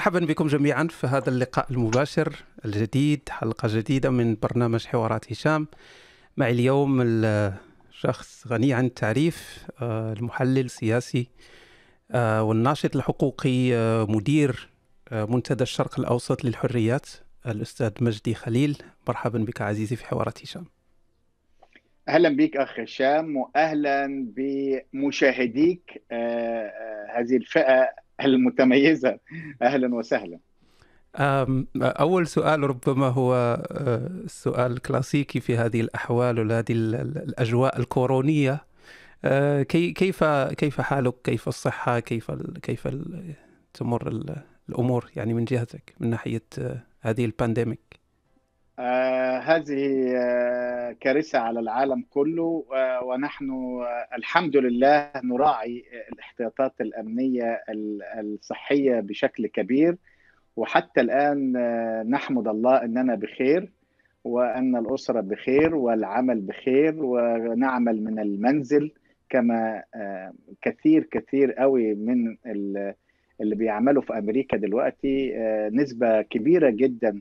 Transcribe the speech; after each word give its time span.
مرحبا 0.00 0.18
بكم 0.18 0.46
جميعا 0.46 0.84
في 0.84 1.06
هذا 1.06 1.28
اللقاء 1.28 1.66
المباشر 1.70 2.36
الجديد 2.64 3.28
حلقة 3.28 3.68
جديدة 3.78 4.10
من 4.10 4.36
برنامج 4.42 4.86
حوارات 4.86 5.32
هشام. 5.32 5.66
معي 6.36 6.50
اليوم 6.52 7.02
الشخص 7.02 8.46
غني 8.46 8.72
عن 8.72 8.84
التعريف 8.84 9.66
آه، 9.82 10.12
المحلل 10.12 10.64
السياسي 10.64 11.28
آه، 12.10 12.42
والناشط 12.42 12.96
الحقوقي 12.96 13.74
آه، 13.74 14.06
مدير 14.08 14.68
منتدى 15.12 15.62
الشرق 15.62 16.00
الأوسط 16.00 16.44
للحريات 16.44 17.06
الأستاذ 17.46 17.92
مجدي 18.00 18.34
خليل. 18.34 18.82
مرحبا 19.08 19.38
بك 19.38 19.62
عزيزي 19.62 19.96
في 19.96 20.04
حوارات 20.06 20.42
هشام. 20.42 20.64
أهلا 22.08 22.36
بك 22.36 22.56
أخ 22.56 22.80
هشام 22.80 23.36
واهلا 23.36 24.26
بمشاهديك 24.36 26.02
هذه 27.14 27.36
الفئة 27.36 28.00
المتميزه 28.28 29.18
أهلا 29.62 29.94
وسهلا 29.94 30.38
أول 31.76 32.26
سؤال 32.26 32.60
ربما 32.62 33.08
هو 33.08 33.62
السؤال 34.24 34.72
الكلاسيكي 34.72 35.40
في 35.40 35.56
هذه 35.56 35.80
الأحوال 35.80 36.50
وهذه 36.50 36.64
الأجواء 36.70 37.78
الكورونية 37.80 38.64
كيف 39.68 40.24
كيف 40.24 40.80
حالك؟ 40.80 41.14
كيف 41.24 41.48
الصحة؟ 41.48 42.00
كيف 42.00 42.30
كيف 42.62 42.88
تمر 43.74 44.08
الأمور 44.68 45.10
يعني 45.16 45.34
من 45.34 45.44
جهتك 45.44 45.94
من 46.00 46.10
ناحية 46.10 46.42
هذه 47.00 47.24
البانديميك؟ 47.24 47.99
آه 48.80 49.38
هذه 49.38 50.12
آه 50.16 50.96
كارثة 51.00 51.38
على 51.38 51.60
العالم 51.60 52.04
كله 52.10 52.64
آه 52.74 53.04
ونحن 53.04 53.50
الحمد 54.16 54.56
لله 54.56 55.10
نراعي 55.24 55.84
الاحتياطات 56.12 56.72
الأمنية 56.80 57.60
الصحية 58.20 59.00
بشكل 59.00 59.46
كبير 59.46 59.96
وحتى 60.56 61.00
الآن 61.00 61.52
نحمد 62.10 62.48
الله 62.48 62.82
أننا 62.84 63.14
بخير 63.14 63.68
وأن 64.24 64.76
الأسرة 64.76 65.20
بخير 65.20 65.74
والعمل 65.74 66.40
بخير 66.40 66.94
ونعمل 67.04 68.04
من 68.04 68.18
المنزل 68.18 68.92
كما 69.30 69.82
كثير 70.62 71.02
كثير 71.10 71.52
قوي 71.52 71.94
من 71.94 72.36
اللي 73.40 73.54
بيعملوا 73.54 74.02
في 74.02 74.18
أمريكا 74.18 74.56
دلوقتي 74.56 75.32
نسبة 75.72 76.22
كبيرة 76.22 76.70
جداً 76.70 77.20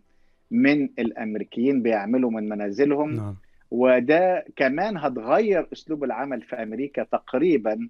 من 0.52 0.90
الأمريكيين 1.00 1.82
بيعملوا 1.82 2.32
من 2.32 2.50
منازلهم 2.50 3.16
نعم. 3.16 3.36
وده 3.72 4.46
كمان 4.56 4.98
هتغير 4.98 5.68
أسلوب 5.74 6.04
العمل 6.04 6.42
في 6.42 6.56
أمريكا 6.56 7.04
تقريبا 7.04 7.90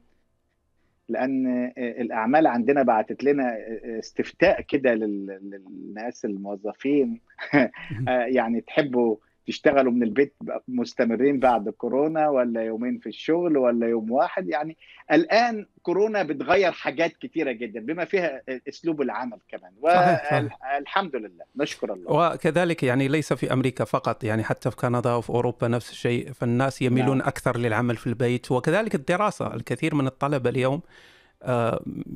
لأن 1.10 1.72
الأعمال 1.78 2.48
عندنا 2.48 2.84
بعتت 2.84 3.24
لنا 3.24 3.58
استفتاء 4.00 4.62
كده 4.62 4.94
للناس 4.94 6.26
الموظفين 6.26 7.20
يعني 8.38 8.62
تحبوا 8.62 9.16
تشتغلوا 9.50 9.92
من 9.92 10.04
البيت 10.04 10.34
مستمرين 10.68 11.40
بعد 11.40 11.70
كورونا 11.70 12.30
ولا 12.30 12.64
يومين 12.64 13.00
في 13.00 13.10
الشغل 13.10 13.58
ولا 13.58 13.88
يوم 13.88 14.12
واحد؟ 14.12 14.50
يعني 14.50 14.78
الآن 15.12 15.66
كورونا 15.82 16.24
بتغير 16.24 16.72
حاجات 16.72 17.18
كثيره 17.22 17.52
جدا 17.52 17.80
بما 17.80 18.06
فيها 18.06 18.42
أسلوب 18.70 19.02
العمل 19.02 19.38
كمان. 19.50 19.72
والحمد 19.82 21.16
لله. 21.16 21.46
نشكر 21.56 21.94
الله. 21.94 22.34
وكذلك 22.34 22.84
يعني 22.84 23.08
ليس 23.08 23.34
في 23.34 23.54
أمريكا 23.54 23.84
فقط 23.84 24.24
يعني 24.24 24.44
حتى 24.44 24.72
في 24.72 24.78
كندا 24.78 25.14
وفي 25.14 25.30
أوروبا 25.30 25.68
نفس 25.68 25.92
الشيء 25.92 26.32
فالناس 26.32 26.82
يميلون 26.82 27.18
نعم. 27.18 27.28
أكثر 27.28 27.58
للعمل 27.58 27.98
في 27.98 28.08
البيت. 28.08 28.52
وكذلك 28.52 28.96
الدراسة 28.96 29.54
الكثير 29.54 29.96
من 29.96 30.08
الطلبة 30.08 30.50
اليوم 30.50 30.82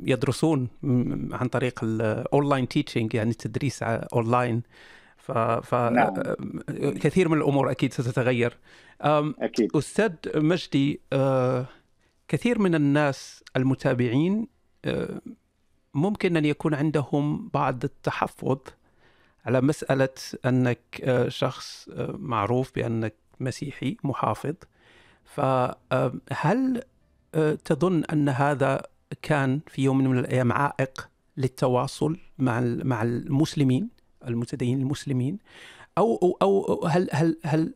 يدرسون 0.03 0.67
عن 1.31 1.47
طريق 1.51 1.79
ال 1.83 1.95
online 1.95 2.67
teaching 2.67 3.13
يعني 3.13 3.29
التدريس 3.29 3.83
اونلاين 3.83 4.61
ف, 5.23 5.31
ف... 5.31 5.75
نعم. 5.75 6.13
كثير 7.01 7.29
من 7.29 7.37
الأمور 7.37 7.71
أكيد 7.71 7.93
ستتغير. 7.93 8.57
أكيد. 9.01 9.75
أستاذ 9.75 10.13
مجدي 10.35 11.01
كثير 12.27 12.59
من 12.59 12.75
الناس 12.75 13.43
المتابعين 13.55 14.47
ممكن 15.93 16.37
أن 16.37 16.45
يكون 16.45 16.73
عندهم 16.73 17.49
بعض 17.53 17.83
التحفظ 17.83 18.57
على 19.45 19.61
مسألة 19.61 20.09
أنك 20.45 21.25
شخص 21.27 21.89
معروف 22.09 22.75
بأنك 22.75 23.15
مسيحي 23.39 23.97
محافظ. 24.03 24.55
فهل 25.25 26.83
تظن 27.65 28.03
أن 28.03 28.29
هذا 28.29 28.81
كان 29.21 29.59
في 29.67 29.83
يوم 29.83 29.97
من 29.97 30.19
الأيام 30.19 30.51
عائق 30.51 31.09
للتواصل 31.37 32.17
مع 32.37 32.59
مع 32.61 33.01
المسلمين؟ 33.01 34.02
المتدينين 34.27 34.81
المسلمين 34.81 35.37
أو 35.97 36.37
أو, 36.41 36.85
هل 36.85 37.09
هل 37.11 37.37
هل 37.45 37.73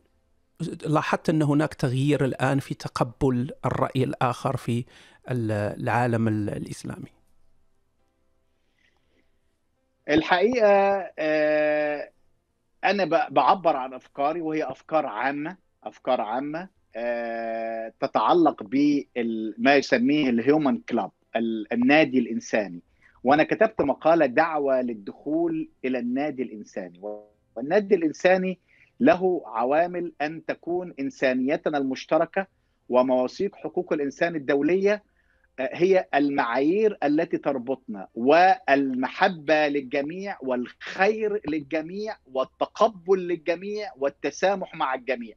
لاحظت 0.86 1.28
أن 1.28 1.42
هناك 1.42 1.74
تغيير 1.74 2.24
الآن 2.24 2.58
في 2.58 2.74
تقبل 2.74 3.50
الرأي 3.64 4.04
الآخر 4.04 4.56
في 4.56 4.84
العالم 5.30 6.28
الإسلامي؟ 6.28 7.10
الحقيقة 10.08 11.10
أنا 12.84 13.28
بعبر 13.30 13.76
عن 13.76 13.94
أفكاري 13.94 14.40
وهي 14.40 14.64
أفكار 14.64 15.06
عامة 15.06 15.56
أفكار 15.84 16.20
عامة 16.20 16.68
تتعلق 18.00 18.62
بما 18.62 19.76
يسميه 19.76 20.30
الهيومن 20.30 20.78
كلاب 20.78 21.10
النادي 21.72 22.18
الإنساني 22.18 22.80
وأنا 23.24 23.42
كتبت 23.42 23.80
مقالة 23.80 24.26
دعوة 24.26 24.80
للدخول 24.82 25.68
إلى 25.84 25.98
النادي 25.98 26.42
الإنساني. 26.42 27.00
والنادي 27.56 27.94
الإنساني 27.94 28.58
له 29.00 29.42
عوامل 29.46 30.12
أن 30.22 30.44
تكون 30.44 30.94
إنسانيتنا 31.00 31.78
المشتركة 31.78 32.46
ومواثيق 32.88 33.56
حقوق 33.56 33.92
الإنسان 33.92 34.36
الدولية 34.36 35.02
هي 35.60 36.06
المعايير 36.14 36.98
التي 37.04 37.38
تربطنا 37.38 38.08
والمحبة 38.14 39.68
للجميع 39.68 40.36
والخير 40.42 41.40
للجميع 41.48 42.16
والتقبل 42.32 43.28
للجميع 43.28 43.92
والتسامح 43.96 44.74
مع 44.74 44.94
الجميع. 44.94 45.34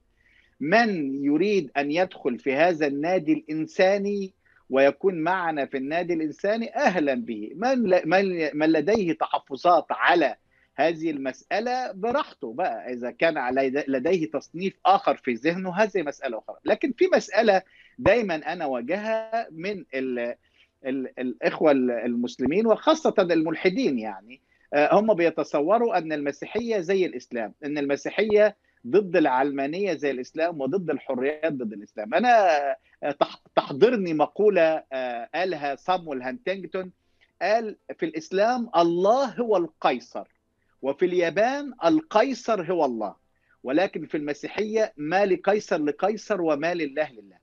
من 0.59 1.15
يريد 1.25 1.71
أن 1.77 1.91
يدخل 1.91 2.39
في 2.39 2.53
هذا 2.53 2.87
النادي 2.87 3.33
الإنساني 3.33 4.33
ويكون 4.71 5.15
معنا 5.15 5.65
في 5.65 5.77
النادي 5.77 6.13
الإنساني 6.13 6.75
أهلا 6.75 7.13
به. 7.13 7.51
من 7.55 7.79
من 8.53 8.71
لديه 8.71 9.13
تحفظات 9.13 9.85
على 9.89 10.35
هذه 10.75 11.11
المسألة؟ 11.11 11.91
براحته 11.91 12.53
بقى. 12.53 12.93
إذا 12.93 13.11
كان 13.11 13.55
لديه 13.87 14.31
تصنيف 14.31 14.73
آخر 14.85 15.15
في 15.17 15.33
ذهنه 15.33 15.75
هذه 15.75 16.01
مسألة 16.01 16.37
أخرى. 16.37 16.57
لكن 16.65 16.93
في 16.97 17.05
مسألة 17.13 17.61
دايما 17.97 18.35
أنا 18.53 18.65
واجهها 18.65 19.47
من 19.51 19.85
ال 19.93 20.19
ال 20.85 21.19
الإخوة 21.19 21.71
المسلمين 21.71 22.67
وخاصة 22.67 23.13
الملحدين 23.19 23.99
يعني. 23.99 24.41
هم 24.75 25.13
بيتصوروا 25.13 25.97
أن 25.97 26.13
المسيحية 26.13 26.79
زي 26.79 27.05
الإسلام. 27.05 27.53
إن 27.65 27.77
المسيحية 27.77 28.55
ضد 28.87 29.15
العلمانية 29.15 29.93
زي 29.93 30.11
الإسلام 30.11 30.61
وضد 30.61 30.89
الحريات 30.89 31.53
ضد 31.53 31.73
الإسلام. 31.73 32.13
أنا 32.13 32.47
تحضرني 33.55 34.13
مقولة 34.13 34.83
قالها 35.35 35.75
صامويل 35.75 36.21
هانتنجتون 36.21 36.91
قال 37.41 37.77
في 37.97 38.05
الإسلام 38.05 38.69
الله 38.75 39.25
هو 39.25 39.57
القيصر 39.57 40.27
وفي 40.81 41.05
اليابان 41.05 41.73
القيصر 41.85 42.71
هو 42.73 42.85
الله 42.85 43.15
ولكن 43.63 44.05
في 44.05 44.17
المسيحية 44.17 44.93
ما 44.97 45.25
لقيصر 45.25 45.77
لقيصر 45.77 46.41
وما 46.41 46.73
لله 46.73 47.11
لله. 47.11 47.37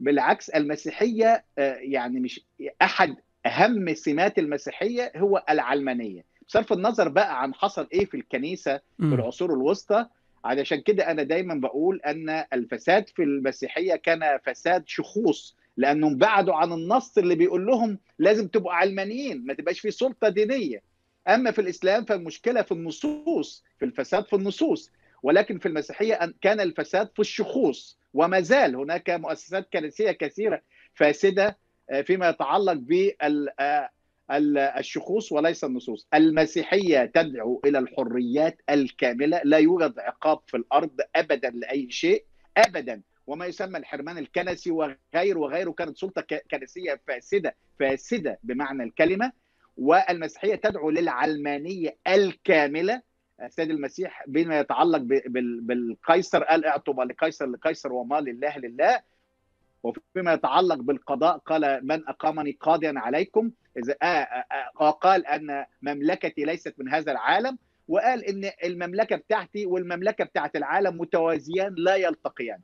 بالعكس 0.00 0.50
المسيحية 0.50 1.44
يعني 1.78 2.20
مش 2.20 2.40
أحد 2.82 3.16
أهم 3.46 3.94
سمات 3.94 4.38
المسيحية 4.38 5.12
هو 5.16 5.44
العلمانية. 5.50 6.24
بصرف 6.48 6.72
النظر 6.72 7.08
بقى 7.08 7.42
عن 7.42 7.54
حصل 7.54 7.88
إيه 7.92 8.04
في 8.04 8.16
الكنيسة 8.16 8.80
في 8.98 9.04
العصور 9.14 9.52
الوسطى 9.54 10.06
علشان 10.44 10.80
كده 10.80 11.10
أنا 11.10 11.22
دايما 11.22 11.54
بقول 11.54 12.00
أن 12.00 12.44
الفساد 12.52 13.08
في 13.08 13.22
المسيحية 13.22 13.96
كان 13.96 14.38
فساد 14.46 14.82
شخوص 14.86 15.56
لأنهم 15.76 16.18
بعدوا 16.18 16.54
عن 16.54 16.72
النص 16.72 17.18
اللي 17.18 17.34
بيقول 17.34 17.66
لهم 17.66 17.98
لازم 18.18 18.48
تبقوا 18.48 18.72
علمانيين 18.72 19.46
ما 19.46 19.54
تبقاش 19.54 19.80
في 19.80 19.90
سلطة 19.90 20.28
دينية. 20.28 20.82
أما 21.28 21.50
في 21.50 21.60
الإسلام 21.60 22.04
فالمشكلة 22.04 22.62
في 22.62 22.72
النصوص 22.72 23.64
في 23.78 23.84
الفساد 23.84 24.24
في 24.26 24.36
النصوص. 24.36 24.90
ولكن 25.22 25.58
في 25.58 25.66
المسيحية 25.68 26.34
كان 26.40 26.60
الفساد 26.60 27.10
في 27.14 27.20
الشخوص 27.20 27.98
وما 28.14 28.40
زال 28.40 28.76
هناك 28.76 29.10
مؤسسات 29.10 29.68
كنسية 29.72 30.10
كثيرة 30.10 30.62
فاسدة 30.94 31.58
فيما 32.04 32.28
يتعلق 32.28 32.72
بال 32.72 33.48
الشخوص 34.30 35.32
وليس 35.32 35.64
النصوص. 35.64 36.06
المسيحية 36.14 37.04
تدعو 37.04 37.60
إلى 37.64 37.78
الحريات 37.78 38.60
الكاملة 38.70 39.40
لا 39.44 39.58
يوجد 39.58 39.98
عقاب 39.98 40.40
في 40.46 40.56
الأرض 40.56 41.00
أبدا 41.16 41.50
لأي 41.50 41.90
شيء 41.90 42.24
أبدا. 42.56 43.02
وما 43.26 43.46
يسمى 43.46 43.78
الحرمان 43.78 44.18
الكنسي 44.18 44.70
وغيره 44.70 45.38
وغيره 45.38 45.70
كانت 45.70 45.96
سلطة 45.96 46.26
كنسية 46.50 47.00
فاسدة 47.06 47.54
فاسدة 47.80 48.38
بمعنى 48.42 48.82
الكلمة. 48.82 49.32
والمسيحية 49.76 50.54
تدعو 50.54 50.90
للعلمانية 50.90 51.96
الكاملة. 52.08 53.02
السيد 53.42 53.70
المسيح 53.70 54.24
بما 54.26 54.60
يتعلق 54.60 55.02
بالقيصر 55.60 56.44
قال 56.44 56.64
اعطوا 56.64 57.04
لقيصر 57.04 57.46
لقيصر 57.46 57.92
وما 57.92 58.20
لله 58.20 58.58
لله. 58.58 59.00
وفيما 59.82 60.32
يتعلق 60.32 60.76
بالقضاء 60.76 61.38
قال 61.38 61.80
من 61.86 62.08
أقامني 62.08 62.56
قاضيا 62.60 62.92
عليكم 62.96 63.50
اذا 63.78 63.96
آه 64.02 64.06
آه 64.06 64.44
آه 64.80 64.90
قال 64.90 65.26
أن 65.26 65.66
مملكتي 65.82 66.44
ليست 66.44 66.74
من 66.78 66.88
هذا 66.88 67.12
العالم 67.12 67.58
وقال 67.88 68.24
إن 68.24 68.50
المملكة 68.64 69.16
بتاعتي 69.16 69.66
والمملكة 69.66 70.24
بتاعت 70.24 70.56
العالم 70.56 71.00
متوازيان 71.00 71.74
لا 71.78 71.96
يلتقيان. 71.96 72.58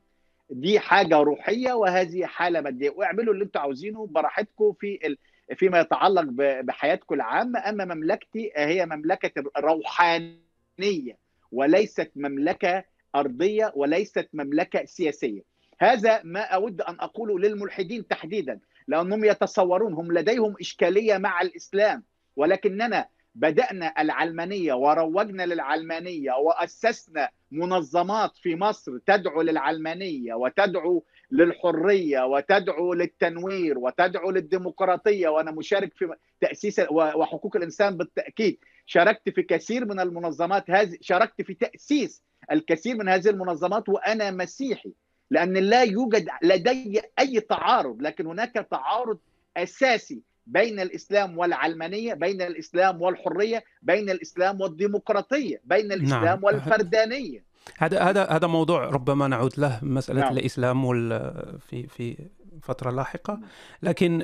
دي 0.49 0.79
حاجة 0.79 1.17
روحية 1.17 1.73
وهذه 1.73 2.25
حالة 2.25 2.61
مادية. 2.61 2.89
واعملوا 2.89 3.33
اللي 3.33 3.45
أنتم 3.45 3.59
عاوزينه 3.59 4.07
براحتكم 4.07 4.73
في 4.79 4.99
ال... 5.07 5.17
فيما 5.55 5.79
يتعلق 5.79 6.23
بحياتكم 6.61 7.15
العامة. 7.15 7.69
أما 7.69 7.85
مملكتي 7.85 8.51
هي 8.55 8.85
مملكة 8.85 9.43
روحانية 9.57 11.17
وليست 11.51 12.11
مملكة 12.15 12.83
أرضية 13.15 13.71
وليست 13.75 14.29
مملكة 14.33 14.85
سياسية. 14.85 15.41
هذا 15.79 16.21
ما 16.23 16.39
أود 16.41 16.81
أن 16.81 16.95
أقوله 16.99 17.39
للملحدين 17.39 18.07
تحديدا. 18.07 18.59
لأنهم 18.87 19.25
يتصورون 19.25 19.93
هم 19.93 20.11
لديهم 20.11 20.55
إشكالية 20.61 21.17
مع 21.17 21.41
الإسلام. 21.41 22.03
ولكننا 22.35 23.07
بدأنا 23.35 23.93
العلمانية 24.01 24.73
وروجنا 24.73 25.45
للعلمانية 25.45 26.31
وأسسنا 26.31 27.29
منظمات 27.51 28.37
في 28.37 28.55
مصر 28.55 28.97
تدعو 28.97 29.41
للعلمانية 29.41 30.33
وتدعو 30.33 31.03
للحرية 31.31 32.25
وتدعو 32.25 32.93
للتنوير 32.93 33.79
وتدعو 33.79 34.31
للديمقراطية. 34.31 35.27
وأنا 35.27 35.51
مشارك 35.51 35.93
في 35.93 36.15
تأسيس 36.41 36.79
وحقوق 36.89 37.55
الإنسان 37.55 37.97
بالتأكيد. 37.97 38.59
شاركت 38.85 39.29
في 39.29 39.43
كثير 39.43 39.85
من 39.85 39.99
المنظمات 39.99 40.69
هذه 40.69 40.97
شاركت 41.01 41.41
في 41.41 41.53
تأسيس 41.53 42.23
الكثير 42.51 42.97
من 42.97 43.09
هذه 43.09 43.29
المنظمات. 43.29 43.89
وأنا 43.89 44.31
مسيحي. 44.31 44.93
لأن 45.31 45.53
لا 45.53 45.83
يوجد 45.83 46.27
لدي 46.43 47.01
أي 47.19 47.39
تعارض 47.39 48.01
لكن 48.01 48.27
هناك 48.27 48.67
تعارض 48.71 49.17
أساسي 49.57 50.21
بين 50.47 50.79
الإسلام 50.79 51.37
والعلمانية، 51.37 52.13
بين 52.13 52.41
الإسلام 52.41 53.01
والحرية، 53.01 53.63
بين 53.81 54.09
الإسلام 54.09 54.61
والديمقراطية، 54.61 55.61
بين 55.65 55.91
الإسلام 55.91 56.23
نعم. 56.23 56.43
والفردانية. 56.43 57.43
هذا 57.77 58.01
هذا 58.01 58.25
هذا 58.25 58.47
موضوع 58.47 58.85
ربما 58.85 59.27
نعود 59.27 59.53
له 59.57 59.79
مسألة 59.81 60.21
نعم. 60.21 60.37
الإسلام 60.37 60.85
وال 60.85 61.33
في 61.69 61.87
في 61.87 62.17
فترة 62.61 62.91
لاحقة، 62.91 63.39
لكن 63.83 64.23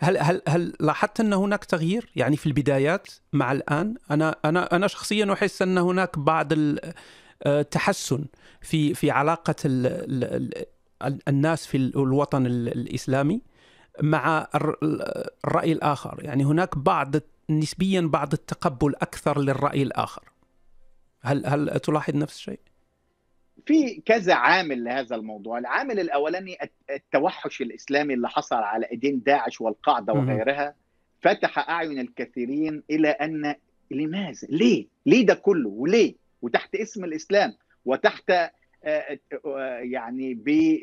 هل 0.00 0.18
هل 0.18 0.42
هل 0.48 0.72
لاحظت 0.80 1.20
أن 1.20 1.32
هناك 1.32 1.64
تغيير 1.64 2.10
يعني 2.16 2.36
في 2.36 2.46
البدايات 2.46 3.08
مع 3.32 3.52
الآن؟ 3.52 3.94
أنا 4.10 4.36
أنا 4.44 4.76
أنا 4.76 4.86
شخصيا 4.86 5.32
أحس 5.32 5.62
أن 5.62 5.78
هناك 5.78 6.18
بعض 6.18 6.48
التحسن 7.46 8.24
في 8.60 8.94
في 8.94 9.10
علاقة 9.10 9.54
الناس 11.28 11.66
في 11.66 11.76
الوطن 11.76 12.46
الإسلامي 12.46 13.42
مع 14.02 14.48
الرأي 14.54 15.72
الآخر 15.72 16.18
يعني 16.22 16.44
هناك 16.44 16.78
بعض 16.78 17.14
نسبيا 17.50 18.00
بعض 18.00 18.32
التقبل 18.32 18.94
أكثر 18.94 19.40
للرأي 19.40 19.82
الآخر 19.82 20.22
هل 21.22 21.46
هل 21.46 21.80
تلاحظ 21.80 22.16
نفس 22.16 22.36
الشيء؟ 22.36 22.60
في 23.66 24.00
كذا 24.06 24.34
عامل 24.34 24.84
لهذا 24.84 25.16
الموضوع 25.16 25.58
العامل 25.58 26.00
الأولاني 26.00 26.58
التوحش 26.90 27.62
الإسلامي 27.62 28.14
اللي 28.14 28.28
حصل 28.28 28.56
على 28.56 28.86
أيدين 28.86 29.22
داعش 29.22 29.60
والقاعدة 29.60 30.12
وغيرها 30.12 30.74
فتح 31.22 31.58
أعين 31.70 31.98
الكثيرين 31.98 32.82
إلى 32.90 33.08
أن 33.08 33.54
لماذا؟ 33.90 34.48
ليه؟ 34.48 34.86
ليه 35.06 35.26
ده 35.26 35.34
كله؟ 35.34 35.68
وليه؟ 35.68 36.14
وتحت 36.42 36.74
اسم 36.74 37.04
الإسلام 37.04 37.54
وتحت 37.84 38.32
يعني 39.82 40.34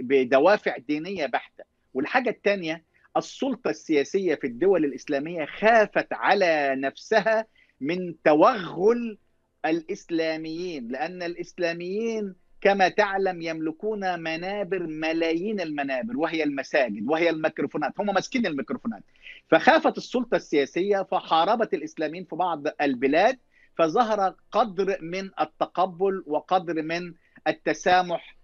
بدوافع 0.01 0.77
دينية 0.77 1.25
بحتة. 1.25 1.63
والحاجة 1.93 2.29
الثانية 2.29 2.83
السلطة 3.17 3.69
السياسية 3.69 4.35
في 4.35 4.47
الدول 4.47 4.85
الإسلامية 4.85 5.45
خافت 5.45 6.07
على 6.13 6.75
نفسها 6.77 7.45
من 7.81 8.21
توغل 8.23 9.17
الإسلاميين 9.65 10.87
لأن 10.87 11.23
الإسلاميين 11.23 12.35
كما 12.61 12.89
تعلم 12.89 13.41
يملكون 13.41 14.19
منابر 14.19 14.87
ملايين 14.87 15.61
المنابر 15.61 16.17
وهي 16.17 16.43
المساجد 16.43 17.09
وهي 17.09 17.29
الميكروفونات 17.29 17.93
هم 17.99 18.05
ماسكين 18.13 18.45
الميكروفونات. 18.45 19.03
فخافت 19.49 19.97
السلطة 19.97 20.35
السياسية 20.35 21.03
فحاربت 21.11 21.73
الإسلاميين 21.73 22.25
في 22.25 22.35
بعض 22.35 22.63
البلاد 22.81 23.37
فظهر 23.77 24.35
قدر 24.51 24.97
من 25.01 25.29
التقبل 25.39 26.23
وقدر 26.27 26.81
من 26.81 27.13
التسامح 27.47 28.37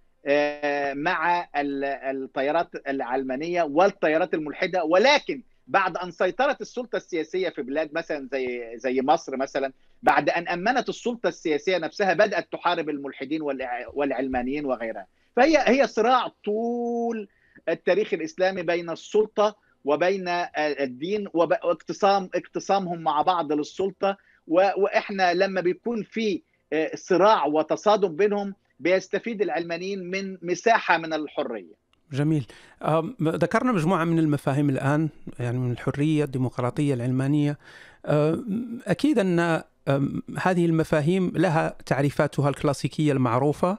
مع 0.94 1.48
التيارات 1.56 2.70
العلمانية 2.88 3.64
والتيارات 3.64 4.34
الملحدة. 4.34 4.84
ولكن 4.84 5.44
بعد 5.68 5.98
أن 5.98 6.12
سيطرت 6.12 6.62
السلطة 6.62 6.96
السياسية 6.96 7.50
في 7.50 7.62
بلاد 7.62 7.90
مثلا 7.94 8.28
زي 8.32 8.72
زي 8.76 9.02
مصر 9.02 9.38
مثلا 9.38 9.74
بعد 10.04 10.30
أن 10.30 10.48
أمنت 10.48 10.90
السلطة 10.90 11.28
السياسية 11.28 11.78
نفسها 11.78 12.14
بدأت 12.14 12.52
تحارب 12.52 12.90
الملحدين 12.90 13.42
والعلمانيين 13.94 14.66
وغيرها. 14.66 15.08
فهي 15.36 15.58
هي 15.68 15.88
صراع 15.88 16.32
طول 16.46 17.28
التاريخ 17.70 18.14
الإسلامي 18.14 18.62
بين 18.62 18.90
السلطة 18.90 19.56
وبين 19.86 20.28
الدين 20.58 21.28
واقتسام 21.34 22.30
اقتسامهم 22.36 23.00
مع 23.00 23.22
بعض 23.22 23.52
للسلطة. 23.52 24.18
وإحنا 24.48 25.34
لما 25.34 25.62
بيكون 25.62 26.04
في 26.04 26.42
صراع 26.96 27.46
وتصادم 27.46 28.16
بينهم 28.16 28.54
بيستفيد 28.80 29.42
العلمانيين 29.42 30.10
من 30.12 30.38
مساحة 30.42 30.98
من 30.98 31.14
الحرية. 31.14 31.84
جميل 32.12 32.46
ذكرنا 33.22 33.72
مجموعة 33.72 34.04
من 34.04 34.20
المفاهيم 34.20 34.70
الآن 34.70 35.10
يعني 35.40 35.58
من 35.58 35.72
الحرية 35.72 36.24
الديمقراطية 36.24 36.94
العلمانية 36.94 37.58
أكيد 38.88 39.20
أن 39.20 39.64
هذه 40.42 40.66
المفاهيم 40.66 41.32
لها 41.36 41.76
تعريفاتها 41.86 42.50
الكلاسيكية 42.50 43.12
المعروفة 43.12 43.78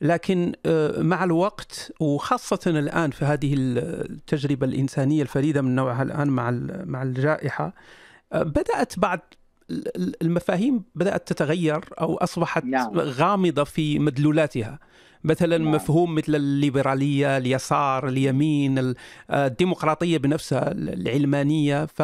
لكن 0.00 0.52
مع 0.98 1.24
الوقت 1.24 1.92
وخاصة 2.00 2.60
الآن 2.70 3.10
في 3.10 3.24
هذه 3.24 3.54
التجربة 3.56 4.66
الإنسانية 4.66 5.22
الفريدة 5.22 5.62
من 5.62 5.74
نوعها 5.74 6.02
الآن 6.02 6.28
مع 6.28 6.50
مع 6.84 7.02
الجائحة 7.02 7.74
بدأت 8.32 8.98
بعض 8.98 9.34
المفاهيم 10.22 10.82
بدأت 10.94 11.28
تتغير 11.32 11.84
أو 12.00 12.16
أصبحت 12.16 12.64
نعم. 12.64 12.98
غامضة 12.98 13.64
في 13.64 13.98
مدلولاتها 13.98 14.78
مثلا 15.24 15.58
نعم. 15.58 15.74
مفهوم 15.74 16.14
مثل 16.14 16.34
الليبرالية 16.34 17.36
اليسار 17.36 18.08
اليمين 18.08 18.94
الديمقراطية 19.30 20.18
بنفسها 20.18 20.72
العلمانية 20.72 21.86
ف 21.86 22.02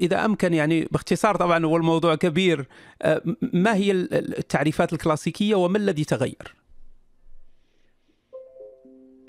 إذا 0.00 0.24
أمكن 0.24 0.54
يعني 0.54 0.88
باختصار 0.90 1.36
طبعا 1.36 1.64
هو 1.64 1.76
الموضوع 1.76 2.14
كبير 2.14 2.68
ما 3.52 3.74
هي 3.74 3.92
التعريفات 3.92 4.92
الكلاسيكية 4.92 5.54
وما 5.54 5.78
الذي 5.78 6.04
تغير؟ 6.04 6.59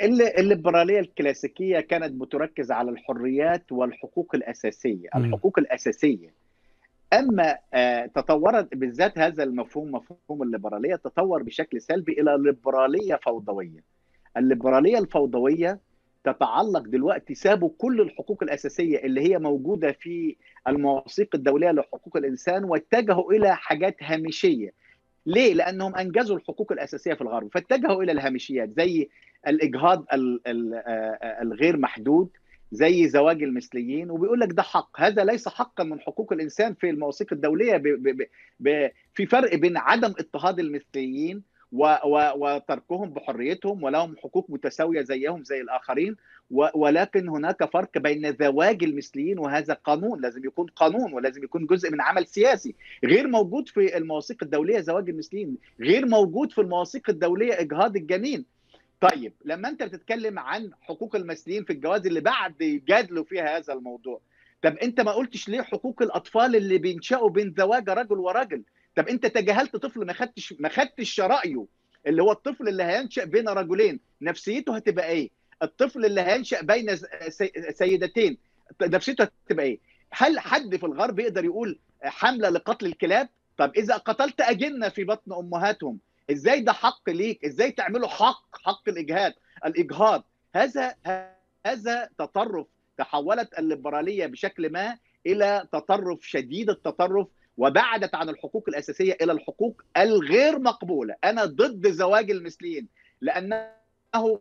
الليبرالية 0.01 1.00
الكلاسيكية 1.00 1.79
كانت 1.79 2.12
بتركز 2.22 2.72
على 2.72 2.91
الحريات 2.91 3.72
والحقوق 3.72 4.36
الأساسية، 4.36 5.10
الحقوق 5.15 5.60
الأساسية 5.60 6.34
أما 7.13 7.58
تطورت 8.15 8.75
بالذات 8.75 9.17
هذا 9.17 9.43
المفهوم 9.43 9.91
مفهوم 9.91 10.43
الليبرالية 10.43 10.96
تطور 10.96 11.43
بشكل 11.43 11.81
سلبي 11.81 12.22
إلى 12.22 12.38
ليبرالية 12.39 13.15
فوضوية. 13.15 13.84
الليبرالية 14.38 14.98
الفوضوية 14.98 15.79
تتعلق 16.24 16.79
دلوقتي 16.81 17.34
سابوا 17.36 17.70
كل 17.77 18.01
الحقوق 18.01 18.43
الأساسية 18.43 18.98
اللي 18.98 19.22
هي 19.22 19.39
موجودة 19.39 19.91
في 19.91 20.36
المواثيق 20.67 21.36
الدولية 21.36 21.72
لحقوق 21.72 22.17
الإنسان 22.17 22.63
واتجهوا 22.63 23.34
إلى 23.34 23.55
حاجات 23.55 23.96
هامشية. 24.03 24.74
ليه؟ 25.25 25.54
لأنهم 25.54 25.96
أنجزوا 25.96 26.38
الحقوق 26.38 26.72
الأساسية 26.72 27.13
في 27.13 27.22
الغرب 27.22 27.50
فاتجهوا 27.54 28.04
إلى 28.04 28.12
الهامشيات 28.12 28.70
زي 28.70 29.10
الإجهاض 29.48 30.06
الغير 31.42 31.78
محدود 31.78 32.30
زي 32.72 33.08
زواج 33.08 33.44
المثليين 33.44 34.12
وبيقول 34.12 34.40
لك 34.40 34.51
ده 34.51 34.62
حق 34.63 35.01
هذا 35.01 35.24
ليس 35.24 35.48
حقا 35.48 35.84
من 35.84 36.00
حقوق 36.00 36.34
الإنسان 36.34 36.74
في 36.74 36.90
المواثيق 36.90 37.34
الدولية 37.34 37.78
ب 37.78 37.84
ب 37.84 38.28
ب 38.60 38.90
في 39.13 39.25
فرق 39.25 39.56
بين 39.56 39.78
عدم 39.78 40.13
اضطهاد 40.20 40.60
المثليين 40.60 41.44
وتركهم 42.36 43.10
بحريتهم 43.13 43.84
ولهم 43.84 44.16
حقوق 44.18 44.46
متساوية 44.50 45.01
زيهم 45.01 45.44
زي 45.44 45.62
الآخرين 45.62 46.16
ولكن 46.51 47.29
هناك 47.29 47.65
فرق 47.72 47.98
بين 47.98 48.36
زواج 48.39 48.84
المثليين 48.84 49.39
وهذا 49.39 49.74
قانون 49.74 50.22
لازم 50.22 50.46
يكون 50.46 50.65
قانون 50.67 51.13
ولازم 51.13 51.43
يكون 51.43 51.65
جزء 51.65 51.91
من 51.91 52.01
عمل 52.01 52.27
سياسي. 52.27 52.75
غير 53.05 53.27
موجود 53.27 53.70
في 53.70 53.98
المواثيق 53.98 54.38
الدولية 54.43 54.79
زواج 54.79 55.10
المثليين 55.10 55.58
غير 55.79 56.05
موجود 56.05 56.51
في 56.51 56.62
المواثيق 56.62 57.10
الدولية 57.10 57.60
إجهاض 57.60 57.96
الجنين. 57.96 58.46
طيب 59.01 59.34
لما 59.46 59.70
أنت 59.70 59.84
بتتكلم 59.84 60.39
عن 60.39 60.72
حقوق 60.81 61.15
المثليين 61.15 61.63
في 61.63 61.74
الجواز 61.74 62.05
اللي 62.08 62.20
بعد 62.22 62.62
يجادلوا 62.62 63.24
فيها 63.24 63.58
هذا 63.58 63.74
الموضوع 63.74 64.22
طب 64.62 64.77
أنت 64.77 65.01
ما 65.01 65.12
قلتش 65.12 65.50
ليه 65.50 65.62
حقوق 65.62 66.01
الأطفال 66.01 66.55
اللي 66.55 66.77
بينشأوا 66.77 67.29
بين 67.29 67.53
زواج 67.58 67.89
رجل 67.89 68.17
ورجل؟ 68.17 68.63
طب 68.96 69.08
أنت 69.08 69.25
تجاهلت 69.25 69.75
طفل 69.75 70.05
ما 70.05 70.13
خدتش 70.13 70.53
ما 70.60 70.70
خدتش 70.70 71.20
رأيه 71.20 71.65
اللي 72.08 72.24
هو 72.24 72.31
الطفل 72.31 72.67
اللي 72.67 72.84
هينشأ 72.84 73.25
بين 73.25 73.50
رجلين 73.50 74.00
نفسيته 74.22 74.75
هتبقى 74.75 75.10
إيه؟ 75.10 75.29
الطفل 75.63 76.06
اللي 76.06 76.22
هينشأ 76.22 76.62
بين 76.62 76.96
سيدتين. 77.74 78.38
نفسيته 78.82 79.27
هتبقى 79.48 79.65
إيه؟ 79.65 79.80
هل 80.12 80.39
حد 80.39 80.75
في 80.75 80.86
الغرب 80.86 81.20
يقدر 81.20 81.46
يقول 81.46 81.80
حملة 82.03 82.50
لقتل 82.50 82.86
الكلاب؟ 82.86 83.30
طب 83.58 83.72
إذا 83.77 83.98
قتلت 83.98 84.41
أجنة 84.41 84.89
في 84.89 85.03
بطن 85.03 85.34
أمهاتهم 85.34 86.00
إزاي 86.32 86.62
ده 86.62 86.74
حق 86.74 87.10
ليك؟ 87.10 87.46
إزاي 87.46 87.72
تعملوا 87.72 88.08
حق 88.08 88.58
حق 88.65 88.89
الإجهاد 88.89 89.34
الإجهاض؟ 89.65 90.24
هذا 90.56 90.96
هذا 91.65 92.10
تطرف 92.18 92.68
تحولت 92.98 93.60
الليبرالية 93.60 94.25
بشكل 94.25 94.70
ما 94.72 94.98
إلى 95.25 95.68
تطرف 95.72 96.27
شديد 96.27 96.70
التطرف 96.70 97.27
وبعدت 97.58 98.15
عن 98.15 98.30
الحقوق 98.30 98.65
الأساسية 98.70 99.18
إلى 99.22 99.32
الحقوق 99.32 99.82
الغير 99.98 100.60
مقبولة. 100.60 101.15
أنا 101.24 101.46
ضد 101.46 101.88
زواج 101.91 102.32
المثليين 102.32 102.88
لأنه 103.22 103.72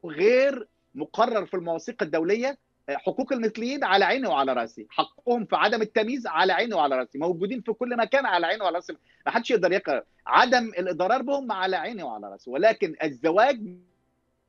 غير 0.05 0.69
مقرر 0.94 1.47
في 1.47 1.54
المواثيق 1.54 2.02
الدولية 2.02 2.59
حقوق 2.90 3.32
المثليين 3.32 3.85
على 3.85 4.04
عيني 4.04 4.26
وعلى 4.26 4.52
رأسي. 4.52 4.87
حقهم 4.90 5.44
في 5.44 5.56
عدم 5.56 5.82
التمييز 5.82 6.26
على 6.26 6.52
عيني 6.52 6.75
وعلى 6.75 6.97
رأسي. 6.99 7.18
موجودين 7.18 7.61
في 7.61 7.73
كل 7.73 7.97
مكان 7.97 8.26
على 8.26 8.47
عيني 8.47 8.62
وعلى 8.62 8.76
رأسي. 8.76 8.92
ما 9.26 9.32
حدش 9.32 9.50
يقدر 9.50 9.73
يقرر 9.73 10.02
عدم 10.26 10.64
الإضرار 10.64 11.23
بهم 11.23 11.52
على 11.52 11.76
عيني 11.76 12.02
وعلى 12.02 12.30
رأسي. 12.30 12.50
ولكن 12.50 12.97
الزواج 13.02 13.76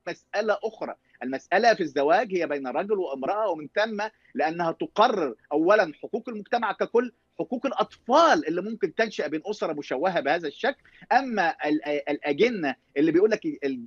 مسألة 0.08 0.58
أخرى. 0.64 0.96
المسألة 1.24 1.74
في 1.74 1.84
الزواج 1.84 2.36
هي 2.36 2.48
بين 2.48 2.68
رجل 2.68 3.00
وامرأة 3.00 3.50
ومن 3.50 3.68
ثم 3.76 4.04
لأنها 4.36 4.72
تقرر 4.72 5.36
اولا 5.52 5.92
حقوق 6.02 6.30
المجتمع 6.30 6.72
ككل 6.72 7.12
حقوق 7.40 7.66
الأطفال 7.66 8.48
اللي 8.48 8.62
ممكن 8.62 8.96
تنشأ 8.96 9.28
بين 9.28 9.42
أسرة 9.46 9.74
مشوهة 9.74 10.20
بهذا 10.20 10.48
الشكل. 10.48 10.82
أما 11.12 11.56
الأجنة 12.10 12.76
اللي 12.98 13.12
بيقول 13.12 13.32
لك 13.32 13.42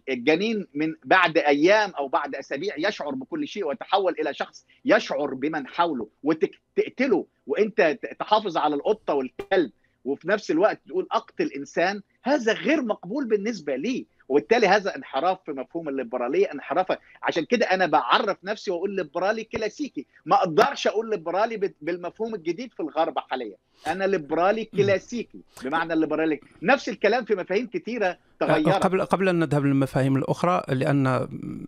الجنين 0.09 0.67
من 0.75 0.95
بعد 1.05 1.39
أيام 1.39 1.91
أو 1.91 2.09
بعد 2.09 2.35
أسابيع 2.35 2.75
يشعر 2.79 3.11
بكل 3.15 3.49
شيء 3.49 3.67
ويتحول 3.67 4.15
إلى 4.21 4.35
شخص 4.35 4.67
يشعر 4.85 5.35
بمن 5.35 5.67
حوله 5.67 6.09
وتقتله 6.23 7.27
وأنت 7.47 7.99
تحافظ 8.21 8.57
على 8.57 8.75
القطة 8.75 9.15
والكلب 9.15 9.71
وفي 10.05 10.29
نفس 10.29 10.51
الوقت 10.51 10.81
تقول 10.89 11.07
أقتل 11.13 11.51
إنسان 11.57 12.03
هذا 12.23 12.53
غير 12.53 12.83
مقبول 12.83 13.25
بالنسبة 13.25 13.77
لي. 13.77 14.07
وبالتالي 14.29 14.67
هذا 14.69 14.97
انحراف 14.97 15.39
في 15.47 15.53
مفهوم 15.53 15.89
الليبرالية 15.89 16.47
انحراف. 16.55 16.87
عشان 17.23 17.45
كده 17.45 17.67
أنا 17.67 17.87
بعرف 17.87 18.37
نفسي 18.45 18.71
وأقول 18.71 18.97
ليبرالي 18.97 19.45
كلاسيكي. 19.45 20.07
ما 20.27 20.37
أقدرش 20.37 20.87
أقول 20.87 21.11
ليبرالي 21.11 21.73
بالمفهوم 21.81 22.35
الجديد 22.35 22.73
في 22.73 22.81
الغرب 22.81 23.19
حاليا. 23.19 23.57
أنا 23.87 24.05
ليبرالي 24.05 24.65
كلاسيكي 24.65 25.39
بمعنى 25.65 25.93
الليبرالي. 25.93 26.41
نفس 26.63 26.89
الكلام 26.89 27.25
في 27.25 27.35
مفاهيم 27.35 27.67
كثيرة 27.67 28.19
تغيرت. 28.41 28.85
قبل 28.85 29.05
قبل 29.05 29.29
أن 29.29 29.39
نذهب 29.39 29.65
للمفاهيم 29.65 30.17
الأخرى 30.17 30.63
لأن 30.69 31.07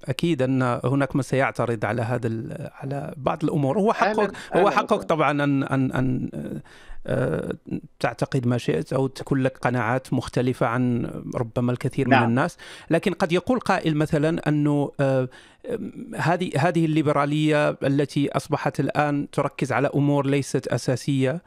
أكيد 0.04 0.42
أن 0.42 0.80
هناك 0.84 1.16
من 1.16 1.22
سيعترض 1.22 1.84
على 1.84 2.02
هذا 2.02 2.30
على 2.74 3.14
بعض 3.16 3.44
الأمور. 3.44 3.78
هو 3.78 3.92
حقك 3.92 4.32
هو 4.54 4.70
حقك 4.70 5.02
طبعا 5.02 5.44
ان 5.44 5.62
ان 5.62 5.92
ان 5.92 6.30
تعتقد 8.00 8.46
ما 8.46 8.58
شئت 8.58 8.92
أو 8.92 9.06
تكون 9.06 9.42
لك 9.42 9.58
قناعات 9.58 10.12
مختلفة 10.12 10.66
عن 10.66 11.10
ربما 11.36 11.72
الكثير 11.72 12.08
نعم. 12.08 12.22
من 12.22 12.28
الناس. 12.28 12.45
لكن 12.90 13.12
قد 13.12 13.32
يقول 13.32 13.60
قائل 13.60 13.96
مثلا 13.96 14.48
أنه 14.48 14.92
هذه 16.16 16.50
هذه 16.56 16.84
الليبرالية 16.84 17.70
التي 17.70 18.28
أصبحت 18.36 18.80
الآن 18.80 19.26
تركز 19.32 19.72
على 19.72 19.90
أمور 19.94 20.26
ليست 20.26 20.66
أساسية 20.66 21.42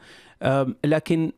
لكن 0.86 1.32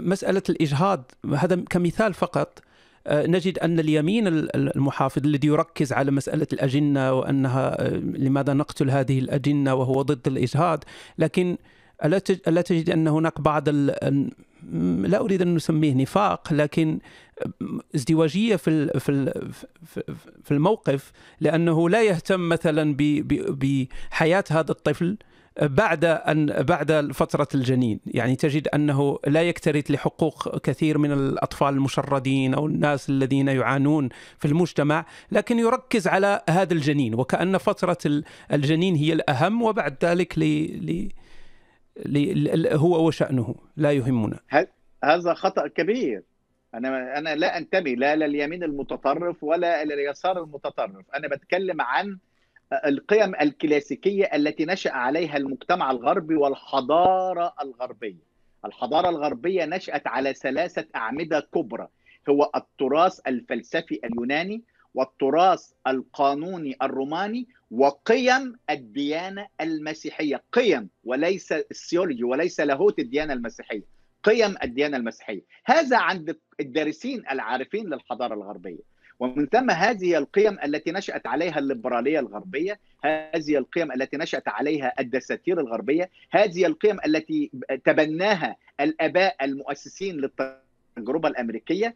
مسألة 0.00 0.42
الإجهاض 0.48 1.12
هذا 1.34 1.56
كمثال 1.70 2.14
فقط 2.14 2.62
نجد 3.10 3.58
أن 3.58 3.80
اليمين 3.80 4.26
المحافظ 4.26 5.26
الذي 5.26 5.48
يركز 5.48 5.92
على 5.92 6.10
مسألة 6.10 6.46
الأجنة 6.52 7.12
وأنها 7.12 7.88
لماذا 7.98 8.52
نقتل 8.52 8.90
هذه 8.90 9.18
الأجنة 9.18 9.74
وهو 9.74 10.02
ضد 10.02 10.26
الإجهاض 10.26 10.84
لكن 11.18 11.56
ألا 12.04 12.60
تجد 12.62 12.90
أن 12.90 13.08
هناك 13.08 13.40
بعض 13.40 13.68
لا 15.02 15.20
أريد 15.20 15.42
أن 15.42 15.54
نسميه 15.54 15.94
نفاق 15.94 16.52
لكن 16.52 16.98
ازدواجية 17.94 18.56
في 18.56 18.90
في 20.44 20.50
الموقف 20.50 21.12
لأنه 21.40 21.88
لا 21.88 22.02
يهتم 22.02 22.48
مثلا 22.48 22.96
بحياة 23.50 24.44
هذا 24.50 24.70
الطفل 24.70 25.16
بعد 25.62 26.04
أن 26.04 26.46
بعد 26.62 27.12
فترة 27.12 27.48
الجنين، 27.54 28.00
يعني 28.06 28.36
تجد 28.36 28.68
أنه 28.68 29.18
لا 29.26 29.42
يكترث 29.42 29.90
لحقوق 29.90 30.58
كثير 30.58 30.98
من 30.98 31.12
الأطفال 31.12 31.74
المشردين 31.74 32.54
أو 32.54 32.66
الناس 32.66 33.10
الذين 33.10 33.48
يعانون 33.48 34.08
في 34.38 34.48
المجتمع، 34.48 35.06
لكن 35.32 35.58
يركز 35.58 36.08
على 36.08 36.42
هذا 36.50 36.72
الجنين. 36.72 37.14
وكأن 37.14 37.58
فترة 37.58 38.22
الجنين 38.52 38.94
هي 38.94 39.12
الأهم 39.12 39.62
وبعد 39.62 39.96
ذلك 40.04 40.38
ل... 40.38 40.42
ل... 42.06 42.68
هو 42.72 43.06
وشأنه 43.06 43.54
لا 43.76 43.92
يهمنا. 43.92 44.40
هذا 45.04 45.34
خطأ 45.34 45.68
كبير. 45.68 46.22
أنا 46.76 47.18
أنا 47.18 47.34
لا 47.34 47.58
أنتمي 47.58 47.94
لا 47.94 48.16
لليمين 48.16 48.62
المتطرف 48.62 49.44
ولا 49.44 49.84
لليسار 49.84 50.42
المتطرف. 50.42 51.04
أنا 51.14 51.28
بتكلم 51.28 51.80
عن 51.80 52.18
القيم 52.72 53.34
الكلاسيكية 53.34 54.24
التي 54.24 54.64
نشأ 54.64 54.92
عليها 54.92 55.36
المجتمع 55.36 55.90
الغربي 55.90 56.34
والحضارة 56.34 57.54
الغربية. 57.62 58.26
الحضارة 58.64 59.08
الغربية 59.08 59.64
نشأت 59.64 60.06
على 60.06 60.34
ثلاثة 60.34 60.86
أعمدة 60.96 61.40
كبرى. 61.54 61.88
هو 62.28 62.50
التراث 62.56 63.20
الفلسفي 63.26 64.00
اليوناني 64.04 64.62
والتراث 64.94 65.70
القانوني 65.86 66.76
الروماني 66.82 67.46
وقيم 67.70 68.56
الديانة 68.70 69.46
المسيحية، 69.60 70.42
قيم 70.52 70.88
وليس 71.04 71.52
السيولوجي 71.52 72.24
وليس 72.24 72.60
لاهوت 72.60 72.98
الديانة 72.98 73.32
المسيحية، 73.32 73.82
قيم 74.26 74.54
الديانة 74.62 74.96
المسيحية، 74.96 75.42
هذا 75.64 75.96
عند 75.96 76.36
الدارسين 76.60 77.24
العارفين 77.30 77.86
للحضارة 77.86 78.34
الغربية، 78.34 78.96
ومن 79.20 79.46
ثم 79.46 79.70
هذه 79.70 80.18
القيم 80.18 80.58
التي 80.64 80.92
نشأت 80.92 81.26
عليها 81.26 81.58
الليبرالية 81.58 82.20
الغربية، 82.20 82.78
هذه 83.04 83.56
القيم 83.58 83.92
التي 83.92 84.16
نشأت 84.16 84.48
عليها 84.48 84.92
الدساتير 85.00 85.60
الغربية، 85.60 86.10
هذه 86.30 86.66
القيم 86.66 86.98
التي 87.06 87.50
تبناها 87.84 88.56
الآباء 88.80 89.36
المؤسسين 89.42 90.16
للتجربة 90.16 91.28
الأمريكية 91.28 91.94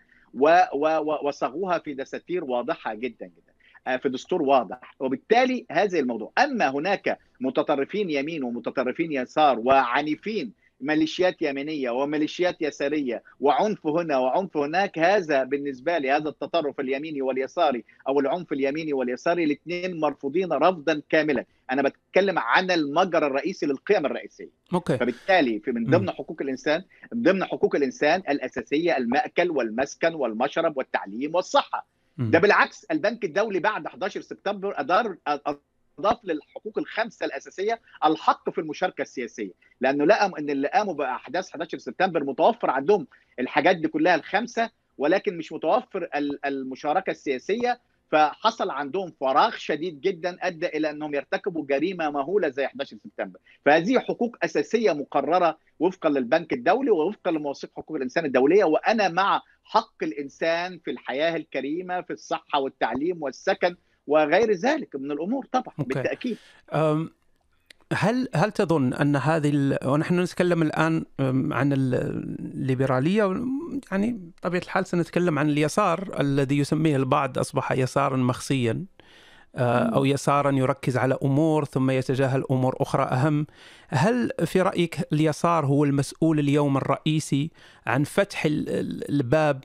وصاغوها 1.22 1.78
في 1.78 1.94
دساتير 1.94 2.44
واضحة 2.44 2.94
جدا 2.94 3.26
جدا. 3.26 3.50
في 3.98 4.08
دستور 4.08 4.42
واضح. 4.42 4.94
وبالتالي 5.00 5.66
هذا 5.70 5.98
الموضوع. 5.98 6.32
أما 6.38 6.68
هناك 6.68 7.18
متطرفين 7.40 8.10
يمين 8.10 8.44
ومتطرفين 8.44 9.12
يسار 9.12 9.58
وعنيفين 9.58 10.52
ميليشيات 10.80 11.42
يمينية 11.42 11.90
وميليشيات 11.90 12.62
يسارية 12.62 13.22
وعنف 13.40 13.86
هنا 13.86 14.18
وعنف 14.18 14.56
هناك 14.56 14.98
هذا 14.98 15.44
بالنسبة 15.44 15.98
لي 15.98 16.10
هذا 16.10 16.28
التطرف 16.28 16.80
اليميني 16.80 17.22
واليساري 17.22 17.84
أو 18.08 18.20
العنف 18.20 18.52
اليميني 18.52 18.92
واليساري 18.92 19.44
الاثنين 19.44 20.00
مرفوضين 20.00 20.52
رفضا 20.52 21.02
كاملا. 21.08 21.44
أنا 21.70 21.82
بتكلم 21.82 22.38
عن 22.38 22.70
المجرى 22.70 23.26
الرئيسي 23.26 23.66
للقيم 23.66 24.06
الرئيسية. 24.06 24.50
okay. 24.74 24.98
فبالتالي 24.98 25.60
في 25.60 25.72
من 25.72 25.86
ضمن 25.90 26.10
حقوق 26.10 26.42
الإنسان 26.42 26.84
من 27.12 27.22
ضمن 27.22 27.44
حقوق 27.44 27.76
الإنسان 27.76 28.22
الأساسية 28.28 28.96
المأكل 28.96 29.50
والمسكن 29.50 30.14
والمشرب 30.14 30.76
والتعليم 30.76 31.34
والصحة. 31.34 31.86
ده 32.18 32.38
بالعكس 32.38 32.84
البنك 32.84 33.24
الدولي 33.24 33.60
بعد 33.60 33.86
11 33.86 34.20
سبتمبر 34.20 34.80
أدار 34.80 35.16
اضاف 36.00 36.24
للحقوق 36.24 36.78
الخمسة 36.78 37.26
الأساسية 37.26 37.80
الحق 38.04 38.50
في 38.50 38.60
المشاركة 38.60 39.02
السياسية. 39.02 39.50
لأنه 39.80 40.04
لقوا 40.04 40.38
إن 40.38 40.50
اللي 40.50 40.68
قاموا 40.68 40.94
بأحداث 40.94 41.48
11 41.50 41.78
سبتمبر 41.78 42.24
متوفر 42.24 42.70
عندهم 42.70 43.06
الحاجات 43.40 43.76
دي 43.76 43.88
كلها 43.88 44.14
الخمسة 44.14 44.70
ولكن 44.98 45.38
مش 45.38 45.52
متوفر 45.52 46.08
المشاركة 46.44 47.10
السياسية. 47.10 47.80
فحصل 48.10 48.70
عندهم 48.70 49.12
فراغ 49.20 49.50
شديد 49.56 50.00
جدا 50.00 50.38
أدى 50.40 50.66
إلى 50.66 50.90
إنهم 50.90 51.14
يرتكبوا 51.14 51.66
جريمة 51.66 52.10
مهولة 52.10 52.48
زي 52.48 52.64
11 52.66 52.96
سبتمبر. 53.04 53.38
فهذه 53.64 53.98
حقوق 53.98 54.36
أساسية 54.42 54.92
مقررة 54.92 55.58
وفقا 55.78 56.08
للبنك 56.08 56.52
الدولي 56.52 56.90
ووفقا 56.90 57.30
لمواثيق 57.30 57.70
حقوق 57.76 57.96
الإنسان 57.96 58.24
الدولية. 58.24 58.64
وأنا 58.64 59.08
مع 59.08 59.42
حق 59.64 60.02
الإنسان 60.02 60.78
في 60.78 60.90
الحياة 60.90 61.36
الكريمة 61.36 62.00
في 62.00 62.12
الصحة 62.12 62.60
والتعليم 62.60 63.22
والسكن 63.22 63.76
وغير 64.10 64.52
ذلك 64.52 64.96
من 64.96 65.10
الأمور 65.10 65.46
طبعا 65.52 65.74
أوكي. 65.78 65.94
بالتأكيد. 65.94 66.36
هل 67.92 68.28
هل 68.34 68.52
تظن 68.52 68.94
أن 68.94 69.16
هذه 69.16 69.78
ونحن 69.84 70.20
نتكلم 70.20 70.62
الآن 70.62 71.04
عن 71.52 71.72
الليبرالية؟ 71.72 73.44
يعني 73.92 74.20
بطبيعة 74.38 74.62
الحال 74.62 74.86
سنتكلم 74.86 75.38
عن 75.38 75.48
اليسار 75.48 76.20
الذي 76.20 76.58
يسميه 76.58 76.96
البعض 76.96 77.38
أصبح 77.38 77.72
يسارا 77.72 78.16
مخصيا 78.16 78.84
أو 79.56 80.04
يسارا 80.04 80.50
يركز 80.50 80.96
على 80.96 81.18
أمور 81.22 81.64
ثم 81.64 81.90
يتجاهل 81.90 82.44
أمور 82.50 82.76
أخرى 82.80 83.02
أهم. 83.02 83.46
هل 83.88 84.30
في 84.44 84.62
رأيك 84.62 85.08
اليسار 85.12 85.66
هو 85.66 85.84
المسؤول 85.84 86.38
اليوم 86.38 86.76
الرئيسي 86.76 87.50
عن 87.86 88.04
فتح 88.04 88.42
الباب 88.46 89.62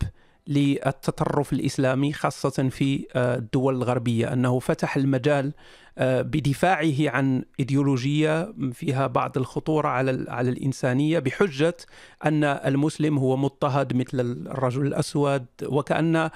للتطرف 0.47 1.53
الإسلامي 1.53 2.13
خاصة 2.13 2.69
في 2.69 3.05
الدول 3.15 3.75
الغربية. 3.75 4.33
أنه 4.33 4.59
فتح 4.59 4.95
المجال 4.97 5.53
بدفاعه 6.01 7.09
عن 7.09 7.43
إيديولوجية 7.59 8.53
فيها 8.73 9.07
بعض 9.07 9.37
الخطورة 9.37 9.87
على 9.87 10.25
على 10.27 10.49
الإنسانية 10.49 11.19
بحجة 11.19 11.77
أن 12.25 12.43
المسلم 12.43 13.17
هو 13.17 13.37
مضطهد 13.37 13.93
مثل 13.93 14.19
الرجل 14.19 14.87
الأسود 14.87 15.45
وكأن 15.63 16.29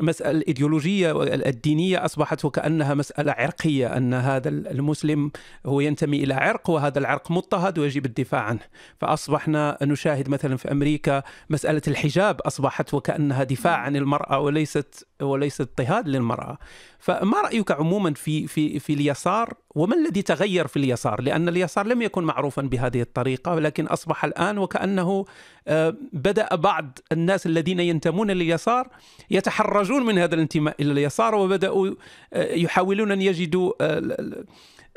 مسألة 0.00 0.30
الإيديولوجية 0.30 1.22
الدينية 1.34 2.04
أصبحت 2.04 2.44
وكأنها 2.44 2.94
مسألة 2.94 3.32
عرقية 3.32 3.96
أن 3.96 4.14
هذا 4.14 4.48
المسلم 4.48 5.30
هو 5.66 5.80
ينتمي 5.80 6.24
إلى 6.24 6.34
عرق 6.34 6.70
وهذا 6.70 6.98
العرق 6.98 7.30
مضطهد 7.30 7.78
ويجب 7.78 8.06
الدفاع 8.06 8.40
عنه. 8.40 8.60
فأصبحنا 9.00 9.78
نشاهد 9.82 10.28
مثلا 10.28 10.56
في 10.56 10.72
أمريكا 10.72 11.22
مسألة 11.50 11.82
الحجاب 11.88 12.40
أصبحت 12.40 12.94
وكأنها 12.94 13.44
دفاع 13.44 13.76
عن 13.76 13.96
المرأة 13.96 14.38
وليست 14.38 15.06
وليس 15.22 15.60
اضطهاد 15.60 16.08
للمرأة. 16.08 16.58
فما 16.98 17.40
رأيك 17.40 17.70
عموما 17.70 18.14
في 18.14 18.46
في 18.46 18.78
في 18.78 18.92
اليسار؟ 18.92 19.54
وما 19.74 19.96
الذي 19.96 20.22
تغير 20.22 20.66
في 20.66 20.76
اليسار؟ 20.76 21.20
لأن 21.20 21.48
اليسار 21.48 21.86
لم 21.86 22.02
يكن 22.02 22.24
معروفا 22.24 22.62
بهذه 22.62 23.00
الطريقة 23.00 23.54
ولكن 23.54 23.86
أصبح 23.86 24.24
الآن 24.24 24.58
وكأنه 24.58 25.24
آه، 25.68 25.94
بدأ 26.12 26.54
بعض 26.54 26.98
الناس 27.12 27.46
الذين 27.46 27.80
ينتمون 27.80 28.30
لليسار 28.30 28.88
يتحرجون 29.30 30.06
من 30.06 30.18
هذا 30.18 30.34
الانتماء 30.34 30.76
إلى 30.80 30.92
اليسار 30.92 31.34
وبدأوا 31.34 31.94
آه، 32.32 32.54
يحاولون 32.54 33.12
أن 33.12 33.22
يجدوا 33.22 33.72
آه، 33.80 34.36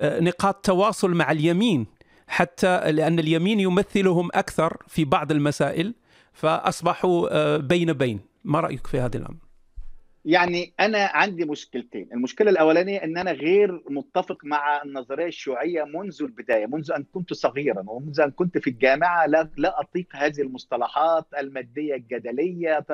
نقاط 0.01 0.65
تواصل 0.65 1.11
مع 1.11 1.31
اليمين 1.31 1.85
حتى 2.27 2.91
لأن 2.91 3.19
اليمين 3.19 3.59
يمثلهم 3.59 4.29
أكثر 4.33 4.77
في 4.87 5.05
بعض 5.05 5.31
المسائل 5.31 5.93
فأصبحوا 6.33 7.57
بين 7.57 7.93
بين. 7.93 8.19
ما 8.43 8.59
رأيك 8.59 8.87
في 8.87 8.99
هذا 8.99 9.17
الأمر؟ 9.17 9.44
يعني 10.25 10.73
أنا 10.79 11.05
عندي 11.13 11.45
مشكلتين. 11.45 12.09
المشكلة 12.13 12.51
الأولانية 12.51 13.03
إن 13.03 13.17
أنا 13.17 13.31
غير 13.31 13.83
متفق 13.89 14.45
مع 14.45 14.81
النظرية 14.83 15.25
الشيوعية 15.25 15.83
منذ 15.83 16.17
البداية 16.21 16.65
منذ 16.65 16.91
أن 16.91 17.03
كنت 17.13 17.33
صغيرا 17.33 17.83
ومنذ 17.87 18.19
أن 18.21 18.31
كنت 18.31 18.57
في 18.57 18.69
الجامعة 18.69 19.25
لا 19.25 19.49
لا 19.57 19.79
أطيق 19.81 20.07
هذه 20.15 20.41
المصطلحات 20.41 21.25
المادية 21.37 21.95
الجدلية 21.95 22.85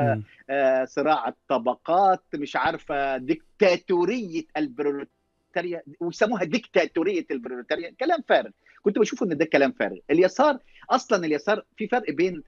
آه، 0.49 0.85
صراع 0.85 1.27
الطبقات 1.27 2.23
مش 2.35 2.55
عارفة 2.55 3.17
ديكتاتورية 3.17 4.43
البروليتاريا 4.57 5.81
ويسموها 5.99 6.43
ديكتاتورية 6.43 7.25
البروليتاريا. 7.31 7.95
كلام 7.99 8.19
فارغ. 8.29 8.49
كنت 8.81 8.99
بشوف 8.99 9.23
إن 9.23 9.37
ده 9.37 9.45
كلام 9.45 9.71
فارغ. 9.71 9.97
اليسار 10.11 10.57
أصلا 10.89 11.25
اليسار 11.25 11.63
في 11.77 11.87
فرق 11.87 12.11
بين 12.11 12.43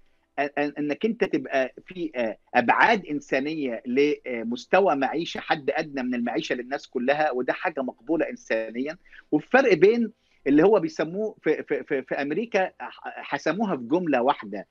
إنك 0.58 1.06
أنت 1.06 1.24
تبقى 1.24 1.74
في 1.86 2.36
أبعاد 2.56 3.06
إنسانية 3.06 3.84
لمستوى 3.86 4.96
معيشة 4.96 5.40
حد 5.40 5.70
أدنى 5.70 6.04
من 6.04 6.16
المعيشة 6.16 6.56
للناس 6.56 6.88
كلها 6.88 7.32
وده 7.32 7.54
حاجة 7.54 7.82
مقبولة 7.82 8.30
انسانيا. 8.30 8.98
والفرق 9.32 9.74
بين 9.74 10.12
اللي 10.48 10.64
هو 10.64 10.80
بيسموه 10.80 11.36
في, 11.44 11.64
في, 11.64 11.84
في, 11.84 12.02
في 12.02 12.16
أمريكا 12.16 12.72
حسموها 13.04 13.78
في 13.78 13.84
جملة 13.84 14.22
واحدة 14.22 14.68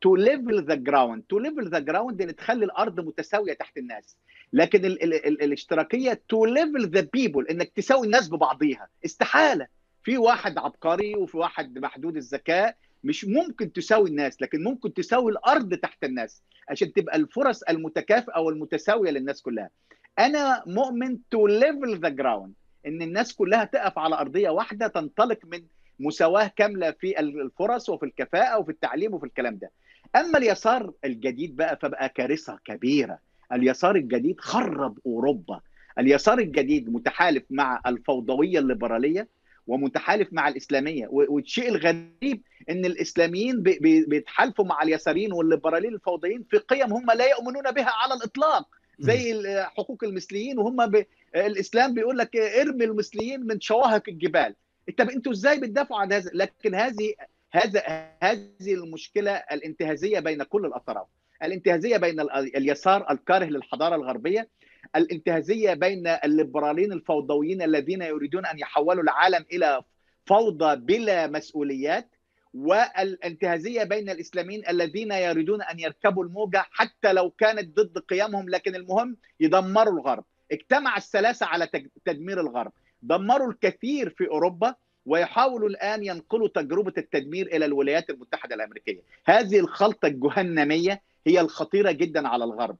to 0.00 0.16
level 0.16 0.64
the 0.64 0.74
ground 0.74 1.22
to 1.22 1.38
level 1.38 1.68
the 1.68 1.78
ground 1.78 2.22
ان 2.22 2.36
تخلي 2.36 2.64
الأرض 2.64 3.00
متساوية 3.00 3.52
تحت 3.52 3.78
الناس. 3.78 4.16
لكن 4.52 4.84
ال 4.84 5.02
ال 5.02 5.14
ال 5.26 5.42
الاشتراكية 5.42 6.20
to 6.28 6.44
level 6.44 6.88
the 6.90 7.08
people 7.12 7.46
إنك 7.48 7.68
تساوي 7.76 8.06
الناس 8.06 8.28
ببعضيها. 8.28 8.88
استحالة. 9.04 9.66
في 10.02 10.18
واحد 10.18 10.58
عبقري 10.58 11.14
وفي 11.14 11.36
واحد 11.36 11.78
محدود 11.78 12.16
الذكاء 12.16 12.76
مش 13.04 13.24
ممكن 13.24 13.72
تساوي 13.72 14.10
الناس 14.10 14.42
لكن 14.42 14.62
ممكن 14.64 14.94
تساوي 14.94 15.32
الأرض 15.32 15.74
تحت 15.74 16.04
الناس 16.04 16.42
عشان 16.68 16.92
تبقى 16.92 17.16
الفرص 17.16 17.62
المتكافئه 17.62 18.40
والمتساويه 18.40 19.10
للناس 19.10 19.42
كلها. 19.42 19.70
أنا 20.18 20.62
مؤمن 20.66 21.18
to 21.30 21.46
level 21.46 21.98
the 22.00 22.08
ground 22.08 22.52
إن 22.86 23.02
الناس 23.02 23.34
كلها 23.34 23.64
تقف 23.64 23.98
على 23.98 24.14
أرضية 24.18 24.50
واحدة 24.50 24.86
تنطلق 24.86 25.38
من 25.44 25.62
مساواة 26.00 26.50
كاملة 26.56 26.90
في 26.90 27.20
الفرص 27.20 27.88
وفي 27.88 28.06
الكفاءة 28.06 28.58
وفي 28.58 28.70
التعليم 28.70 29.14
وفي 29.14 29.26
الكلام 29.26 29.56
ده. 29.56 29.70
أما 30.16 30.38
اليسار 30.38 30.92
الجديد 31.04 31.56
بقى 31.56 31.78
فبقى 31.82 32.08
كارثة 32.08 32.58
كبيرة. 32.64 33.18
اليسار 33.52 33.96
الجديد 33.96 34.40
خرب 34.40 34.98
أوروبا. 35.06 35.60
اليسار 35.98 36.38
الجديد 36.38 36.88
متحالف 36.92 37.44
مع 37.50 37.80
الفوضوية 37.86 38.58
الليبرالية. 38.58 39.28
ومتحالف 39.68 40.28
مع 40.32 40.48
الإسلامية. 40.48 41.08
والشيء 41.10 41.68
الغريب 41.68 42.42
إن 42.70 42.84
الإسلاميين 42.84 43.62
بيتحالفوا 44.08 44.64
مع 44.64 44.82
اليساريين 44.82 45.32
والليبراليين 45.32 45.94
الفوضيين 45.94 46.44
في 46.50 46.58
قيم 46.58 46.92
هم 46.92 47.10
لا 47.10 47.26
يؤمنون 47.26 47.70
بها 47.70 47.90
على 47.90 48.14
الإطلاق. 48.14 48.68
زي 48.98 49.42
حقوق 49.64 50.04
المثليين 50.04 50.58
وهم 50.58 50.86
ب... 50.86 51.06
الإسلام 51.36 51.94
بيقول 51.94 52.18
لك 52.18 52.36
ارمي 52.36 52.84
المثليين 52.84 53.46
من 53.46 53.60
شواهق 53.60 54.02
الجبال. 54.08 54.54
طب 54.98 55.10
أنتوا 55.10 55.32
إزاي 55.32 55.60
بتدافعوا 55.60 56.00
عن 56.00 56.12
هذا؟ 56.12 56.30
لكن 56.34 56.74
هذه 56.74 57.14
هذا 57.52 57.82
هذه 58.22 58.74
المشكلة 58.74 59.30
الانتهازية 59.32 60.20
بين 60.20 60.42
كل 60.42 60.66
الأطراف. 60.66 61.06
الانتهازية 61.42 61.96
بين 61.96 62.20
اليسار 62.30 63.10
الكاره 63.10 63.44
للحضارة 63.44 63.94
الغربية. 63.96 64.48
الانتهازية 64.96 65.74
بين 65.74 66.06
الليبراليين 66.06 66.92
الفوضويين 66.92 67.62
الذين 67.62 68.02
يريدون 68.02 68.46
أن 68.46 68.58
يحولوا 68.58 69.02
العالم 69.02 69.44
إلى 69.52 69.82
فوضى 70.26 70.76
بلا 70.76 71.26
مسؤوليات 71.26 72.08
والانتهازية 72.54 73.84
بين 73.84 74.10
الإسلاميين 74.10 74.62
الذين 74.68 75.12
يريدون 75.12 75.62
أن 75.62 75.78
يركبوا 75.78 76.24
الموجة 76.24 76.64
حتى 76.70 77.12
لو 77.12 77.30
كانت 77.30 77.76
ضد 77.76 77.98
قيمهم 77.98 78.48
لكن 78.48 78.74
المهم 78.74 79.16
يدمروا 79.40 79.92
الغرب. 79.92 80.24
اجتمع 80.52 80.96
الثلاثة 80.96 81.46
على 81.46 81.68
تدمير 82.04 82.40
الغرب. 82.40 82.72
دمروا 83.02 83.50
الكثير 83.50 84.10
في 84.10 84.28
أوروبا 84.28 84.74
ويحاولوا 85.06 85.68
الآن 85.68 86.04
ينقلوا 86.04 86.48
تجربة 86.48 86.92
التدمير 86.98 87.46
إلى 87.46 87.64
الولايات 87.64 88.10
المتحدة 88.10 88.54
الأمريكية. 88.54 89.00
هذه 89.24 89.58
الخلطة 89.58 90.06
الجهنمية 90.06 91.02
هي 91.26 91.40
الخطيرة 91.40 91.90
جدا 91.90 92.28
على 92.28 92.44
الغرب. 92.44 92.76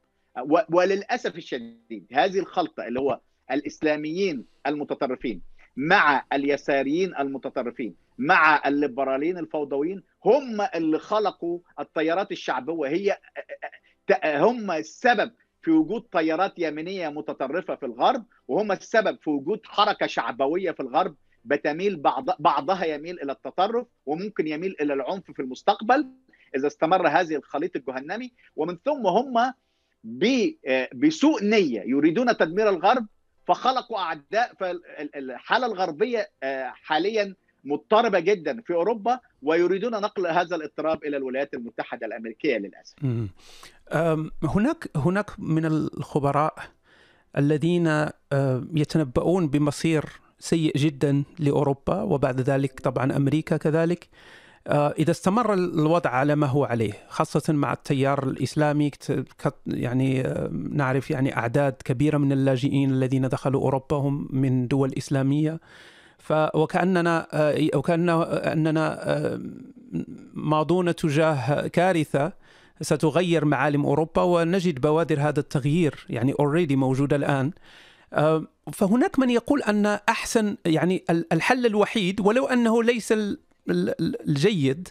وللأسف 0.73 1.37
الشديد 1.37 2.07
هذه 2.13 2.39
الخلطة 2.39 2.87
اللي 2.87 3.01
هو 3.01 3.21
الإسلاميين 3.51 4.45
المتطرفين 4.67 5.43
مع 5.77 6.25
اليساريين 6.33 7.17
المتطرفين 7.17 7.95
مع 8.19 8.63
الليبراليين 8.67 9.39
الفوضويين 9.39 10.03
هم 10.25 10.61
اللي 10.75 10.99
خلقوا 10.99 11.61
التيارات 11.81 12.33
الشعبويه 12.33 12.89
هي 12.89 13.19
هم 14.27 14.71
السبب 14.71 15.33
في 15.63 15.71
وجود 15.71 16.03
تيارات 16.13 16.53
يمينية 16.59 17.09
متطرفة 17.09 17.75
في 17.75 17.87
الغرب 17.87 18.25
وهم 18.49 18.73
السبب 18.73 19.19
في 19.21 19.31
وجود 19.31 19.61
حركة 19.67 20.07
شعبوية 20.07 20.71
في 20.71 20.81
الغرب 20.81 21.17
بتميل 21.45 21.97
بعض 21.97 22.25
بعضها 22.39 22.85
يميل 22.85 23.21
إلى 23.23 23.33
التطرف 23.33 23.87
وممكن 24.07 24.47
يميل 24.47 24.77
إلى 24.81 24.93
العنف 24.95 25.31
في 25.31 25.43
المستقبل 25.43 26.09
إذا 26.57 26.67
استمر 26.67 27.09
هذه 27.09 27.37
الخليط 27.37 27.77
الجهنمي. 27.77 28.33
ومن 28.57 28.79
ثم 28.85 29.07
هم 29.07 29.53
بسوء 30.95 31.45
نية 31.45 31.83
يريدون 31.87 32.37
تدمير 32.37 32.69
الغرب 32.69 33.07
فخلقوا 33.49 33.99
أعداء 33.99 34.55
فالحالة 34.61 35.67
الغربية 35.67 36.31
آه، 36.43 36.73
حاليا 36.75 37.35
مضطربة 37.65 38.19
جدا 38.19 38.63
في 38.67 38.75
أوروبا 38.75 39.21
ويريدون 39.43 39.93
نقل 39.93 40.27
هذا 40.27 40.57
الاضطراب 40.57 41.05
إلى 41.05 41.17
الولايات 41.17 41.55
المتحدة 41.55 42.07
الأمريكية 42.07 42.59
للأسف. 42.59 42.95
هناك 44.43 44.91
هناك 44.97 45.31
من 45.39 45.65
الخبراء 45.65 46.55
الذين 47.39 48.07
يتنبؤون 48.75 49.49
بمصير 49.49 50.05
سيء 50.39 50.77
جدا 50.77 51.25
لأوروبا 51.39 52.03
وبعد 52.03 52.41
ذلك 52.41 52.81
طبعا 52.81 53.17
أمريكا 53.17 53.57
كذلك 53.57 54.05
آه، 54.05 54.09
إذا 54.69 55.11
استمر 55.11 55.55
الوضع 55.55 56.11
على 56.11 56.37
ما 56.37 56.47
هو 56.47 56.65
عليه 56.65 56.93
خاصة 57.09 57.53
مع 57.53 57.73
التيار 57.73 58.29
الإسلامي 58.29 58.91
يعني 59.67 60.21
آه، 60.21 60.51
نعرف 60.53 61.11
يعني 61.11 61.37
أعداد 61.37 61.73
كبيرة 61.85 62.19
من 62.19 62.33
اللاجئين 62.33 62.91
الذين 62.91 63.29
دخلوا 63.29 63.61
أوروبا 63.61 63.97
هم 63.97 64.29
من 64.31 64.69
دول 64.69 64.93
إسلامية. 64.99 65.61
ف 66.19 66.33
وكأننا 66.33 67.27
آه، 67.33 67.69
وكان 67.75 68.09
أننا 68.09 69.41
ماضون 70.35 70.95
تجاه 70.95 71.67
كارثة 71.67 72.33
ستغير 72.81 73.45
معالم 73.45 73.87
أوروبا 73.87 74.23
ونجد 74.23 74.81
بوادر 74.81 75.21
هذا 75.21 75.41
التغيير 75.41 76.07
يعني 76.09 76.35
اوريدي 76.41 76.77
موجودة 76.77 77.17
الآن. 77.17 77.53
فهناك 78.73 79.19
من 79.19 79.31
يقول 79.31 79.63
أن 79.63 79.87
أحسن 79.87 80.57
يعني 80.65 81.05
الحل 81.33 81.67
الوحيد 81.67 82.21
ولو 82.21 82.47
أنه 82.47 82.83
ليس 82.83 83.13
الجيد 83.71 84.89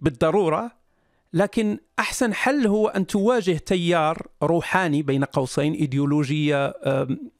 بالضرورة 0.00 0.86
لكن 1.32 1.78
أحسن 1.98 2.34
حل 2.34 2.66
هو 2.66 2.88
أن 2.88 3.06
تواجه 3.06 3.52
تيار 3.52 4.26
روحاني 4.42 5.02
بين 5.02 5.24
قوسين 5.24 5.72
إيديولوجية 5.72 6.74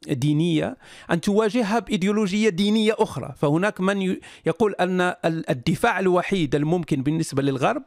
دينية 0.08 0.76
أن 1.10 1.20
تواجهها 1.20 1.78
بإيديولوجية 1.78 2.48
دينية 2.48 2.96
أخرى. 2.98 3.34
فهناك 3.36 3.80
من 3.80 4.16
يقول 4.46 4.74
أن 4.80 5.14
الدفاع 5.24 6.00
الوحيد 6.00 6.54
الممكن 6.54 7.02
بالنسبة 7.02 7.42
للغرب 7.42 7.82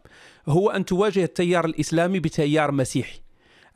هو 0.48 0.70
أن 0.70 0.86
تواجه 0.86 1.24
التيار 1.24 1.66
الإسلامي 1.66 2.20
بتيار 2.20 2.72
مسيحي. 2.72 3.20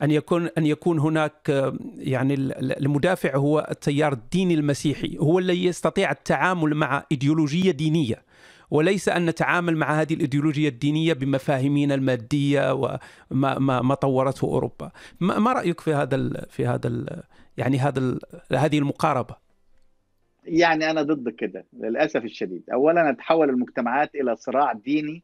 أن 0.02 0.10
يكون 0.10 0.48
أن 0.58 0.66
يكون 0.66 0.98
هناك 0.98 1.72
يعني 1.96 2.34
المدافع 2.60 3.36
هو 3.36 3.68
التيار 3.70 4.12
الديني 4.12 4.54
المسيحي 4.54 5.18
هو 5.18 5.38
الذي 5.38 5.64
يستطيع 5.64 6.10
التعامل 6.10 6.74
مع 6.74 7.04
إيديولوجية 7.12 7.70
دينية. 7.70 8.22
وليس 8.70 9.08
أن 9.08 9.26
نتعامل 9.26 9.76
مع 9.76 10.00
هذه 10.00 10.14
الإيديولوجية 10.14 10.68
الدينية 10.68 11.12
بمفاهيمنا 11.12 11.94
المادية 11.94 12.74
وما 12.74 12.98
ما, 13.58 13.82
ما 13.82 13.94
طورته 13.94 14.44
أوروبا. 14.44 14.90
ما, 15.20 15.38
ما 15.38 15.52
رأيك 15.52 15.80
في 15.80 15.94
هذا 15.94 16.16
ال 16.16 16.46
في 16.50 16.66
هذا 16.66 16.88
ال 16.88 17.22
يعني 17.56 17.78
هذا 17.78 17.98
ال 17.98 18.20
هذه 18.52 18.78
المقاربة؟ 18.78 19.36
يعني 20.44 20.90
أنا 20.90 21.02
ضد 21.02 21.28
كده 21.28 21.64
للأسف 21.72 22.24
الشديد. 22.24 22.62
اولا 22.72 23.12
تحول 23.12 23.50
المجتمعات 23.50 24.14
إلى 24.14 24.36
صراع 24.36 24.72
ديني. 24.72 25.22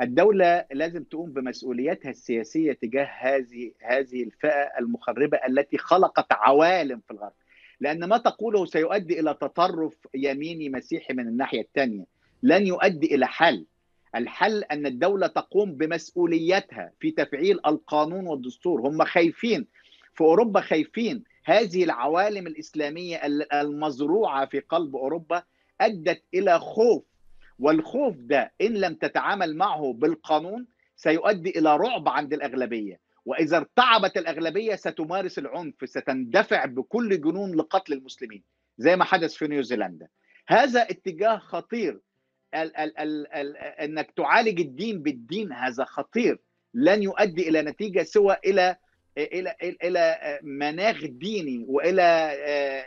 الدولة 0.00 0.64
لازم 0.72 1.04
تقوم 1.04 1.32
بمسؤولياتها 1.32 2.10
السياسية 2.10 2.72
تجاه 2.72 3.08
هذه 3.20 3.72
هذه 3.82 4.22
الفئة 4.22 4.78
المخربة 4.78 5.38
التي 5.48 5.78
خلقت 5.78 6.26
عوالم 6.30 7.00
في 7.06 7.10
الغرب. 7.10 7.32
لأن 7.80 8.04
ما 8.04 8.18
تقوله 8.18 8.64
سيؤدي 8.64 9.20
إلى 9.20 9.34
تطرف 9.34 9.94
يميني 10.14 10.68
مسيحي 10.68 11.14
من 11.14 11.28
الناحية 11.28 11.60
الثانية 11.60 12.04
لن 12.44 12.66
يؤدي 12.66 13.14
إلى 13.14 13.26
حل. 13.26 13.66
الحل 14.16 14.64
أن 14.64 14.86
الدولة 14.86 15.26
تقوم 15.26 15.74
بمسؤوليتها 15.74 16.92
في 17.00 17.10
تفعيل 17.10 17.60
القانون 17.66 18.26
والدستور. 18.26 18.80
هم 18.80 19.04
خايفين 19.04 19.66
في 20.14 20.20
أوروبا 20.20 20.60
خايفين. 20.60 21.24
هذه 21.44 21.84
العوالم 21.84 22.46
الإسلامية 22.46 23.20
المزروعة 23.52 24.46
في 24.46 24.60
قلب 24.60 24.96
أوروبا 24.96 25.42
أدت 25.80 26.22
إلى 26.34 26.58
خوف. 26.58 27.04
والخوف 27.58 28.16
ده 28.16 28.52
إن 28.60 28.72
لم 28.74 28.94
تتعامل 28.94 29.56
معه 29.56 29.92
بالقانون 29.92 30.66
سيؤدي 30.96 31.58
إلى 31.58 31.76
رعب 31.76 32.08
عند 32.08 32.32
الأغلبية. 32.32 33.00
وإذا 33.24 33.56
ارتعبت 33.56 34.16
الأغلبية 34.16 34.74
ستمارس 34.74 35.38
العنف 35.38 35.74
ستندفع 35.84 36.64
بكل 36.64 37.20
جنون 37.20 37.54
لقتل 37.54 37.92
المسلمين 37.92 38.42
زي 38.78 38.96
ما 38.96 39.04
حدث 39.04 39.34
في 39.34 39.46
نيوزيلندا. 39.46 40.08
هذا 40.48 40.82
اتجاه 40.82 41.36
خطير. 41.38 42.00
ال 42.54 42.76
ال 42.76 42.98
ال 42.98 43.26
ال 43.26 43.56
إنك 43.56 44.10
تعالج 44.16 44.60
الدين 44.60 45.02
بالدين 45.02 45.52
هذا 45.52 45.84
خطير. 45.84 46.38
لن 46.74 47.02
يؤدي 47.02 47.48
إلى 47.48 47.62
نتيجة 47.62 48.02
سوى 48.02 48.36
إلى 48.46 48.76
إلى 49.18 49.54
إلى 49.62 50.38
مناخ 50.42 51.04
ديني 51.04 51.64
وإلى 51.68 52.86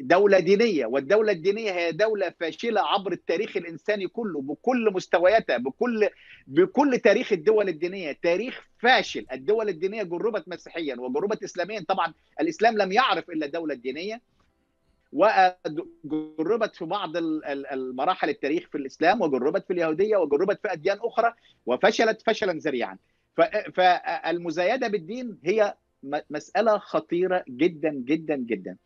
دولة 0.00 0.38
دينية. 0.38 0.86
والدولة 0.86 1.32
الدينية 1.32 1.72
هي 1.72 1.92
دولة 1.92 2.34
فاشلة 2.40 2.80
عبر 2.80 3.12
التاريخ 3.12 3.56
الإنساني 3.56 4.06
كله 4.08 4.40
بكل 4.42 4.90
مستوياتها 4.92 5.56
بكل 5.56 6.08
بكل 6.46 6.98
تاريخ 6.98 7.32
الدول 7.32 7.68
الدينية. 7.68 8.12
تاريخ 8.22 8.66
فاشل. 8.78 9.26
الدول 9.32 9.68
الدينية 9.68 10.02
جربت 10.02 10.48
مسيحيا 10.48 10.96
وجربت 11.00 11.42
اسلاميا. 11.42 11.84
طبعا 11.88 12.14
الإسلام 12.40 12.78
لم 12.78 12.92
يعرف 12.92 13.30
إلا 13.30 13.46
الدولة 13.46 13.74
الدينيه 13.74 14.20
وجربت 15.12 16.76
في 16.76 16.84
بعض 16.84 17.12
المراحل 17.16 18.28
التاريخ 18.28 18.68
في 18.72 18.78
الإسلام 18.78 19.22
وجربت 19.22 19.66
في 19.66 19.72
اليهودية 19.72 20.16
وجربت 20.16 20.60
في 20.62 20.72
أديان 20.72 20.98
أخرى 21.00 21.34
وفشلت 21.66 22.22
فشلا 22.22 22.52
ذريعا. 22.52 22.96
فالمزايده 23.74 24.88
بالدين 24.88 25.38
هي 25.44 25.74
مسألة 26.30 26.78
خطيرة 26.78 27.44
جدا 27.48 27.90
جدا 27.90 28.36
جدا. 28.36 28.76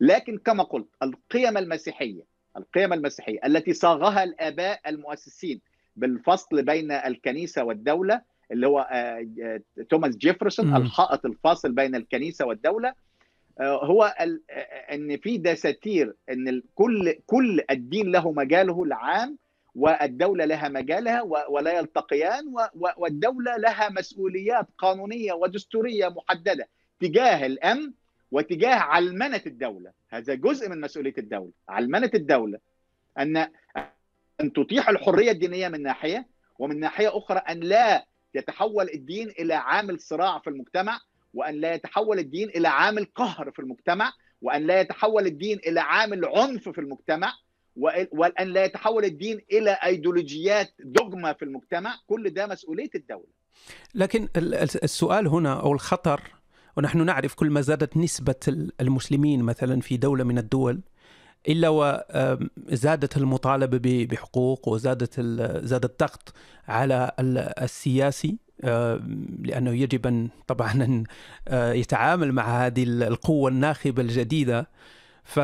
لكن 0.00 0.38
كما 0.38 0.62
قلت 0.62 0.88
القيم 1.02 1.58
المسيحية 1.58 2.22
القيم 2.56 2.92
المسيحية 2.92 3.38
التي 3.46 3.72
صاغها 3.72 4.24
الآباء 4.24 4.80
المؤسسين 4.86 5.60
بالفصل 5.96 6.62
بين 6.62 6.92
الكنيسة 6.92 7.64
والدولة 7.64 8.22
اللي 8.52 8.66
هو 8.66 8.88
توماس 9.90 10.16
جيفرسون 10.16 10.76
الحائط 10.76 11.26
الفاصل 11.26 11.72
بين 11.72 11.94
الكنيسة 11.94 12.46
والدولة 12.46 12.94
هو 13.60 14.04
إن 14.92 15.16
في 15.16 15.38
دساتير 15.38 16.14
إن 16.30 16.62
كل 16.74 17.14
كل 17.26 17.62
الدين 17.70 18.12
له 18.12 18.32
مجاله 18.32 18.82
العام 18.82 19.38
والدولة 19.74 20.44
لها 20.44 20.68
مجالها 20.68 21.22
ولا 21.22 21.72
يلتقيان 21.78 22.54
والدولة 22.96 23.56
لها 23.56 23.88
مسؤوليات 23.88 24.66
قانونية 24.78 25.32
ودستورية 25.32 26.08
محددة 26.08 26.68
تجاه 27.00 27.46
الأمن 27.46 27.92
وتجاه 28.30 28.74
علمنة 28.74 29.42
الدولة. 29.46 29.92
هذا 30.08 30.34
جزء 30.34 30.68
من 30.68 30.80
مسؤولية 30.80 31.14
الدولة. 31.18 31.50
علمنة 31.68 32.10
الدولة 32.14 32.58
أن 33.18 33.36
أن 34.40 34.52
تتيح 34.52 34.88
الحرية 34.88 35.30
الدينية 35.30 35.68
من 35.68 35.82
ناحية 35.82 36.26
ومن 36.58 36.80
ناحية 36.80 37.18
أخرى 37.18 37.38
أن 37.38 37.60
لا 37.60 38.06
يتحول 38.34 38.88
الدين 38.94 39.28
إلى 39.28 39.54
عامل 39.54 40.00
صراع 40.00 40.38
في 40.38 40.50
المجتمع 40.50 41.00
وأن 41.34 41.54
لا 41.54 41.74
يتحول 41.74 42.18
الدين 42.18 42.48
إلى 42.48 42.68
عامل 42.68 43.06
قهر 43.14 43.50
في 43.50 43.58
المجتمع 43.58 44.12
وأن 44.42 44.66
لا 44.66 44.80
يتحول 44.80 45.26
الدين 45.26 45.58
إلى 45.66 45.80
عامل 45.80 46.24
عنف 46.24 46.68
في 46.68 46.80
المجتمع 46.80 47.32
وأن 48.12 48.48
لا 48.48 48.64
يتحول 48.64 49.04
الدين 49.04 49.40
إلى 49.52 49.70
أيديولوجيات 49.84 50.74
دogma 50.98 51.32
في 51.38 51.42
المجتمع. 51.44 51.94
كل 52.06 52.30
ده 52.30 52.46
مسؤولية 52.46 52.90
الدولة. 52.94 53.26
لكن 53.94 54.28
السؤال 54.36 55.26
هنا 55.26 55.60
أو 55.60 55.72
الخطر 55.72 56.20
ونحن 56.76 57.04
نعرف 57.04 57.34
كل 57.34 57.50
ما 57.50 57.60
زادت 57.60 57.96
نسبة 57.96 58.34
المسلمين 58.80 59.42
مثلا 59.42 59.80
في 59.80 59.96
دولة 59.96 60.24
من 60.24 60.38
الدول 60.38 60.80
إلا 61.48 61.68
وزادت 61.68 63.16
المطالبة 63.16 64.06
بحقوق 64.10 64.68
وزادت 64.68 65.20
زاد 65.64 65.84
الضغط 65.84 66.34
على 66.68 67.12
السياسي. 67.62 68.38
لأنه 69.42 69.70
يجب 69.70 70.06
أن 70.06 70.28
طبعا 70.46 70.72
أن 70.72 71.04
يتعامل 71.52 72.32
مع 72.32 72.66
هذه 72.66 72.82
القوة 72.82 73.50
الناخبة 73.50 74.02
الجديدة. 74.02 74.68
ف 75.24 75.40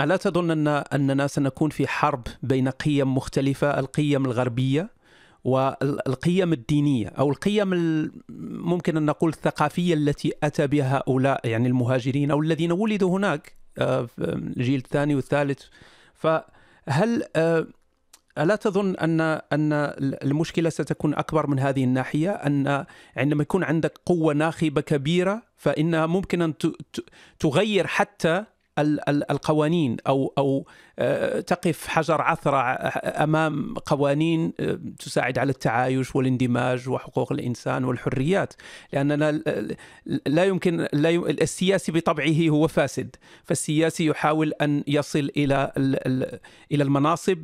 ألا 0.00 0.16
تظن 0.16 0.50
أن 0.50 0.68
أننا 0.68 1.26
سنكون 1.26 1.70
في 1.70 1.86
حرب 1.86 2.22
بين 2.42 2.68
قيم 2.68 3.14
مختلفة 3.14 3.78
القيم 3.78 4.24
الغربية 4.24 4.90
والقيم 5.44 6.52
الدينية 6.52 7.08
أو 7.08 7.30
القيم 7.30 7.68
ممكن 8.68 8.96
أن 8.96 9.06
نقول 9.06 9.30
الثقافية 9.30 9.94
التي 9.94 10.32
أتى 10.42 10.66
بها 10.66 10.98
هؤلاء 10.98 11.48
يعني 11.48 11.68
المهاجرين 11.68 12.30
أو 12.30 12.42
الذين 12.42 12.72
ولدوا 12.72 13.10
هناك 13.18 13.52
الجيل 14.18 14.78
الثاني 14.78 15.14
والثالث. 15.14 15.62
فهل 16.14 17.22
ألا 18.38 18.56
تظن 18.56 18.96
أن 18.96 19.20
أن 19.20 19.72
المشكلة 20.22 20.70
ستكون 20.70 21.14
أكبر 21.14 21.46
من 21.46 21.58
هذه 21.58 21.84
الناحية؟ 21.84 22.30
أن 22.30 22.84
عندما 23.16 23.42
يكون 23.42 23.64
عندك 23.64 23.98
قوة 24.06 24.34
ناخبة 24.34 24.80
كبيرة 24.80 25.42
فإنها 25.56 26.06
ممكن 26.06 26.42
أن 26.42 26.54
تغير 27.38 27.86
حتى 27.86 28.44
القوانين 29.30 29.96
أو 30.06 30.32
أو 30.38 30.66
تقف 31.46 31.86
حجر 31.86 32.20
عثرة 32.20 32.60
أمام 33.24 33.74
قوانين 33.74 34.52
تساعد 34.98 35.38
على 35.38 35.50
التعايش 35.50 36.16
والاندماج 36.16 36.88
وحقوق 36.88 37.32
الإنسان 37.32 37.84
والحريات. 37.84 38.54
لأننا 38.92 39.42
لا 40.26 40.44
يمكن 40.44 40.88
لا 40.92 41.10
يم... 41.10 41.24
السياسي 41.24 41.92
بطبعه 41.92 42.48
هو 42.48 42.68
فاسد 42.68 43.16
فالسياسي 43.44 44.06
يحاول 44.06 44.52
أن 44.52 44.84
يصل 44.86 45.30
إلى 45.36 45.72
إلى 46.72 46.82
المناصب 46.82 47.38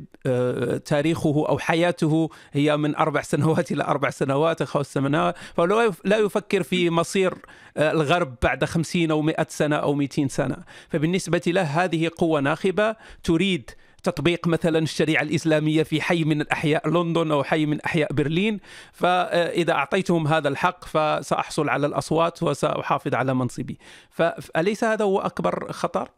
تاريخه 0.85 1.45
أو 1.49 1.57
حياته 1.57 2.29
هي 2.51 2.77
من 2.77 2.95
أربع 2.95 3.21
سنوات 3.35 3.71
إلى 3.71 3.83
أربع 3.83 4.09
سنوات 4.09 4.61
أو 4.61 4.67
خمس 4.67 4.93
سنوات. 4.93 5.35
فهو 5.53 5.93
لا 6.05 6.17
يفكر 6.17 6.63
في 6.63 6.89
مصير 6.89 7.33
الغرب 7.77 8.35
بعد 8.41 8.65
خمسين 8.65 9.11
أو 9.11 9.21
مئة 9.21 9.47
سنة 9.49 9.75
أو 9.75 9.93
200 9.93 10.27
سنة. 10.27 10.57
فبالنسبة 10.89 11.41
له 11.47 11.61
هذه 11.61 12.11
قوة 12.17 12.39
ناخبة 12.39 12.95
تريد 13.23 13.44
تريد 13.45 13.71
تطبيق 14.03 14.47
مثلا 14.47 14.79
الشريعة 14.79 15.21
الإسلامية 15.21 15.83
في 15.83 16.01
حي 16.01 16.23
من 16.23 16.41
الأحياء 16.41 16.89
لندن 16.89 17.31
أو 17.31 17.43
حي 17.43 17.65
من 17.65 17.81
أحياء 17.81 18.13
برلين 18.13 18.59
فإذا 18.93 19.73
أعطيتهم 19.73 20.27
هذا 20.27 20.47
الحق 20.47 20.85
فسأحصل 20.85 21.69
على 21.69 21.87
الأصوات 21.87 22.43
وسأحافظ 22.43 23.15
على 23.15 23.33
منصبي 23.33 23.77
فأليس 24.09 24.83
هذا 24.83 25.05
هو 25.05 25.19
أكبر 25.19 25.71
خطر؟ 25.71 26.09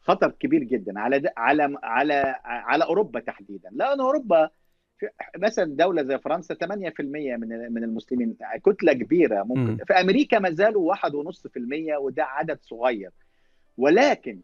خطر 0.00 0.30
كبير 0.30 0.62
جدا 0.64 1.00
على 1.00 1.32
على 1.36 1.78
على 1.82 2.34
على 2.44 2.84
أوروبا 2.84 3.20
تحديدا 3.20 3.70
لأن 3.72 4.00
أوروبا 4.00 4.50
مثلا 5.36 5.76
دولة 5.76 6.02
زي 6.02 6.18
فرنسا 6.18 6.54
8% 6.54 6.58
من 7.00 7.72
من 7.72 7.84
المسلمين 7.84 8.36
كتلة 8.66 8.92
كبيرة 8.92 9.42
ممكن 9.42 9.72
م. 9.72 9.84
في 9.86 9.92
أمريكا 9.92 10.38
ما 10.38 10.50
زالوا 10.50 10.94
1.5% 10.94 11.00
وده 12.00 12.24
عدد 12.24 12.58
صغير 12.62 13.10
ولكن 13.76 14.40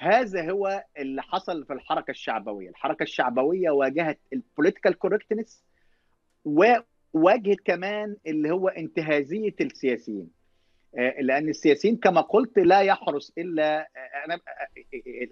هذا 0.00 0.50
هو 0.50 0.84
اللي 0.98 1.22
حصل 1.22 1.64
في 1.64 1.72
الحركة 1.72 2.10
الشعبوية، 2.10 2.68
الحركة 2.68 3.02
الشعبوية 3.02 3.70
واجهت 3.70 4.18
ال 4.32 4.39
political 4.39 4.98
correctness 4.98 5.64
وواجهت 6.44 7.60
كمان 7.64 8.16
اللي 8.26 8.50
هو 8.50 8.68
انتهازية 8.68 9.54
السياسيين. 9.60 10.30
لأن 11.20 11.48
السياسيين 11.48 11.96
كما 11.96 12.20
قلت 12.20 12.58
لا 12.58 12.80
يحرس 12.80 13.32
إلا 13.38 13.88
أنا 14.24 14.40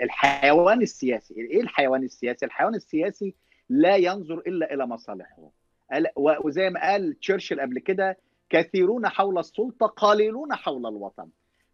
الحيوان 0.03 0.83
السياسي. 0.83 1.35
إيه 1.35 1.61
الحيوان 1.61 2.03
السياسي؟ 2.03 2.47
الحيوان 2.47 2.75
السياسي 2.75 3.35
لا 3.69 3.97
ينظر 3.97 4.39
إلا 4.39 4.75
إلى 4.75 4.87
مصالحه. 4.87 5.51
وزي 6.17 6.71
ما 6.71 6.81
قال 6.81 7.19
تشرشل 7.21 7.61
قبل 7.61 7.79
كده 7.79 8.19
كثيرون 8.51 9.09
حول 9.09 9.39
السلطة 9.39 9.87
قليلون 9.87 10.55
حول 10.55 10.87
الوطن. 10.87 11.29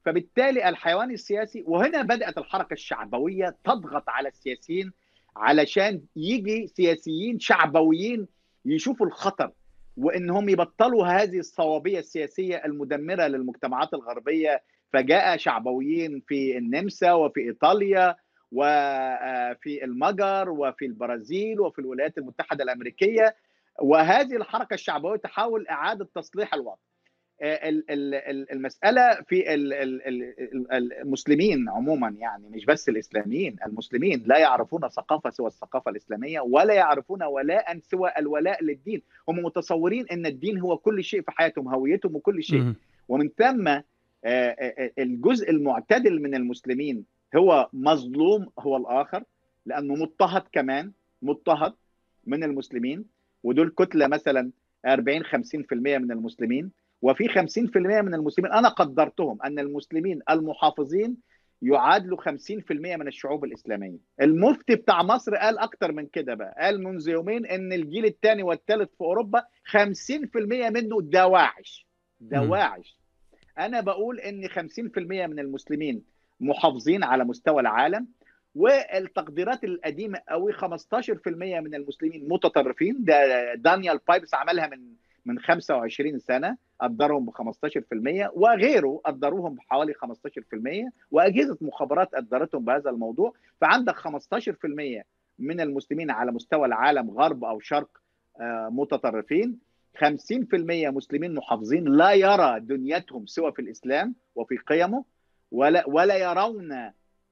فبالتالي 0.04 0.68
الحيوان 0.68 1.10
السياسي 1.10 1.64
وهنا 1.66 2.02
بدأت 2.02 2.38
الحركة 2.38 2.74
الشعبوية 2.74 3.56
تضغط 3.64 4.08
على 4.08 4.28
السياسيين 4.28 4.92
علشان 5.36 6.02
يجي 6.16 6.66
سياسيين 6.66 7.38
شعبويين 7.38 8.28
يشوفوا 8.64 9.06
الخطر 9.06 9.50
وإنهم 9.96 10.48
يبطلوا 10.48 11.06
هذه 11.06 11.38
الصوابية 11.38 11.98
السياسية 11.98 12.62
المدمرة 12.64 13.26
للمجتمعات 13.26 13.94
الغربية. 13.94 14.62
فجاء 14.92 15.36
شعبويين 15.36 16.22
في 16.28 16.58
النمسا 16.58 17.12
وفي 17.12 17.40
إيطاليا 17.40 18.16
وفي 18.52 19.84
المجر 19.84 20.50
وفي 20.50 20.86
البرازيل 20.86 21.60
وفي 21.60 21.78
الولايات 21.78 22.18
المتحدة 22.18 22.64
الأمريكية. 22.64 23.36
وهذه 23.82 24.36
الحركة 24.36 24.74
الشعبوية 24.74 25.16
تحاول 25.18 25.66
إعادة 25.68 26.08
تصليح 26.14 26.54
الوضع. 26.54 26.76
المسألة 28.52 29.14
في 29.28 29.54
المسلمين 31.02 31.68
عموما 31.68 32.08
يعني 32.18 32.48
مش 32.48 32.64
بس 32.64 32.88
الإسلاميين 32.88 33.56
المسلمين 33.66 34.22
لا 34.26 34.38
يعرفون 34.38 34.88
ثقافه 34.88 35.30
سوى 35.30 35.46
الثقافة 35.46 35.90
الإسلامية 35.90 36.40
ولا 36.40 36.74
يعرفون 36.74 37.22
ولاء 37.22 37.78
سوى 37.78 38.10
الولاء 38.18 38.64
للدين. 38.64 39.02
هم 39.28 39.38
متصورين 39.44 40.06
إن 40.12 40.26
الدين 40.26 40.58
هو 40.58 40.76
كل 40.76 41.04
شيء 41.04 41.22
في 41.22 41.30
حياتهم 41.30 41.68
هويتهم 41.68 42.16
وكل 42.16 42.42
شيء. 42.42 42.60
ومن 43.08 43.28
ثم 43.28 43.80
الجزء 44.98 45.50
المعتدل 45.50 46.22
من 46.22 46.34
المسلمين 46.34 47.04
هو 47.36 47.68
مظلوم 47.72 48.46
هو 48.58 48.76
الآخر 48.76 49.24
لأنه 49.66 49.94
مضطهد 49.94 50.42
كمان 50.52 50.92
مضطهد 51.22 51.72
من 52.26 52.44
المسلمين. 52.44 53.04
ودول 53.42 53.68
كتلة 53.78 54.06
مثلا 54.06 54.50
40 54.86 55.24
50% 55.24 55.28
من 55.72 56.12
المسلمين. 56.12 56.70
وفي 57.04 57.28
50% 57.28 57.76
من 57.76 58.14
المسلمين 58.14 58.52
أنا 58.52 58.68
قدرتهم 58.68 59.42
أن 59.42 59.58
المسلمين 59.58 60.20
المحافظين 60.30 61.16
يعادلوا 61.62 62.18
50% 62.22 62.30
من 62.70 63.08
الشعوب 63.08 63.44
الإسلامية. 63.44 63.98
المفتي 64.20 64.74
بتاع 64.74 65.02
مصر 65.02 65.36
قال 65.36 65.58
أكتر 65.58 65.92
من 65.92 66.06
كده 66.06 66.34
بقى، 66.34 66.54
قال 66.58 66.84
منذ 66.84 67.08
يومين 67.08 67.46
إن 67.46 67.72
الجيل 67.72 68.04
الثاني 68.04 68.42
والثالث 68.42 68.88
في 68.98 69.00
أوروبا 69.00 69.42
50% 69.64 70.70
منه 70.70 71.00
دواعش. 71.02 71.86
دواعش. 72.20 72.98
أنا 73.58 73.80
بقول 73.80 74.20
إن 74.20 74.48
50% 74.48 75.26
من 75.26 75.38
المسلمين 75.38 76.02
محافظين 76.40 77.04
على 77.04 77.24
مستوى 77.24 77.60
العالم 77.60 78.06
والتقديرات 78.54 79.64
القديمة 79.64 80.20
قوي 80.28 80.52
15% 80.52 80.60
من 81.60 81.74
المسلمين 81.74 82.28
متطرفين 82.28 82.96
ده 83.04 83.54
دانيال 83.54 84.00
بايبس 84.08 84.34
عملها 84.34 84.66
من 84.66 84.80
من 85.26 85.38
25 85.38 86.18
سنة 86.18 86.56
قدرهم 86.84 87.26
ب 87.26 87.30
15% 87.30 88.30
وغيره 88.34 89.00
قدروهم 89.04 89.54
بحوالي 89.54 89.94
15% 89.94 90.92
وأجهزة 91.10 91.58
مخابرات 91.60 92.14
قدرتهم 92.14 92.64
بهذا 92.64 92.90
الموضوع. 92.90 93.32
فعندك 93.60 93.94
15% 93.94 95.02
من 95.38 95.60
المسلمين 95.60 96.10
على 96.10 96.32
مستوى 96.32 96.66
العالم 96.66 97.10
غرب 97.10 97.44
أو 97.44 97.60
شرق 97.60 97.88
متطرفين. 98.70 99.58
50% 99.94 100.90
مسلمين 100.90 101.34
محافظين 101.34 101.84
لا 101.84 102.12
يرى 102.12 102.60
دنيتهم 102.60 103.26
سوى 103.26 103.52
في 103.52 103.62
الإسلام 103.62 104.14
وفي 104.34 104.56
قيمه 104.56 105.04
ولا 105.52 105.84
ولا 105.86 106.16
يرون 106.16 106.72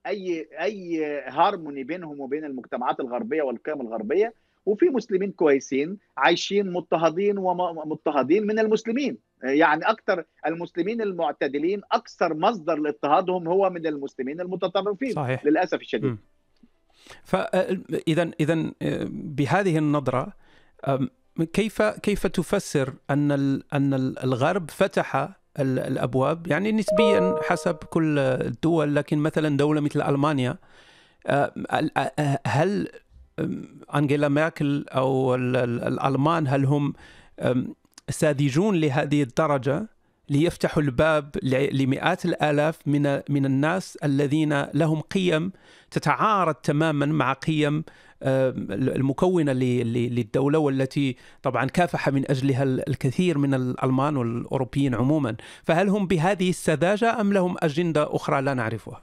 أي 0.06 0.48
أي 0.60 1.04
هارموني 1.26 1.84
بينهم 1.84 2.20
وبين 2.20 2.44
المجتمعات 2.44 3.00
الغربية 3.00 3.42
والقيم 3.42 3.80
الغربية. 3.80 4.34
وفي 4.66 4.86
مسلمين 4.86 5.32
كويسين 5.32 5.98
عايشين 6.16 6.72
مضطهدين 6.72 7.38
ومضطهدين 7.38 8.46
من 8.46 8.58
المسلمين. 8.58 9.18
يعني 9.42 9.82
أكثر 9.84 10.24
المسلمين 10.46 11.02
المعتدلين 11.02 11.80
أكثر 11.92 12.34
مصدر 12.34 12.76
لاضطهادهم 12.76 13.48
هو 13.48 13.70
من 13.70 13.86
المسلمين 13.86 14.40
المتطرفين 14.40 15.12
صحيح. 15.12 15.44
للأسف 15.44 15.80
الشديد. 15.80 16.16
فاذا 17.24 18.30
اذا 18.40 18.72
بهذه 19.10 19.78
النظرة 19.78 20.32
كيف 21.52 21.82
كيف 21.82 22.26
تفسر 22.26 22.94
أن 23.10 23.30
أن 23.72 23.94
الغرب 24.24 24.70
فتح 24.70 25.28
الأبواب؟ 25.58 26.46
يعني 26.46 26.72
نسبيا 26.72 27.34
حسب 27.42 27.74
كل 27.74 28.18
الدول 28.18 28.96
لكن 28.96 29.18
مثلا 29.18 29.56
دولة 29.56 29.80
مثل 29.80 30.02
ألمانيا 30.02 30.56
هل 32.46 32.88
أنجيلا 33.94 34.28
ميركل 34.28 34.84
أو 34.88 35.34
الألمان 35.34 36.46
هل 36.48 36.64
هم 36.64 36.92
ساذجون 38.10 38.76
لهذه 38.80 39.22
الدرجة 39.22 39.88
ليفتحوا 40.30 40.82
الباب 40.82 41.36
لمئات 41.72 42.24
الآلاف 42.24 42.78
من 42.88 43.20
من 43.28 43.46
الناس 43.46 43.96
الذين 43.96 44.62
لهم 44.62 45.00
قيم 45.00 45.52
تتعارض 45.90 46.54
تماما 46.54 47.06
مع 47.06 47.32
قيم 47.32 47.84
المكونة 48.22 49.52
للدولة 49.52 50.58
والتي 50.58 51.16
طبعا 51.42 51.66
كافح 51.66 52.08
من 52.08 52.30
أجلها 52.30 52.62
الكثير 52.62 53.38
من 53.38 53.54
الألمان 53.54 54.16
والأوروبيين 54.16 54.94
عموما، 54.94 55.36
فهل 55.64 55.88
هم 55.88 56.06
بهذه 56.06 56.50
السذاجة 56.50 57.20
أم 57.20 57.32
لهم 57.32 57.56
أجندة 57.58 58.16
أخرى 58.16 58.42
لا 58.42 58.54
نعرفها؟ 58.54 59.02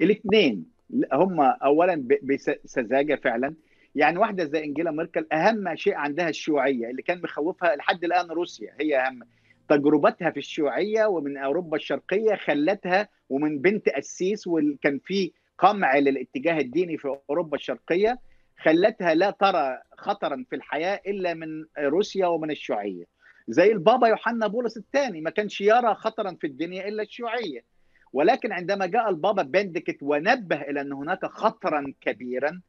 الاثنين. 0.00 0.66
هم 1.12 1.40
اولا 1.40 2.08
بسذاجه 2.22 3.20
فعلا. 3.24 3.54
يعني 3.94 4.18
واحدة 4.18 4.44
زي 4.44 4.64
إنجيلا 4.64 4.90
ميركل 4.90 5.26
أهم 5.32 5.76
شيء 5.76 5.94
عندها 5.94 6.28
الشيوعية 6.28 6.90
اللي 6.90 7.02
كان 7.02 7.20
مخوفها 7.22 7.76
لحد 7.76 8.04
الآن 8.04 8.30
روسيا 8.30 8.74
هي 8.80 8.98
أهم. 8.98 9.20
تجربتها 9.68 10.30
في 10.30 10.36
الشيوعية 10.36 11.06
ومن 11.06 11.36
أوروبا 11.36 11.76
الشرقية 11.76 12.34
خلتها 12.34 13.08
ومن 13.30 13.58
بنت 13.58 13.88
قسيس 13.88 14.46
وكان 14.46 14.98
في 15.04 15.32
قمع 15.58 15.98
للاتجاه 15.98 16.58
الديني 16.58 16.98
في 16.98 17.16
أوروبا 17.30 17.56
الشرقية 17.56 18.18
خلتها 18.58 19.14
لا 19.14 19.30
ترى 19.30 19.78
خطرا 19.98 20.44
في 20.50 20.56
الحياة 20.56 21.00
إلا 21.06 21.34
من 21.34 21.64
روسيا 21.78 22.26
ومن 22.26 22.50
الشيوعية. 22.50 23.04
زي 23.48 23.72
البابا 23.72 24.08
يوحنا 24.08 24.46
بولس 24.46 24.76
الثاني 24.76 25.20
ما 25.20 25.30
كانش 25.30 25.60
يرى 25.60 25.94
خطرا 25.94 26.36
في 26.40 26.46
الدنيا 26.46 26.88
إلا 26.88 27.02
الشيوعية. 27.02 27.64
ولكن 28.12 28.52
عندما 28.52 28.86
جاء 28.86 29.10
البابا 29.10 29.42
بندكت 29.42 29.98
ونبه 30.02 30.60
إلى 30.60 30.80
أن 30.80 30.92
هناك 30.92 31.26
خطرا 31.26 31.92
كبيرا 32.00 32.60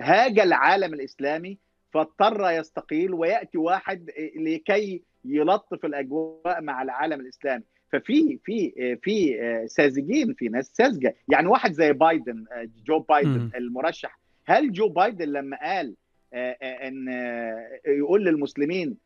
هاج 0.00 0.38
العالم 0.38 0.94
الإسلامي 0.94 1.58
فاضطر 1.92 2.50
يستقيل 2.50 3.14
ويأتي 3.14 3.58
واحد 3.58 4.10
لكي 4.36 5.02
يلطف 5.24 5.84
الأجواء 5.84 6.60
مع 6.60 6.82
العالم 6.82 7.20
الإسلامي. 7.20 7.64
ففي 7.92 8.38
في 8.44 8.96
في 9.02 9.38
ساذجين 9.66 10.34
في 10.34 10.48
ناس 10.48 10.72
ساذجة. 10.74 11.16
يعني 11.28 11.46
واحد 11.46 11.72
زي 11.72 11.92
بايدن 11.92 12.44
جو 12.86 12.98
بايدن. 12.98 13.50
المرشح. 13.54 14.20
هل 14.46 14.72
جو 14.72 14.88
بايدن 14.88 15.28
لما 15.28 15.56
قال 15.56 15.94
إن 16.62 17.08
يقول 17.86 18.24
للمسلمين 18.24 18.96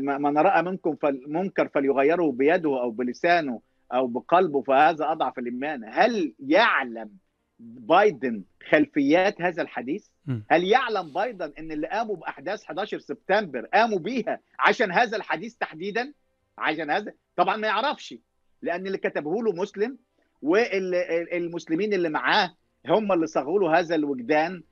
من 0.00 0.38
راى 0.38 0.62
منكم 0.62 0.96
منكر 1.26 1.68
فليغيره 1.68 2.32
بيده 2.32 2.82
أو 2.82 2.90
بلسانه 2.90 3.60
أو 3.92 4.06
بقلبه 4.06 4.62
فهذا 4.62 5.12
أضعف 5.12 5.38
الإيمان. 5.38 5.84
هل 5.84 6.34
يعلم 6.46 7.10
بايدن 7.58 8.42
خلفيات 8.68 9.40
هذا 9.42 9.62
الحديث؟ 9.62 10.06
هل 10.50 10.64
يعلم 10.64 11.12
بايدن 11.12 11.52
إن 11.58 11.72
اللي 11.72 11.86
قاموا 11.86 12.16
بأحداث 12.16 12.64
11 12.64 12.98
سبتمبر 12.98 13.66
قاموا 13.66 13.98
بيها 13.98 14.40
عشان 14.58 14.92
هذا 14.92 15.16
الحديث 15.16 15.54
تحديدا؟ 15.54 16.12
عشان 16.58 16.90
هذا؟ 16.90 17.12
طبعا 17.36 17.56
ما 17.56 17.66
يعرفش 17.66 18.14
لأن 18.62 18.86
اللي 18.86 18.98
كتبه 18.98 19.42
له 19.42 19.52
مسلم 19.52 19.98
والمسلمين 20.42 21.92
اللي 21.94 22.08
معاه 22.08 22.54
هم 22.86 23.12
اللي 23.12 23.26
صاغوا 23.26 23.60
له 23.60 23.78
هذا 23.78 23.94
الوجدان 23.94 24.62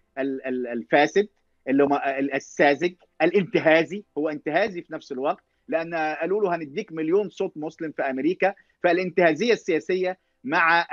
الفاسد 0.72 1.28
اللي 1.68 1.84
هم 1.84 1.98
الساذج 2.34 2.94
الانتهازي. 3.22 4.04
هو 4.18 4.28
انتهازي 4.28 4.82
في 4.82 4.92
نفس 4.92 5.12
الوقت 5.12 5.44
لأن 5.68 5.94
قالوا 5.94 6.42
له 6.42 6.54
هنديك 6.56 6.92
مليون 6.92 7.28
صوت 7.28 7.52
مسلم 7.56 7.92
في 7.92 8.02
أمريكا. 8.02 8.54
فالانتهازية 8.82 9.52
السياسية 9.52 10.18
مع 10.44 10.86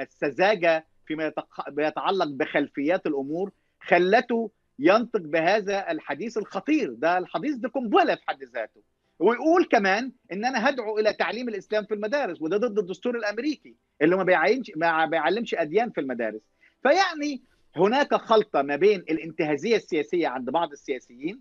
السذاجة 0.00 0.86
فيما 1.10 1.32
يتعلق 1.78 2.26
بخلفيات 2.26 3.06
الأمور 3.06 3.52
خلته 3.80 4.50
ينطق 4.78 5.20
بهذا 5.20 5.90
الحديث 5.90 6.38
الخطير. 6.38 6.92
ده 6.92 7.18
الحديث 7.18 7.54
ده 7.56 7.68
قنبله 7.68 8.14
في 8.14 8.22
حد 8.28 8.44
ذاته. 8.44 8.82
ويقول 9.18 9.64
كمان 9.64 10.12
إن 10.32 10.44
أنا 10.44 10.68
هدعو 10.68 10.98
إلى 10.98 11.12
تعليم 11.12 11.48
الإسلام 11.48 11.84
في 11.84 11.94
المدارس 11.94 12.42
وده 12.42 12.56
ضد 12.56 12.78
الدستور 12.78 13.16
الأمريكي 13.16 13.76
اللي 14.02 14.16
ما 14.16 14.22
بيعينش 14.22 14.72
ما 14.76 15.06
بيعلمش 15.06 15.54
أديان 15.54 15.90
في 15.90 16.00
المدارس. 16.00 16.40
فيعني 16.82 17.42
هناك 17.76 18.14
خلطة 18.14 18.62
ما 18.62 18.76
بين 18.76 19.00
الانتهازية 19.00 19.76
السياسية 19.76 20.28
عند 20.28 20.50
بعض 20.50 20.72
السياسيين 20.72 21.40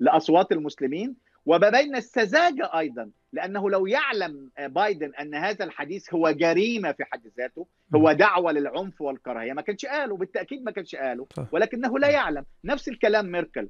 لأصوات 0.00 0.52
المسلمين 0.52 1.16
وما 1.46 1.70
بين 1.70 1.96
السذاجة 1.96 2.70
أيضا 2.78 3.10
لأنه 3.32 3.70
لو 3.70 3.86
يعلم 3.86 4.50
بايدن 4.58 5.12
أن 5.20 5.34
هذا 5.34 5.64
الحديث 5.64 6.14
هو 6.14 6.30
جريمة 6.30 6.92
في 6.92 7.04
حد 7.04 7.20
ذاته 7.38 7.66
هو 7.94 8.12
دعوة 8.12 8.52
للعنف 8.52 9.00
والكراهية. 9.00 9.52
ما 9.52 9.62
كانش 9.62 9.86
قاله 9.86 10.16
بالتأكيد 10.16 10.62
ما 10.64 10.70
كانش 10.70 10.94
قاله 10.94 11.26
ولكنه 11.52 11.98
لا 11.98 12.08
يعلم. 12.08 12.44
نفس 12.64 12.88
الكلام 12.88 13.32
ميركل 13.32 13.68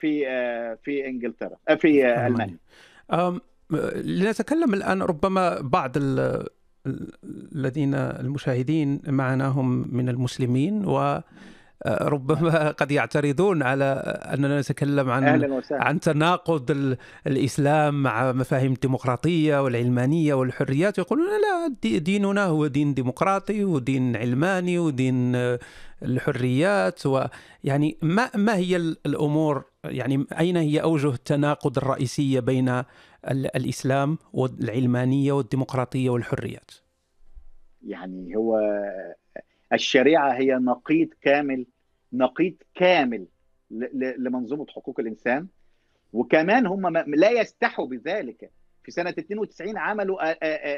في 0.00 0.24
في 0.84 1.06
إنجلترا 1.06 1.56
في 1.76 2.06
ألمانيا. 2.26 2.58
لنتكلم 4.04 4.74
الآن 4.74 5.02
ربما 5.02 5.60
بعض 5.60 5.92
الذين 7.54 7.94
المشاهدين 7.94 9.00
معنا 9.06 9.48
هم 9.48 9.96
من 9.96 10.08
المسلمين 10.08 10.84
و 10.84 11.20
ربما 11.86 12.70
قد 12.80 12.92
يعترضون 12.92 13.62
على 13.62 13.84
أننا 14.34 14.60
نتكلم 14.60 15.10
عن. 15.10 15.62
عن 15.70 16.00
تناقض 16.00 16.96
الإسلام 17.26 18.02
مع 18.02 18.32
مفاهيم 18.32 18.72
الديمقراطية 18.72 19.62
والعلمانية 19.62 20.34
والحريات 20.34 20.98
يقولون 20.98 21.26
لا 21.26 21.74
ديننا 21.98 22.44
هو 22.44 22.66
دين 22.66 22.94
ديمقراطي 22.94 23.64
ودين 23.64 24.16
علماني 24.16 24.78
ودين 24.78 25.36
الحريات 26.02 27.02
ويعني 27.06 27.98
ما 28.02 28.30
ما 28.34 28.56
هي 28.56 28.76
الأمور 28.76 29.64
يعني 29.84 30.26
أين 30.38 30.56
هي 30.56 30.82
أوجه 30.82 31.10
التناقض 31.10 31.78
الرئيسيه 31.78 32.40
بين 32.40 32.82
الإسلام 33.30 34.18
والعلمانية 34.32 35.32
والديمقراطية 35.32 36.10
والحريات؟ 36.10 36.70
يعني 37.82 38.36
هو 38.36 38.60
الشريعة 39.72 40.32
هي 40.32 40.54
نقيض 40.54 41.08
كامل 41.22 41.66
نقيض 42.12 42.54
كامل 42.74 43.26
لمنظومة 44.18 44.66
حقوق 44.68 45.00
الإنسان. 45.00 45.46
وكمان 46.12 46.66
هم 46.66 46.88
لا 46.98 47.30
يستحوا 47.30 47.86
بذلك. 47.86 48.50
في 48.84 48.92
سنة 48.92 49.10
92 49.10 49.78
عملوا 49.78 50.32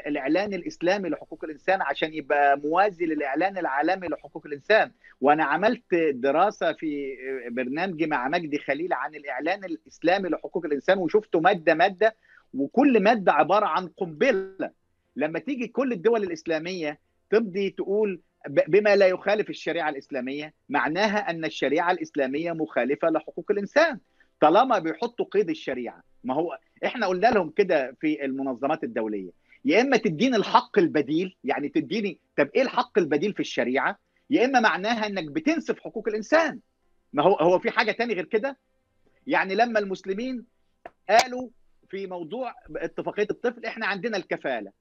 الإعلان 0.07 0.53
الإسلامي 0.53 1.09
لحقوق 1.09 1.43
الإنسان 1.43 1.81
عشان 1.81 2.13
يبقى 2.13 2.57
موازي 2.59 3.05
للإعلان 3.05 3.57
العالمي 3.57 4.07
لحقوق 4.07 4.45
الإنسان. 4.45 4.91
وأنا 5.21 5.43
عملت 5.43 5.95
دراسة 6.13 6.73
في 6.73 7.15
برنامجي 7.51 8.05
مع 8.05 8.27
مجدي 8.27 8.57
خليل 8.57 8.93
عن 8.93 9.15
الإعلان 9.15 9.63
الإسلامي 9.63 10.29
لحقوق 10.29 10.65
الإنسان 10.65 10.97
وشفته 10.97 11.39
مادة 11.39 11.73
مادة 11.73 12.15
وكل 12.53 13.03
مادة 13.03 13.31
عبارة 13.33 13.65
عن 13.65 13.87
قنبلة. 13.87 14.71
لما 15.15 15.39
تيجي 15.39 15.67
كل 15.67 15.91
الدول 15.91 16.23
الإسلامية 16.23 16.99
تبدي 17.29 17.69
تقول 17.69 18.19
بما 18.47 18.95
لا 18.95 19.07
يخالف 19.07 19.49
الشريعة 19.49 19.89
الإسلامية 19.89 20.53
معناها 20.69 21.29
أن 21.29 21.45
الشريعة 21.45 21.91
الإسلامية 21.91 22.51
مخالفة 22.51 23.09
لحقوق 23.09 23.45
الإنسان. 23.51 23.99
طالما 24.41 24.79
بيحطوا 24.79 25.25
قيد 25.25 25.49
الشريعة 25.49 26.03
ما 26.23 26.33
هو 26.33 26.59
إحنا 26.85 27.07
قلنا 27.07 27.27
لهم 27.27 27.49
كده 27.49 27.95
في 28.01 28.25
المنظمات 28.25 28.83
الدولية 28.83 29.31
يا 29.65 29.81
إما 29.81 29.97
تديني 29.97 30.35
الحق 30.35 30.79
البديل 30.79 31.35
يعني 31.43 31.69
تديني 31.69 32.19
طب 32.37 32.49
إيه 32.55 32.61
الحق 32.61 32.97
البديل 32.97 33.33
في 33.33 33.39
الشريعة؟ 33.39 33.99
يا 34.29 34.45
إما 34.45 34.59
معناها 34.59 35.07
إنك 35.07 35.31
بتنسف 35.31 35.79
حقوق 35.79 36.07
الإنسان. 36.07 36.59
ما 37.13 37.23
هو 37.23 37.35
هو 37.35 37.59
في 37.59 37.71
حاجة 37.71 37.91
تاني 37.91 38.13
غير 38.13 38.25
كده؟ 38.25 38.57
يعني 39.27 39.55
لما 39.55 39.79
المسلمين 39.79 40.45
قالوا 41.09 41.49
في 41.89 42.07
موضوع 42.07 42.53
اتفاقية 42.75 43.27
الطفل 43.31 43.65
إحنا 43.65 43.85
عندنا 43.85 44.17
الكفالة. 44.17 44.71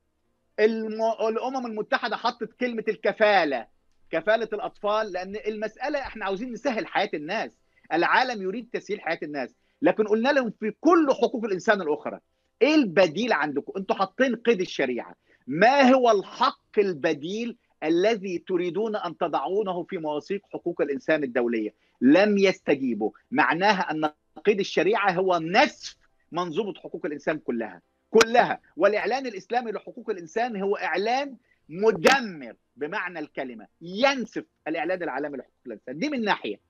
الأمم 0.61 1.66
المتحدة 1.66 2.16
حطت 2.16 2.53
كلمة 2.61 2.85
الكفالة 2.88 3.66
كفالة 4.11 4.49
الأطفال 4.53 5.12
لأن 5.12 5.37
المسألة 5.47 5.99
إحنا 5.99 6.25
عاوزين 6.25 6.53
نسهل 6.53 6.87
حياة 6.87 7.11
الناس. 7.14 7.51
العالم 7.92 8.42
يريد 8.42 8.68
تسهيل 8.73 9.01
حياة 9.01 9.18
الناس. 9.23 9.55
لكن 9.83 10.05
قلنا 10.05 10.29
لهم 10.29 10.53
في 10.61 10.73
كل 10.81 11.07
حقوق 11.11 11.44
الإنسان 11.44 11.83
الأخرى 11.83 12.18
إيه 12.62 12.75
البديل 12.75 13.33
عندكم؟ 13.33 13.73
أنتوا 13.77 13.97
حاطين 13.97 14.37
قيد 14.37 14.61
الشريعة. 14.61 15.14
ما 15.47 15.92
هو 15.92 16.11
الحق 16.11 16.79
البديل 16.79 17.57
الذي 17.83 18.38
تريدون 18.38 18.97
أن 18.97 19.16
تضعونه 19.16 19.83
في 19.83 19.99
مواثيق 19.99 20.42
حقوق 20.53 20.81
الإنسان 20.81 21.25
الدولية؟ 21.25 21.75
لم 22.01 22.38
يستجيبوا. 22.38 23.11
معناها 23.31 23.90
أن 23.90 24.11
قيد 24.44 24.61
الشريعة 24.61 25.11
هو 25.11 25.38
نسف 25.38 25.97
منظومة 26.33 26.75
حقوق 26.75 27.07
الإنسان 27.07 27.38
كلها. 27.38 27.81
كلها. 28.11 28.61
والإعلان 28.77 29.27
الإسلامي 29.27 29.71
لحقوق 29.73 30.11
الإنسان 30.11 30.57
هو 30.62 30.77
إعلان 30.77 31.37
مدمر 31.68 32.55
بمعنى 32.77 33.18
الكلمة. 33.18 33.66
ينسف 33.83 34.44
الإعلان 34.68 35.03
العالمي 35.03 35.38
لحقوق 35.38 35.53
الإنسان. 35.66 35.99
دي 35.99 36.09
من 36.09 36.25
ناحية. 36.25 36.61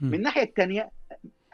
من 0.00 0.14
الناحيه 0.14 0.42
الثانية 0.42 0.90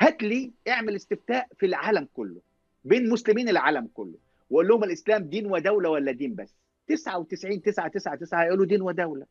هات 0.01 0.23
لي 0.23 0.53
اعمل 0.69 0.95
استفتاء 0.97 1.49
في 1.59 1.67
العالم 1.67 2.09
كله 2.15 2.41
بين 2.85 3.11
مسلمين 3.11 3.49
العالم 3.49 3.89
كله 3.95 4.15
وقول 4.51 4.69
لهم 4.69 4.85
الإسلام 4.85 5.23
دين 5.23 5.47
ودولة 5.47 5.91
ولا 5.91 6.13
دين 6.13 6.35
بس؟ 6.35 6.55
99 6.89 7.63
9 7.63 7.89
9 7.89 8.15
9 8.17 8.43
هيقولوا 8.45 8.67
دين 8.67 8.83
ودولة. 8.83 9.27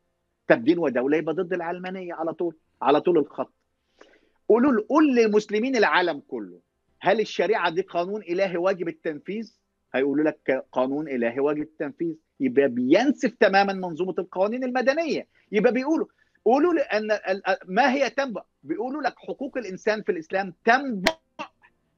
طب 0.48 0.64
دين 0.64 0.78
ودولة 0.78 1.16
يبقى 1.16 1.34
ضد 1.34 1.52
العلمانية 1.52 2.14
على 2.14 2.32
طول 2.32 2.56
على 2.82 3.00
طول 3.00 3.18
الخط. 3.18 3.52
قولوا 4.48 4.82
قول 4.88 5.14
لمسلمين 5.16 5.76
العالم 5.76 6.22
كله 6.28 6.60
هل 7.00 7.20
الشريعة 7.20 7.70
دي 7.70 7.82
قانون 7.82 8.22
إلهي 8.22 8.56
واجب 8.56 8.88
التنفيذ؟ 8.88 9.52
هيقولوا 9.94 10.24
لك 10.24 10.66
قانون 10.72 11.08
إلهي 11.08 11.40
واجب 11.40 11.62
التنفيذ. 11.62 12.14
يبقى 12.40 12.68
بينسف 12.68 13.34
تماما 13.40 13.72
منظومة 13.72 14.14
القوانين 14.18 14.64
المدنية. 14.64 15.26
يبقى 15.52 15.72
بيقولوا 15.72 16.06
قولوا 16.44 16.74
لي 16.74 16.80
ان 16.80 17.18
ما 17.64 17.92
هي 17.92 18.10
تنبع 18.10 18.42
بيقولوا 18.62 19.02
لك 19.02 19.14
حقوق 19.18 19.58
الإنسان 19.58 20.02
في 20.02 20.12
الإسلام 20.12 20.54
تنبع 20.64 21.16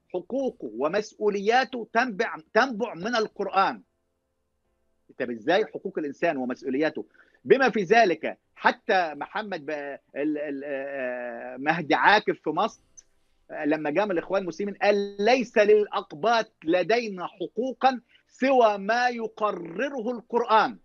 حقوقه 0.08 0.70
ومسؤولياته 0.78 1.88
تنبع 1.92 2.36
تنبع 2.54 2.94
من 2.94 3.16
القرآن. 3.16 3.82
طب 5.18 5.30
إزاي 5.30 5.66
حقوق 5.66 5.98
الإنسان 5.98 6.36
ومسؤولياته؟ 6.36 7.06
بما 7.44 7.70
في 7.70 7.82
ذلك 7.82 8.38
حتى 8.54 9.14
محمد 9.14 9.70
مهدي 11.58 11.94
عاكف 11.94 12.40
في 12.44 12.50
مصر 12.50 12.80
لما 13.64 13.90
جاء 13.90 14.04
من 14.04 14.10
الإخوان 14.12 14.42
المسلمين 14.42 14.74
قال 14.74 15.16
ليس 15.20 15.58
للأقباط 15.58 16.52
لدينا 16.64 17.26
حقوقا 17.26 18.00
سوى 18.28 18.78
ما 18.78 19.08
يقرره 19.08 20.10
القرآن. 20.10 20.78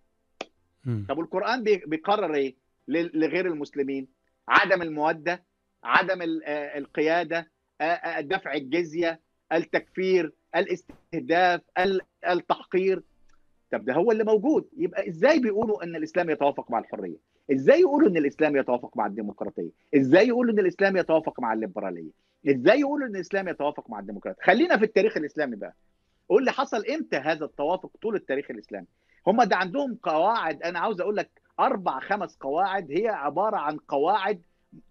م. 0.85 1.05
طب 1.09 1.19
القرآن 1.19 1.63
بيقرر 1.63 2.33
إيه؟ 2.35 2.55
لغير 2.87 3.47
المسلمين. 3.47 4.07
عدم 4.47 4.81
المودة 4.81 5.43
عدم 5.83 6.17
القيادة 6.77 7.51
دفع 8.19 8.53
الجزية 8.53 9.19
التكفير 9.53 10.33
الاستهداف 10.55 11.61
التحقير. 12.29 13.03
طب 13.71 13.85
ده 13.85 13.93
هو 13.93 14.11
اللي 14.11 14.23
موجود. 14.23 14.69
يبقى 14.77 15.07
إزاي 15.09 15.39
بيقولوا 15.39 15.83
إن 15.83 15.95
الإسلام 15.95 16.29
يتوافق 16.29 16.71
مع 16.71 16.79
الحرية؟ 16.79 17.17
إزاي 17.51 17.79
يقولوا 17.79 18.09
إن 18.09 18.17
الإسلام 18.17 18.55
يتوافق 18.57 18.97
مع 18.97 19.05
الديمقراطية؟ 19.05 19.69
إزاي 19.95 20.27
يقولوا 20.27 20.53
إن 20.53 20.59
الإسلام 20.59 20.97
يتوافق 20.97 21.39
مع 21.39 21.53
الليبرالية؟ 21.53 22.11
إزاي 22.49 22.79
يقولوا 22.79 23.07
إن 23.07 23.15
الإسلام 23.15 23.47
يتوافق 23.47 23.89
مع 23.89 23.99
الديمقراطية؟ 23.99 24.41
خلينا 24.43 24.77
في 24.77 24.85
التاريخ 24.85 25.17
الإسلامي 25.17 25.55
بقى. 25.55 25.73
قول 26.29 26.45
لي 26.45 26.51
حصل 26.51 26.85
إمتى 26.85 27.17
هذا 27.17 27.45
التوافق 27.45 27.91
طول 28.01 28.15
التاريخ 28.15 28.51
الإسلامي؟ 28.51 28.87
هم 29.27 29.43
ده 29.43 29.55
عندهم 29.55 29.95
قواعد 30.03 30.63
أنا 30.63 30.79
عاوز 30.79 31.01
أقول 31.01 31.15
لك 31.17 31.29
أربع 31.59 31.99
خمس 31.99 32.35
قواعد 32.37 32.91
هي 32.91 33.07
عبارة 33.07 33.57
عن 33.57 33.77
قواعد 33.77 34.41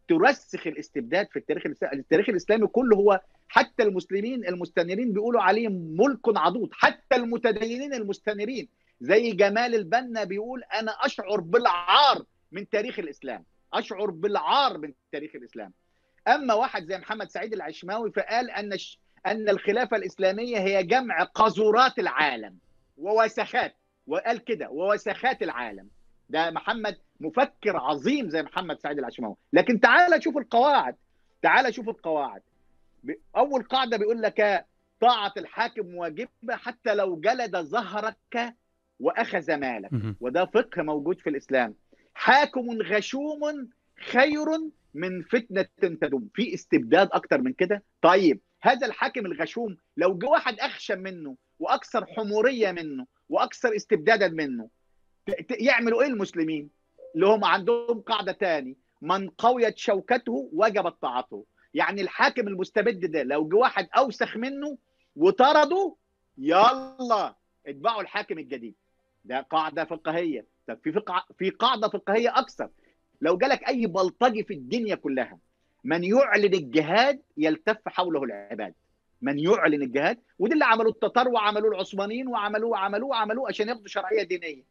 ترسخ 0.09 0.67
الاستبداد 0.67 1.29
في 1.31 1.39
التاريخ 1.39 1.67
الاسلامي 1.67 1.95
التاريخ 1.97 2.29
الإسلامي 2.29 2.67
كله 2.67 2.97
هو 2.97 3.21
حتى 3.49 3.83
المسلمين 3.83 4.47
المستنيرين 4.49 5.13
بيقولوا 5.13 5.43
عليه 5.43 5.69
ملك 5.69 6.21
عضوض 6.39 6.69
حتى 6.73 7.17
المتدينين 7.17 7.95
المستنيرين 7.95 8.69
زي 9.01 9.33
جمال 9.33 9.75
البنا 9.75 10.25
بيقول 10.25 10.63
أنا 10.75 10.93
أشعر 10.93 11.41
بالعار 11.41 12.25
من 12.53 12.69
تاريخ 12.69 12.99
الإسلام 12.99 13.45
أشعر 13.75 14.11
بالعار 14.11 14.79
من 14.79 14.93
تاريخ 15.13 15.31
الإسلام. 15.35 15.73
أما 16.29 16.55
واحد 16.55 16.85
زي 16.85 16.99
محمد 16.99 17.31
سعيد 17.31 17.53
العشماوي 17.53 18.13
فقال 18.13 18.51
أن 18.51 18.73
أن 19.27 19.49
الخلافة 19.49 19.97
الإسلامية 19.97 20.59
هي 20.59 20.83
جمع 20.83 21.23
قذورات 21.23 21.99
العالم 21.99 22.59
ووسخات 22.97 23.75
وقال 24.07 24.45
كده 24.45 24.71
ووسخات 24.71 25.43
العالم. 25.43 25.89
ده 26.29 26.51
محمد 26.51 26.97
مفكر 27.21 27.77
عظيم 27.77 28.29
زي 28.29 28.43
محمد 28.43 28.79
سعيد 28.81 28.99
العشماوي. 28.99 29.37
لكن 29.53 29.81
تعال 29.81 30.23
شوف 30.23 30.37
القواعد 30.37 30.97
تعال 31.43 31.75
شوف 31.75 31.89
القواعد. 31.89 32.43
أول 33.37 33.63
قاعدة 33.63 33.97
بيقول 33.97 34.23
لك 34.23 34.67
طاعة 35.01 35.33
الحاكم 35.37 35.95
واجبة 35.95 36.57
حتى 36.57 36.95
لو 36.95 37.21
جلد 37.21 37.57
ظهرك 37.57 38.55
وأخذ 39.01 39.55
مالك. 39.57 39.91
وده 40.21 40.45
فقه 40.47 40.83
موجود 40.83 41.19
في 41.21 41.31
الإسلام. 41.31 41.75
حاكم 42.15 42.83
غشوم 42.83 43.69
خير 44.03 44.47
من 44.95 45.23
فتنة 45.23 45.67
تدوم. 45.81 46.29
في 46.35 46.55
استبداد 46.55 47.09
أكتر 47.13 47.41
من 47.41 47.53
كده؟ 47.53 47.83
طيب 48.03 48.41
هذا 48.63 48.87
الحاكم 48.87 49.27
الغشوم 49.27 49.77
لو 49.97 50.19
جه 50.19 50.27
واحد 50.27 50.61
اخشن 50.61 50.99
منه 51.03 51.37
وأكثر 51.59 52.07
حمورية 52.07 52.73
منه 52.73 53.07
وأكثر 53.29 53.77
استبدادا 53.77 54.29
منه 54.29 54.69
يعملوا 55.51 56.03
إيه 56.03 56.09
المسلمين؟ 56.09 56.71
اللي 57.15 57.27
هم 57.27 57.45
عندهم 57.45 58.01
قاعدة 58.01 58.33
تاني. 58.33 58.77
من 59.03 59.29
قويت 59.29 59.79
شوكته 59.79 60.51
وجبت 60.53 60.95
طاعته. 61.03 61.45
يعني 61.75 62.01
الحاكم 62.03 62.49
المستبد 62.49 63.11
ده 63.11 63.23
لو 63.23 63.49
جه 63.49 63.57
واحد 63.57 63.89
أوسخ 63.97 64.37
منه 64.37 64.79
وطرده 65.17 65.97
يلا 66.39 67.35
اتبعوا 67.67 68.03
الحاكم 68.03 68.39
الجديد. 68.39 68.75
ده 69.25 69.41
قاعدة 69.41 69.85
فقهية. 69.85 70.47
طب 70.69 70.79
في 70.85 71.03
في 71.39 71.51
قاعدة 71.51 71.89
فقهية 71.89 72.39
أكثر. 72.39 72.71
لو 73.21 73.37
جالك 73.39 73.69
أي 73.69 73.87
بلطجي 73.87 74.45
في 74.45 74.55
الدنيا 74.55 74.95
كلها 74.95 75.39
من 75.85 76.05
يعلن 76.05 76.55
الجهاد 76.55 77.21
يلتف 77.37 77.79
حوله 77.87 78.23
العباد. 78.25 78.75
من 79.23 79.39
يعلن 79.39 79.83
الجهاد 79.83 80.19
وده 80.39 80.53
اللي 80.53 80.65
عملوه 80.65 80.93
التتار 80.93 81.29
وعملوه 81.29 81.71
العثمانيين 81.71 82.29
وعملوه 82.29 82.71
وعملوه 82.71 83.09
وعملوه 83.09 83.49
عشان 83.49 83.69
ياخدوا 83.69 83.87
شرعية 83.89 84.23
دينية. 84.23 84.63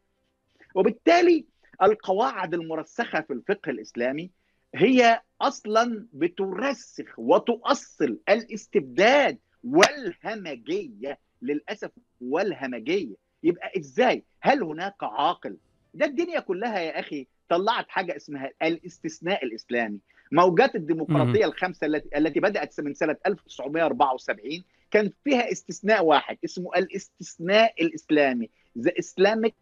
وبالتالي 0.74 1.44
القواعد 1.82 2.54
المرسخة 2.54 3.20
في 3.20 3.32
الفقه 3.32 3.70
الإسلامي 3.70 4.30
هي 4.74 5.20
أصلا 5.40 6.06
بترسخ 6.12 7.18
وتؤصل 7.18 8.18
الاستبداد 8.28 9.38
والهمجية 9.64 11.18
للأسف 11.42 11.90
والهمجية. 12.20 13.14
يبقى 13.42 13.72
إزاي؟ 13.78 14.24
هل 14.40 14.62
هناك 14.62 14.94
عاقل؟ 15.02 15.56
ده 15.94 16.06
الدنيا 16.06 16.40
كلها 16.40 16.78
يا 16.80 17.00
أخي 17.00 17.26
طلعت 17.50 17.88
حاجة 17.88 18.16
اسمها 18.16 18.50
الاستثناء 18.62 19.44
الإسلامي. 19.44 19.98
موجات 20.32 20.74
الديمقراطية 20.74 21.44
الخمسة 21.44 21.86
التي 21.86 22.18
التي 22.18 22.40
بدأت 22.40 22.80
من 22.80 22.94
سنة 22.94 23.16
1974 23.26 24.64
كان 24.90 25.12
فيها 25.24 25.52
استثناء 25.52 26.04
واحد 26.04 26.38
اسمه 26.44 26.70
الاستثناء 26.76 27.82
الإسلامي 27.82 28.50
the 28.78 28.92
Islamic 28.98 29.54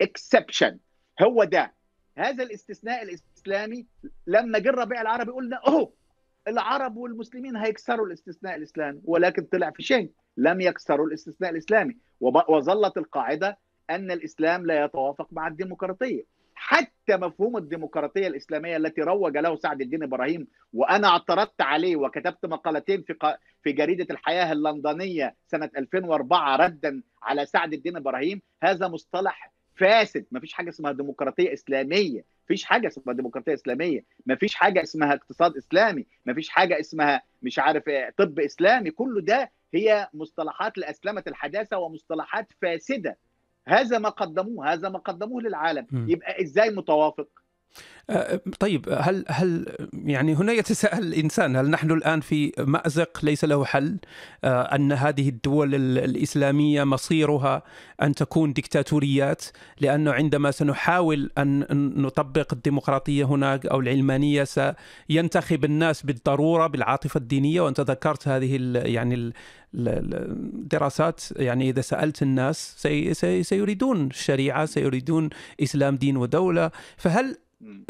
exception 0.00 0.78
هو 1.22 1.44
ده. 1.44 1.72
هذا 2.18 2.42
الاستثناء 2.44 3.02
الإسلامي 3.02 3.86
لما 4.26 4.58
جه 4.58 4.68
الربيع 4.68 5.00
العربي 5.00 5.32
قلنا 5.32 5.60
اهو 5.66 5.90
العرب 6.48 6.96
والمسلمين 6.96 7.56
هيكسروا 7.56 8.06
الاستثناء 8.06 8.56
الإسلامي. 8.56 9.00
ولكن 9.04 9.42
طلع 9.42 9.70
في 9.70 9.82
شيء 9.82 10.10
لم 10.36 10.60
يكسروا 10.60 11.06
الاستثناء 11.06 11.50
الإسلامي. 11.50 11.96
وظلت 12.20 12.96
القاعدة 12.96 13.58
أن 13.90 14.10
الإسلام 14.10 14.66
لا 14.66 14.84
يتوافق 14.84 15.28
مع 15.32 15.48
الديمقراطية. 15.48 16.24
حتى 16.64 17.16
مفهوم 17.16 17.56
الديمقراطية 17.56 18.26
الإسلامية 18.26 18.76
التي 18.76 19.00
روج 19.00 19.36
له 19.36 19.56
سعد 19.56 19.80
الدين 19.80 20.02
إبراهيم 20.02 20.46
وأنا 20.72 21.08
اعترضت 21.08 21.60
عليه 21.60 21.96
وكتبت 21.96 22.46
مقالتين 22.46 23.02
في 23.02 23.36
في 23.62 23.72
جريدة 23.72 24.06
الحياة 24.10 24.52
اللندنية 24.52 25.34
سنة 25.46 25.70
2004 25.76 26.56
ردا 26.56 27.02
على 27.22 27.46
سعد 27.46 27.72
الدين 27.72 27.96
إبراهيم. 27.96 28.42
هذا 28.62 28.88
مصطلح 28.88 29.52
فاسد. 29.76 30.24
ما 30.30 30.40
فيش 30.40 30.52
حاجة 30.52 30.68
اسمها 30.68 30.92
ديمقراطية 30.92 31.52
إسلامية. 31.52 32.24
فيش 32.48 32.64
حاجة 32.64 32.86
اسمها 32.86 33.14
ديمقراطية 33.14 33.54
إسلامية. 33.54 34.04
ما 34.26 34.34
فيش 34.34 34.54
حاجة 34.54 34.82
اسمها 34.82 35.14
اقتصاد 35.14 35.56
إسلامي. 35.56 36.06
ما 36.26 36.34
فيش 36.34 36.48
حاجة 36.48 36.80
اسمها 36.80 37.22
مش 37.42 37.58
عارف 37.58 37.84
طب 38.16 38.40
إسلامي. 38.40 38.90
كله 38.90 39.20
ده 39.20 39.50
هي 39.74 40.08
مصطلحات 40.14 40.78
لأسلمة 40.78 41.22
الحداثة 41.26 41.78
ومصطلحات 41.78 42.52
فاسدة. 42.62 43.16
هذا 43.68 43.98
ما 43.98 44.08
قدموه 44.08 44.72
هذا 44.72 44.88
ما 44.88 44.98
قدموه 44.98 45.42
للعالم 45.42 45.86
م. 45.90 46.10
يبقى 46.10 46.42
إزاي 46.42 46.70
متوافق 46.70 47.28
طيب 48.58 48.88
هل 49.00 49.24
هل 49.28 49.76
يعني 49.92 50.34
هنا 50.34 50.52
يتساءل 50.52 51.02
الإنسان 51.02 51.56
هل 51.56 51.70
نحن 51.70 51.90
الآن 51.90 52.20
في 52.20 52.52
مأزق 52.58 53.24
ليس 53.24 53.44
له 53.44 53.64
حل؟ 53.64 53.98
أن 54.44 54.92
هذه 54.92 55.28
الدول 55.28 55.74
الإسلامية 55.98 56.84
مصيرها 56.84 57.62
أن 58.02 58.14
تكون 58.14 58.52
ديكتاتوريات 58.52 59.44
لأنه 59.80 60.12
عندما 60.12 60.50
سنحاول 60.50 61.30
أن 61.38 61.66
نطبق 62.02 62.52
الديمقراطية 62.52 63.24
هناك 63.24 63.66
أو 63.66 63.80
العلمانية 63.80 64.44
سينتخب 64.44 65.64
الناس 65.64 66.02
بالضرورة 66.02 66.66
بالعاطفة 66.66 67.18
الدينية. 67.18 67.60
وأنت 67.60 67.80
ذكرت 67.80 68.28
هذه 68.28 68.72
يعني 68.74 69.32
الدراسات 69.74 71.20
يعني 71.36 71.70
إذا 71.70 71.80
سألت 71.80 72.22
الناس 72.22 72.74
سي 72.78 73.14
سي 73.14 73.42
سيريدون 73.42 74.06
الشريعة 74.06 74.66
سيريدون 74.66 75.30
إسلام 75.62 75.96
دين 75.96 76.16
ودولة. 76.16 76.70
فهل 76.96 77.36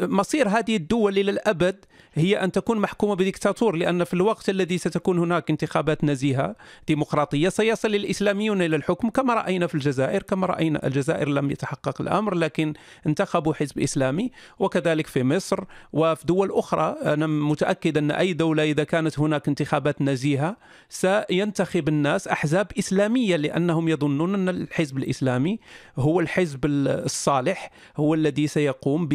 مصير 0.01 0.47
هذه 0.47 0.75
الدول 0.75 1.17
إلى 1.19 1.31
الأبد 1.31 1.85
هي 2.13 2.43
أن 2.43 2.51
تكون 2.51 2.77
محكومة 2.79 3.15
بديكتاتور 3.15 3.75
لأن 3.75 4.03
في 4.03 4.13
الوقت 4.13 4.49
الذي 4.49 4.77
ستكون 4.77 5.19
هناك 5.19 5.49
انتخابات 5.49 6.03
نزيهة 6.03 6.55
ديمقراطية 6.87 7.49
سيصل 7.49 7.95
الإسلاميون 7.95 8.61
إلى 8.61 8.75
الحكم 8.75 9.09
كما 9.09 9.33
رأينا 9.33 9.67
في 9.67 9.75
الجزائر 9.75 10.23
كما 10.23 10.47
رأينا 10.47 10.87
الجزائر 10.87 11.29
لم 11.29 11.51
يتحقق 11.51 12.01
الأمر 12.01 12.35
لكن 12.35 12.73
انتخبوا 13.07 13.53
حزب 13.53 13.79
إسلامي 13.79 14.31
وكذلك 14.59 15.07
في 15.07 15.23
مصر 15.23 15.63
وفي 15.93 16.25
دول 16.25 16.51
أخرى. 16.51 16.95
أنا 17.03 17.27
متأكد 17.27 17.97
أن 17.97 18.11
أي 18.11 18.33
دولة 18.33 18.63
إذا 18.63 18.83
كانت 18.83 19.19
هناك 19.19 19.47
انتخابات 19.47 20.01
نزيهة 20.01 20.57
سينتخب 20.89 21.87
الناس 21.87 22.27
أحزاب 22.27 22.67
إسلامية 22.79 23.35
لأنهم 23.35 23.89
يظنون 23.89 24.35
أن 24.35 24.49
الحزب 24.49 24.97
الإسلامي 24.97 25.59
هو 25.97 26.19
الحزب 26.19 26.65
الصالح 26.65 27.71
هو 27.97 28.13
الذي 28.13 28.47
سيقوم 28.47 29.07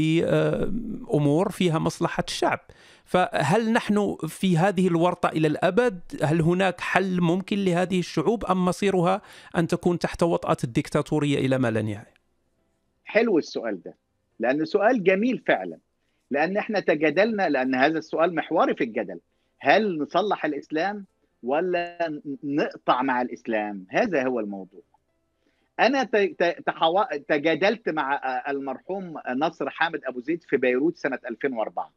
بامور 0.51 1.51
فيها 1.51 1.79
مصلحة 1.79 2.25
الشعب 2.29 2.61
فهل 3.05 3.73
نحن 3.73 4.17
في 4.29 4.59
هذه 4.59 4.89
الورطة 4.89 5.29
إلى 5.29 5.49
الأبد؟ 5.49 6.01
هل 6.23 6.41
هناك 6.41 6.81
حل 6.81 7.21
ممكن 7.21 7.65
لهذه 7.65 7.99
الشعوب 7.99 8.45
أم 8.45 8.65
مصيرها 8.65 9.23
أن 9.57 9.67
تكون 9.67 9.99
تحت 9.99 10.23
وطأة 10.23 10.57
الديكتاتورية 10.65 11.39
إلى 11.39 11.59
ما 11.59 11.71
لا 11.71 11.83
نهاية؟ 11.83 12.15
حلو 13.05 13.39
السؤال 13.39 13.83
ده 13.83 13.95
لأنه 14.39 14.65
سؤال 14.65 15.05
جميل 15.05 15.43
فعلا 15.47 15.79
لأن 16.31 16.57
إحنا 16.57 16.81
تجادلنا 16.81 17.49
لأن 17.49 17.75
هذا 17.75 17.99
السؤال 17.99 18.35
محوري 18.35 18.75
في 18.75 18.85
الجدل 18.85 19.21
هل 19.59 19.99
نصلح 19.99 20.45
الإسلام 20.45 21.05
ولا 21.43 22.21
نقطع 22.45 23.03
مع 23.03 23.23
الإسلام؟ 23.23 23.87
هذا 23.91 24.27
هو 24.27 24.41
الموضوع 24.41 24.83
أنا 25.81 26.05
تجادلت 27.29 27.89
مع 27.89 28.21
المرحوم 28.49 29.15
نصر 29.29 29.71
حامد 29.71 30.05
أبو 30.05 30.21
زيد 30.21 30.43
في 30.43 30.57
بيروت 30.57 30.97
سنة 30.97 31.19
2004 31.31 31.93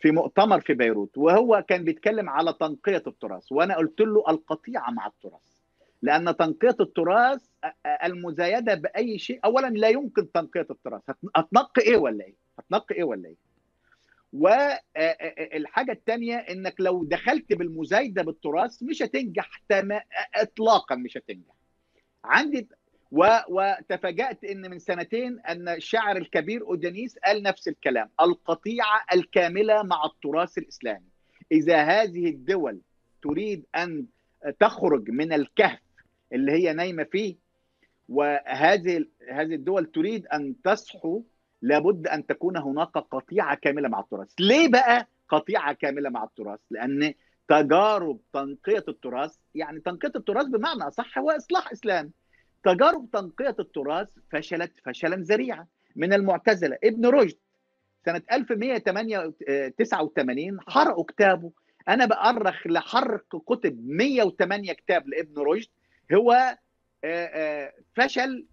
في 0.00 0.10
مؤتمر 0.10 0.60
في 0.60 0.74
بيروت 0.74 1.18
وهو 1.18 1.64
كان 1.68 1.84
بيتكلم 1.84 2.28
على 2.30 2.52
تنقية 2.60 3.02
التراث 3.06 3.52
وأنا 3.52 3.76
قلت 3.76 4.00
له 4.00 4.24
القطيعة 4.28 4.90
مع 4.90 5.06
التراث. 5.06 5.40
لأن 6.02 6.36
تنقية 6.36 6.76
التراث 6.80 7.40
المزايدة 8.04 8.74
بأي 8.74 9.18
شيء 9.18 9.40
أولا 9.44 9.66
لا 9.66 9.88
يمكن 9.88 10.32
تنقية 10.32 10.66
التراث. 10.70 11.02
هتنقي 11.36 11.82
إيه 11.82 11.96
ولا 11.96 12.24
إيه؟ 12.24 12.34
هتنقي 12.58 12.94
إيه 12.94 13.04
ولا 13.04 13.28
إيه؟ 13.28 13.36
والحاجة 14.32 15.92
الثانية 15.92 16.36
إنك 16.36 16.74
لو 16.78 17.04
دخلت 17.04 17.52
بالمزايدة 17.52 18.22
بالتراث 18.22 18.82
مش 18.82 19.02
هتنجح 19.02 19.62
تم... 19.68 19.98
إطلاقا 20.34 20.94
مش 20.94 21.16
هتنجح. 21.16 21.52
عندي 22.24 22.68
وتفاجأت 23.48 24.44
إن 24.44 24.70
من 24.70 24.78
سنتين 24.78 25.40
أن 25.40 25.68
الشاعر 25.68 26.16
الكبير 26.16 26.62
اودانيس 26.62 27.18
قال 27.18 27.42
نفس 27.42 27.68
الكلام 27.68 28.08
القطيعة 28.20 29.00
الكاملة 29.14 29.82
مع 29.82 30.04
التراث 30.04 30.58
الإسلامي. 30.58 31.06
إذا 31.52 31.82
هذه 31.82 32.26
الدول 32.30 32.80
تريد 33.22 33.66
أن 33.76 34.06
تخرج 34.60 35.10
من 35.10 35.32
الكهف 35.32 35.78
اللي 36.32 36.52
هي 36.52 36.72
نايمة 36.72 37.04
فيه 37.04 37.36
وهذه 38.08 39.04
هذه 39.30 39.54
الدول 39.54 39.86
تريد 39.86 40.26
أن 40.26 40.54
تصحو 40.64 41.22
لابد 41.62 42.06
أن 42.06 42.26
تكون 42.26 42.56
هناك 42.56 42.88
قطيعة 42.98 43.54
كاملة 43.54 43.88
مع 43.88 44.00
التراث. 44.00 44.28
ليه 44.40 44.68
بقى 44.68 45.08
قطيعة 45.28 45.72
كاملة 45.72 46.10
مع 46.10 46.24
التراث؟ 46.24 46.60
لأن 46.70 47.14
تجارب 47.48 48.20
تنقية 48.32 48.84
التراث 48.88 49.36
يعني 49.54 49.80
تنقية 49.80 50.12
التراث 50.16 50.46
بمعنى 50.46 50.82
أصح 50.82 51.18
هو 51.18 51.30
إصلاح 51.30 51.72
إسلامي. 51.72 52.10
تجارب 52.64 53.08
تنقية 53.12 53.56
التراث 53.60 54.08
فشلت 54.30 54.72
فشلا 54.84 55.16
ذريعا. 55.16 55.66
من 55.96 56.12
المعتزلة 56.12 56.78
ابن 56.84 57.06
رشد 57.06 57.38
سنة 58.04 58.22
1189 58.32 60.60
حرقوا 60.60 61.04
كتابه. 61.04 61.52
أنا 61.88 62.06
بأرخ 62.06 62.66
لحرق 62.66 63.36
كتب 63.46 63.86
108 63.86 64.72
كتاب 64.72 65.08
لابن 65.08 65.38
رشد. 65.38 65.68
هو 66.14 66.56
فشل 67.94 68.46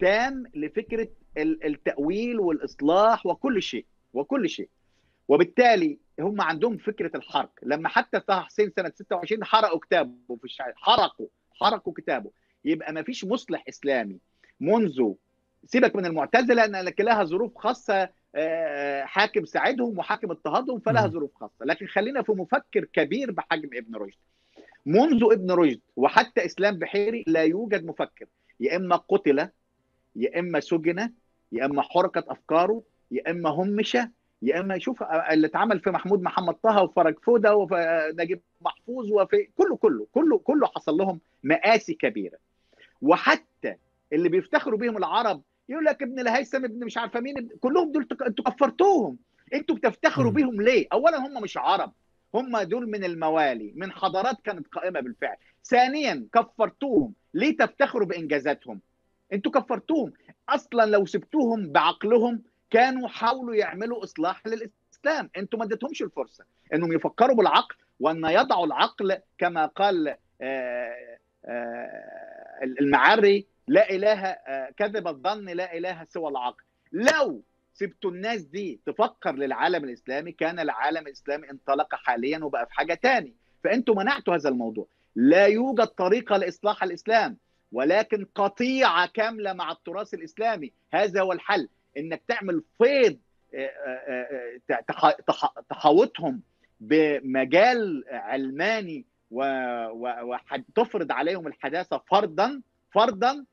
تام 0.00 0.44
لفكرة 0.54 1.08
التأويل 1.38 2.40
والإصلاح 2.40 3.26
وكل 3.26 3.62
شيء 3.62 3.86
وكل 4.12 4.48
شيء. 4.48 4.68
وبالتالي 5.28 5.98
هم 6.20 6.40
عندهم 6.40 6.76
فكرة 6.76 7.16
الحرق. 7.16 7.52
لما 7.62 7.88
حتى 7.88 8.20
طه 8.20 8.40
حسين 8.40 8.72
سنة 8.76 8.92
26 8.94 9.44
حرقوا 9.44 9.78
كتابه 9.78 10.36
في 10.36 10.44
الشعر 10.44 10.72
حرقوا 10.76 11.28
حرقوا 11.60 11.92
كتابه. 11.92 12.30
يبقى 12.64 12.92
ما 12.92 13.02
فيش 13.02 13.24
مصلح 13.24 13.64
إسلامي. 13.68 14.18
منذ 14.60 15.12
سيبك 15.64 15.96
من 15.96 16.06
المعتزلة 16.06 16.64
إن 16.64 16.92
لها 17.00 17.24
ظروف 17.24 17.58
خاصة 17.58 18.08
حاكم 19.02 19.44
ساعدهم 19.44 19.98
وحاكم 19.98 20.30
اضطهادهم 20.30 20.80
فلها 20.80 21.06
ظروف 21.06 21.34
خاصة. 21.34 21.64
لكن 21.64 21.86
خلينا 21.86 22.22
في 22.22 22.32
مفكر 22.32 22.84
كبير 22.84 23.30
بحجم 23.30 23.70
ابن 23.74 23.96
رشد. 23.96 24.18
منذ 24.86 25.24
ابن 25.32 25.50
رشد 25.50 25.80
وحتى 25.96 26.44
إسلام 26.44 26.78
بحيري 26.78 27.24
لا 27.26 27.42
يوجد 27.42 27.84
مفكر. 27.84 28.26
يا 28.60 28.76
إما 28.76 28.96
قتل 28.96 29.48
يا 30.16 30.38
إما 30.38 30.60
سجن 30.60 31.12
يا 31.52 31.64
إما 31.64 31.82
حرقت 31.82 32.28
أفكاره 32.28 32.82
يا 33.10 33.30
إما 33.30 33.50
همش 33.50 33.94
يا 34.42 34.60
إما 34.60 34.74
يشوف 34.74 35.02
اللي 35.02 35.46
اتعمل 35.46 35.80
في 35.80 35.90
محمود 35.90 36.22
محمد 36.22 36.54
طه 36.54 36.82
وفرج 36.82 37.18
فوده 37.22 37.56
ونجيب 37.56 38.40
محفوظ 38.60 39.12
وفي 39.12 39.48
كله 39.56 39.76
كله 39.76 40.06
كله 40.12 40.38
كله 40.38 40.66
حصل 40.66 40.96
لهم 40.96 41.20
مآسي 41.42 41.94
كبيرة. 41.94 42.38
وحتى 43.02 43.76
اللي 44.12 44.28
بيفتخروا 44.28 44.78
بيهم 44.78 44.96
العرب 44.96 45.42
يقول 45.68 45.84
لك 45.84 46.02
ابن 46.02 46.20
الهيثم 46.20 46.64
ابن 46.64 46.84
مش 46.84 46.98
عارفة 46.98 47.20
مين 47.20 47.48
كلهم 47.60 47.92
دول 47.92 48.08
أنتوا 48.26 48.44
كفرتوهم. 48.44 49.16
أنتوا 49.54 49.76
بتفتخروا 49.76 50.32
بيهم 50.32 50.62
ليه؟ 50.62 50.86
اولا 50.92 51.18
هم 51.18 51.42
مش 51.42 51.56
عرب 51.56 51.92
هم 52.34 52.58
دول 52.58 52.90
من 52.90 53.04
الموالي 53.04 53.72
من 53.76 53.92
حضارات 53.92 54.40
كانت 54.44 54.66
قائمة 54.66 55.00
بالفعل. 55.00 55.36
ثانيا 55.64 56.26
كفرتوهم. 56.34 57.14
ليه 57.34 57.56
تفتخروا 57.56 58.06
بإنجازاتهم؟ 58.06 58.80
أنتوا 59.32 59.52
كفرتوهم. 59.52 60.12
أصلا 60.48 60.86
لو 60.86 61.06
سبتوهم 61.06 61.72
بعقلهم 61.72 62.42
كانوا 62.70 63.08
حاولوا 63.08 63.54
يعملوا 63.54 64.04
إصلاح 64.04 64.46
للإسلام. 64.46 65.30
أنتوا 65.36 65.58
ما 65.58 65.64
اديتهمش 65.64 66.02
الفرصة 66.02 66.44
إنهم 66.74 66.92
يفكروا 66.92 67.36
بالعقل 67.36 67.76
وأن 68.00 68.24
يضعوا 68.24 68.66
العقل 68.66 69.18
كما 69.38 69.66
قال 69.66 70.16
المعري 72.62 73.46
لا 73.68 73.90
إله 73.90 74.36
كذب 74.76 75.08
الظن 75.08 75.44
لا 75.44 75.76
إله 75.76 76.04
سوى 76.04 76.30
العقل. 76.30 76.64
لو 76.92 77.42
سبتوا 77.74 78.10
الناس 78.10 78.42
دي 78.42 78.80
تفكر 78.86 79.32
للعالم 79.32 79.84
الإسلامي 79.84 80.32
كان 80.32 80.60
العالم 80.60 81.06
الإسلامي 81.06 81.50
انطلق 81.50 81.94
حاليا 81.94 82.44
وبقى 82.44 82.66
في 82.66 82.74
حاجة 82.74 82.94
تاني. 82.94 83.34
فانتوا 83.64 83.94
منعتوا 83.94 84.34
هذا 84.34 84.48
الموضوع. 84.48 84.86
لا 85.16 85.46
يوجد 85.46 85.86
طريقه 85.86 86.36
لإصلاح 86.36 86.82
الإسلام 86.82 87.36
ولكن 87.72 88.26
قطيعة 88.34 89.06
كاملة 89.06 89.52
مع 89.52 89.72
التراث 89.72 90.14
الإسلامي. 90.14 90.72
هذا 90.92 91.20
هو 91.20 91.32
الحل. 91.32 91.68
إنك 91.96 92.22
تعمل 92.28 92.62
فيض 92.78 93.18
تحاوطهم 95.70 96.40
بمجال 96.80 98.04
علماني 98.08 99.04
وتفرض 99.32 101.12
عليهم 101.12 101.46
الحداثة 101.46 102.02
فرضا 102.10 102.62
فرضا 102.94 103.44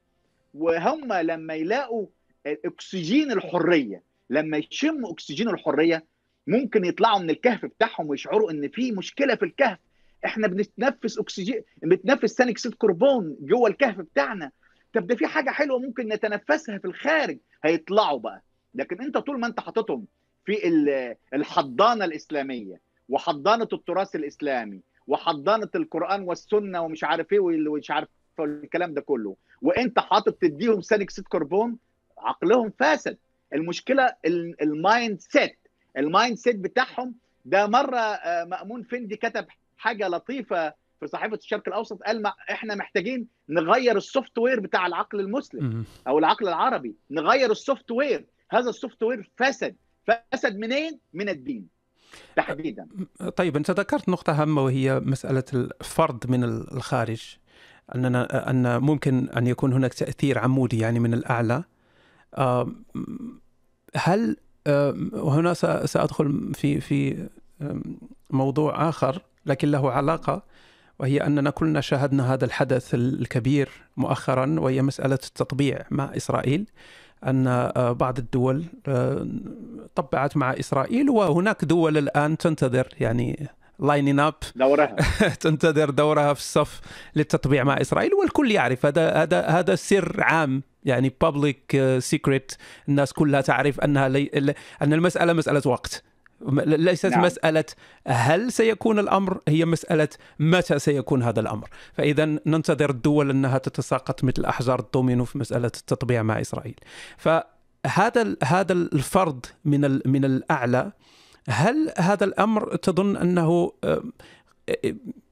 وهم 0.54 1.14
لما 1.14 1.54
يلاقوا 1.54 2.08
أكسجين 2.46 3.32
الحرية 3.32 4.04
لما 4.30 4.58
يشموا 4.58 5.12
أكسجين 5.12 5.50
الحرية 5.50 6.06
ممكن 6.48 6.86
يطلعوا 6.86 7.20
من 7.20 7.30
الكهف 7.30 7.66
بتاعهم 7.66 8.10
ويشعروا 8.10 8.52
إن 8.52 8.70
في 8.70 8.92
مشكلة 8.92 9.36
في 9.36 9.46
الكهف. 9.46 9.78
إحنا 10.26 10.48
بنتنفس 10.48 11.20
أكسجين 11.20 11.62
بنتنفس 11.84 12.34
ثاني 12.34 12.52
أكسيد 12.52 12.74
كربون 12.74 13.38
جوه 13.42 13.70
الكهف 13.70 13.98
بتاعنا. 13.98 14.52
طب 14.94 15.08
ده 15.08 15.16
في 15.16 15.28
حاجة 15.28 15.50
حلوة 15.50 15.80
ممكن 15.80 16.08
نتنفسها 16.08 16.78
في 16.78 16.86
الخارج. 16.86 17.38
هيطلعوا 17.64 18.20
بقى. 18.20 18.42
لكن 18.76 19.02
أنت 19.02 19.18
طول 19.18 19.40
ما 19.40 19.48
أنت 19.48 19.60
حاططهم 19.60 20.06
في 20.46 21.16
الحضانة 21.34 22.06
الإسلامية 22.06 22.82
وحضانة 23.10 23.68
التراث 23.74 24.16
الإسلامي 24.16 24.82
وحضانه 25.10 25.70
القرآن 25.76 26.22
والسنة 26.22 26.82
ومش 26.82 27.04
عارف 27.04 27.32
إيه 27.34 27.40
ومش 27.40 27.92
عارف 27.92 28.08
الكلام 28.40 28.94
ده 28.94 29.02
كله. 29.02 29.36
وإنت 29.62 30.00
حاطط 30.00 30.34
تديهم 30.34 30.82
ثاني 30.82 31.04
أكسيد 31.04 31.28
كربون 31.28 31.78
عقلهم 32.18 32.74
فاسد. 32.80 33.18
المشكلة 33.54 34.16
ال 34.62 35.20
mindset. 35.20 35.58
ال 35.98 36.38
mindset 36.38 36.56
بتاعهم 36.56 37.16
ده 37.46 37.68
مرة 37.68 38.20
مأمون 38.46 38.84
فندي 38.84 39.16
كتب 39.16 39.46
حاجة 39.78 40.08
لطيفة 40.08 40.74
في 41.00 41.08
صحيفة 41.08 41.36
الشرق 41.36 41.64
الأوسط 41.68 42.04
قال 42.04 42.22
ما 42.22 42.34
إحنا 42.52 42.76
محتاجين 42.76 43.28
نغير 43.50 43.98
ال 43.98 44.38
software 44.38 44.60
بتاع 44.60 44.88
العقل 44.88 45.20
المسلم 45.20 45.86
أو 46.08 46.20
العقل 46.20 46.48
العربي. 46.48 46.96
نغير 47.12 47.52
ال 47.52 47.92
software. 47.92 48.26
هذا 48.52 48.70
ال 48.70 49.04
software 49.04 49.30
فسد 49.38 49.76
فسد 50.08 50.58
منين؟ 50.58 51.00
من 51.14 51.30
الدين. 51.30 51.68
تحديدا. 52.36 52.88
طيب 53.36 53.56
أنت 53.56 53.72
ذكرت 53.72 54.10
نقطة 54.10 54.42
هامة 54.42 54.62
وهي 54.64 55.00
مسألة 55.00 55.44
الفرض 55.54 56.28
من 56.28 56.44
الخارج 56.44 57.38
اننا 57.96 58.50
أن 58.50 58.82
ممكن 58.82 59.30
أن 59.30 59.48
يكون 59.48 59.74
هناك 59.74 59.94
تأثير 59.94 60.40
عمودي 60.40 60.80
يعني 60.80 61.00
من 61.00 61.14
الأعلى. 61.14 61.64
هل 63.96 64.38
وهنا 65.14 65.54
سأدخل 65.86 66.52
في 66.54 66.82
في 66.82 67.28
موضوع 68.30 68.90
آخر 68.90 69.22
لكن 69.46 69.72
له 69.72 69.92
علاقة 69.92 70.44
وهي 71.00 71.18
أننا 71.18 71.50
كلنا 71.50 71.82
شاهدنا 71.82 72.34
هذا 72.34 72.46
الحدث 72.46 72.94
الكبير 72.94 73.70
مؤخرا 73.98 74.60
وهي 74.60 74.82
مسألة 74.82 75.20
التطبيع 75.28 75.86
مع 75.92 76.16
إسرائيل. 76.18 76.66
أن 77.28 77.72
بعض 77.94 78.18
الدول 78.18 78.66
طبعت 79.96 80.38
مع 80.38 80.52
إسرائيل 80.54 81.10
وهناك 81.10 81.66
دول 81.66 81.98
الآن 81.98 82.38
تنتظر 82.38 82.88
يعني 83.00 83.50
lining 83.80 84.20
up 84.20 84.34
دورها. 84.56 84.96
تنتظر 85.40 85.90
دورها 85.90 86.34
في 86.34 86.40
الصف 86.40 86.82
للتطبيع 87.16 87.64
مع 87.64 87.82
إسرائيل 87.82 88.14
والكل 88.14 88.52
يعرف. 88.52 88.86
هذا 88.86 89.12
هذا 89.14 89.42
هذا 89.42 89.76
سر 89.76 90.16
عام 90.24 90.64
يعني 90.84 91.14
public 91.22 91.82
secret 92.00 92.52
الناس 92.90 93.14
كلها 93.14 93.42
تعرف 93.42 93.80
أنها 93.80 94.10
لي 94.10 94.54
أن 94.82 94.94
المسألة 94.94 95.34
مسألة 95.34 95.62
وقت. 95.66 96.04
ليست 96.66 97.06
نعم. 97.06 97.22
مسألة 97.22 97.66
هل 98.08 98.52
سيكون 98.52 99.00
الأمر 99.00 99.40
هي 99.48 99.66
مسألة 99.66 100.10
متى 100.40 100.80
سيكون 100.80 101.24
هذا 101.24 101.40
الأمر. 101.40 101.70
فإذا 101.94 102.26
ننتظر 102.26 102.90
الدول 102.90 103.30
أنها 103.30 103.58
تتساقط 103.58 104.24
مثل 104.24 104.46
أحجار 104.46 104.80
الدومينو 104.80 105.26
في 105.26 105.38
مسألة 105.38 105.66
التطبيع 105.66 106.24
مع 106.24 106.42
إسرائيل. 106.42 106.76
فهذا 107.18 108.36
هذا 108.44 108.74
الفرض 108.74 109.46
من 109.66 110.00
من 110.06 110.26
الأعلى 110.26 110.92
هل 111.50 111.94
هذا 111.98 112.24
الأمر 112.24 112.76
تظن 112.76 113.18
أنه 113.18 113.72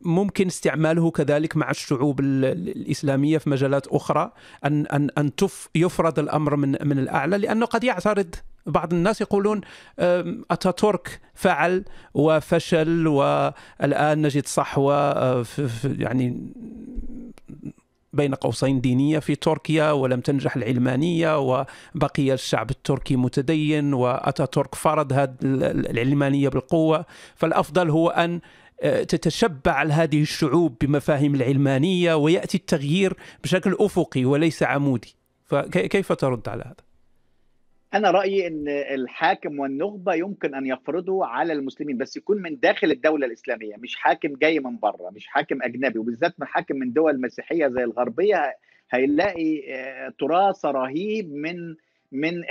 ممكن 0.01 0.47
استعماله 0.47 1.12
كذلك 1.12 1.58
مع 1.58 1.70
الشعوب 1.70 2.20
الإسلامية 2.20 3.38
في 3.38 3.49
مجالات 3.49 3.88
أخرى 3.88 4.32
أن 4.66 4.86
أن 4.86 5.10
أن 5.18 5.32
يفرض 5.76 6.20
الأمر 6.20 6.55
من 6.55 6.88
من 6.88 6.99
الأعلى؟ 6.99 7.38
لأنه 7.38 7.66
قد 7.66 7.84
يعترض 7.84 8.36
بعض 8.68 8.93
الناس 8.93 9.22
يقولون 9.22 9.61
أتاتورك 10.51 11.20
فعل 11.34 11.86
وفشل 12.13 13.07
والآن 13.07 14.22
نجد 14.22 14.47
صحوة 14.47 15.45
يعني 15.84 16.53
بين 18.13 18.36
قوسين 18.36 18.82
دينية 18.82 19.20
في 19.20 19.36
تركيا 19.36 19.91
ولم 19.91 20.20
تنجح 20.20 20.55
العلمانية 20.55 21.39
وبقي 21.39 22.34
الشعب 22.34 22.70
التركي 22.70 23.15
متدين 23.15 23.93
وأتاتورك 23.93 24.76
فرض 24.76 25.13
هذه 25.13 25.36
العلمانية 25.43 26.49
بالقوة 26.49 27.05
فالأفضل 27.36 27.89
هو 27.89 28.09
أن 28.09 28.39
تتشبع 28.84 29.84
هذه 29.84 30.22
الشعوب 30.22 30.76
بمفاهيم 30.82 31.36
العلمانية 31.36 32.15
ويأتي 32.15 32.57
التغيير 32.57 33.18
بشكل 33.43 33.78
أفقي 33.80 34.26
وليس 34.26 34.63
عمودي 34.63 35.15
فكيف 35.45 36.13
ترد 36.13 36.49
على 36.49 36.63
هذا؟ 36.63 36.87
أنا 37.94 38.12
رأيي 38.12 38.48
إن 38.48 38.68
الحاكم 38.68 39.60
والنخبة 39.60 40.14
يمكن 40.14 40.56
أن 40.56 40.66
يفرضوا 40.66 41.26
على 41.26 41.54
المسلمين 41.54 41.98
بس 41.98 42.18
يكون 42.18 42.42
من 42.42 42.60
داخل 42.60 42.92
الدولة 42.92 43.26
الإسلامية 43.28 43.76
مش 43.78 43.96
حاكم 43.96 44.34
جاي 44.34 44.60
من 44.60 44.78
بره 44.80 45.10
مش 45.16 45.28
حاكم 45.28 45.64
أجنبي 45.64 46.00
وبالذات 46.00 46.34
من 46.40 46.48
حاكم 46.48 46.76
من 46.76 46.94
دول 46.94 47.22
مسيحية 47.22 47.68
زي 47.68 47.84
الغربية 47.84 48.56
هيلاقي 48.92 49.62
تراث 50.20 50.66
رهيب 50.66 51.34
من 51.34 51.76
من 52.12 52.44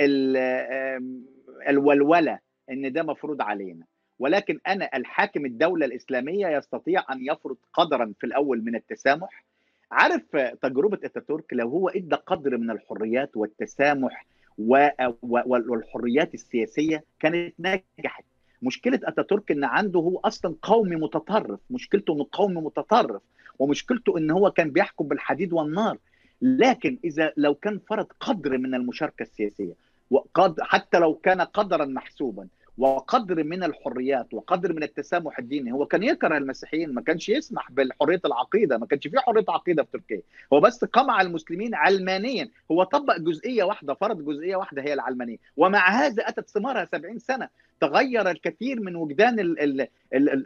الولولة 1.68 2.38
إن 2.70 2.92
ده 2.92 3.02
مفروض 3.02 3.42
علينا. 3.42 3.84
ولكن 4.18 4.58
أنا 4.66 4.90
الحاكم 4.94 5.46
الدولة 5.46 5.86
الإسلامية 5.86 6.48
يستطيع 6.48 7.04
أن 7.12 7.18
يفرض 7.20 7.56
قدرا 7.72 8.12
في 8.20 8.26
الأول 8.26 8.64
من 8.64 8.74
التسامح. 8.76 9.44
عارف 9.92 10.22
تجربة 10.62 10.98
اتاتورك 11.04 11.52
لو 11.52 11.68
هو 11.68 11.88
إدى 11.88 12.16
قدر 12.16 12.56
من 12.56 12.70
الحريات 12.70 13.36
والتسامح 13.36 14.26
والحريات 14.58 16.34
السياسية 16.34 17.04
كانت 17.20 17.54
نجحت 17.58 18.24
مشكلة 18.62 19.00
أتاتورك 19.04 19.50
إن 19.50 19.64
عنده 19.64 20.00
هو 20.00 20.18
أصلا 20.18 20.54
قومي 20.62 20.96
متطرف. 20.96 21.60
مشكلته 21.70 22.14
إنه 22.14 22.26
قومي 22.32 22.60
متطرف 22.60 23.22
ومشكلته 23.58 24.18
إن 24.18 24.30
هو 24.30 24.50
كان 24.50 24.70
بيحكم 24.70 25.08
بالحديد 25.08 25.52
والنار. 25.52 25.98
لكن 26.42 26.98
إذا 27.04 27.32
لو 27.36 27.54
كان 27.54 27.80
فرض 27.88 28.06
قدر 28.20 28.58
من 28.58 28.74
المشاركة 28.74 29.22
السياسية 29.22 29.74
وقد 30.10 30.60
حتى 30.60 30.98
لو 30.98 31.14
كان 31.14 31.40
قدرا 31.40 31.84
محسوبا 31.84 32.48
وقدر 32.78 33.44
من 33.44 33.64
الحريات 33.64 34.34
وقدر 34.34 34.72
من 34.72 34.82
التسامح 34.82 35.38
الديني. 35.38 35.72
هو 35.72 35.86
كان 35.86 36.02
يكره 36.02 36.36
المسيحيين 36.36 36.94
ما 36.94 37.00
كانش 37.00 37.28
يسمح 37.28 37.72
بحريه 37.72 38.20
العقيدة 38.24 38.78
ما 38.78 38.86
كانش 38.86 39.08
في 39.08 39.18
حرية 39.18 39.44
عقيدة 39.48 39.82
في 39.82 39.90
تركيا. 39.92 40.22
هو 40.52 40.60
بس 40.60 40.84
قمع 40.84 41.20
المسلمين 41.20 41.74
علمانيا. 41.74 42.48
هو 42.70 42.82
طبق 42.82 43.16
جزئية 43.18 43.64
واحدة 43.64 43.94
فرض 43.94 44.24
جزئية 44.24 44.56
واحدة 44.56 44.82
هي 44.82 44.94
العلمانية. 44.94 45.36
ومع 45.56 45.88
هذا 45.90 46.28
أتت 46.28 46.50
ثمارها 46.50 46.84
70 46.84 47.18
سنة. 47.18 47.48
تغير 47.80 48.30
الكثير 48.30 48.80
من 48.80 48.96
وجدان 48.96 49.56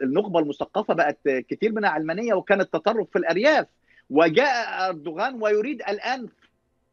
النخبة 0.03 0.39
المثقفة 0.39 0.93
بقت 0.93 1.17
كثير 1.29 1.71
منها 1.71 1.89
علمانية 1.89 2.33
وكان 2.33 2.61
التطرف 2.61 3.09
في 3.09 3.19
الأرياف. 3.19 3.67
وجاء 4.09 4.89
أردوغان 4.89 5.41
ويريد 5.43 5.81
الآن 5.81 6.27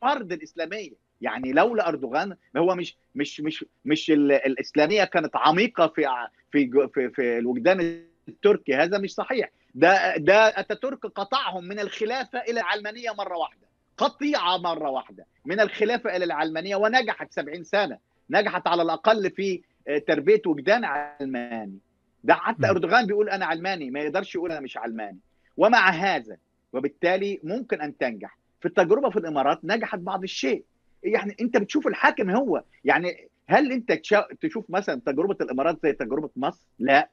فرض 0.00 0.32
الإسلامية. 0.32 1.07
يعني 1.20 1.52
لولا 1.52 1.88
اردوغان 1.88 2.36
هو 2.56 2.74
مش 2.74 2.96
مش 3.14 3.40
مش 3.40 3.64
مش 3.84 4.10
الإسلامية 4.10 5.04
كانت 5.04 5.36
عميقة 5.36 5.86
في 5.86 6.06
في 6.52 6.88
في, 6.94 7.10
في 7.10 7.38
الوجدان 7.38 8.04
التركي. 8.28 8.74
هذا 8.74 8.98
مش 8.98 9.14
صحيح. 9.14 9.50
ده 9.74 10.16
ده 10.16 10.34
أتاتورك 10.60 11.06
قطعهم 11.06 11.64
من 11.64 11.80
الخلافة 11.80 12.38
إلى 12.38 12.60
العلمانية 12.60 13.10
مرة 13.18 13.36
واحدة. 13.36 13.68
قطيعة 13.96 14.56
مرة 14.56 14.90
واحدة. 14.90 15.26
من 15.44 15.60
الخلافة 15.60 16.16
إلى 16.16 16.24
العلمانية 16.24 16.76
ونجحت 16.76 17.32
70 17.32 17.64
سنة. 17.64 17.98
نجحت 18.30 18.66
على 18.66 18.82
الأقل 18.82 19.30
في 19.30 19.62
تربية 20.06 20.42
وجدان 20.46 20.84
علماني. 20.84 21.78
ده 22.24 22.34
حتى 22.34 22.66
أردوغان 22.70 23.06
بيقول 23.06 23.28
أنا 23.28 23.46
علماني 23.46 23.90
ما 23.90 24.00
يقدرش 24.00 24.34
يقول 24.34 24.52
أنا 24.52 24.60
مش 24.60 24.76
علماني. 24.76 25.18
ومع 25.56 25.90
هذا 25.90 26.36
وبالتالي 26.72 27.40
ممكن 27.42 27.80
أن 27.80 27.96
تنجح. 27.96 28.38
في 28.60 28.68
التجربة 28.68 29.10
في 29.10 29.18
الإمارات 29.18 29.60
نجحت 29.64 29.98
بعض 29.98 30.22
الشيء. 30.22 30.64
يعني 31.02 31.36
انت 31.40 31.56
بتشوف 31.56 31.86
الحاكم 31.86 32.30
هو. 32.30 32.62
يعني 32.84 33.28
هل 33.46 33.72
انت 33.72 33.92
تشوف 34.40 34.70
مثلا 34.70 35.00
تجربة 35.06 35.36
الإمارات 35.40 35.78
زي 35.82 35.92
تجربة 35.92 36.30
مصر؟ 36.36 36.66
لا. 36.78 37.10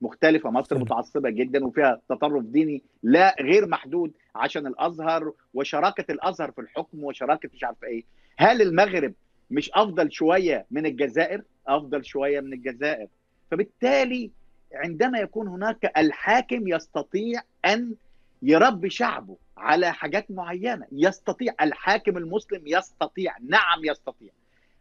مختلفة. 0.00 0.50
مصر 0.50 0.78
متعصبة 0.78 1.30
جدا 1.30 1.64
وفيها 1.64 2.00
تطرف 2.08 2.44
ديني. 2.44 2.82
لا. 3.02 3.36
غير 3.40 3.66
محدود 3.68 4.12
عشان 4.34 4.66
الأزهر 4.66 5.32
وشراكة 5.54 6.12
الأزهر 6.12 6.50
في 6.52 6.60
الحكم 6.60 7.04
وشراكة 7.04 7.50
مش 7.54 7.64
عارف 7.64 7.84
إيه. 7.84 8.04
هل 8.38 8.62
المغرب 8.62 9.14
مش 9.50 9.70
أفضل 9.74 10.12
شوية 10.12 10.66
من 10.70 10.86
الجزائر؟ 10.86 11.42
أفضل 11.68 12.04
شوية 12.04 12.40
من 12.40 12.52
الجزائر. 12.52 13.06
فبالتالي 13.50 14.30
عندما 14.74 15.18
يكون 15.18 15.48
هناك 15.48 15.92
الحاكم 15.98 16.68
يستطيع 16.68 17.40
أن 17.64 17.94
يربي 18.42 18.90
شعبه. 18.90 19.36
على 19.56 19.92
حاجات 19.92 20.30
معينة. 20.30 20.86
يستطيع 20.92 21.54
الحاكم 21.60 22.16
المسلم 22.16 22.62
يستطيع. 22.66 23.36
نعم 23.48 23.84
يستطيع. 23.84 24.30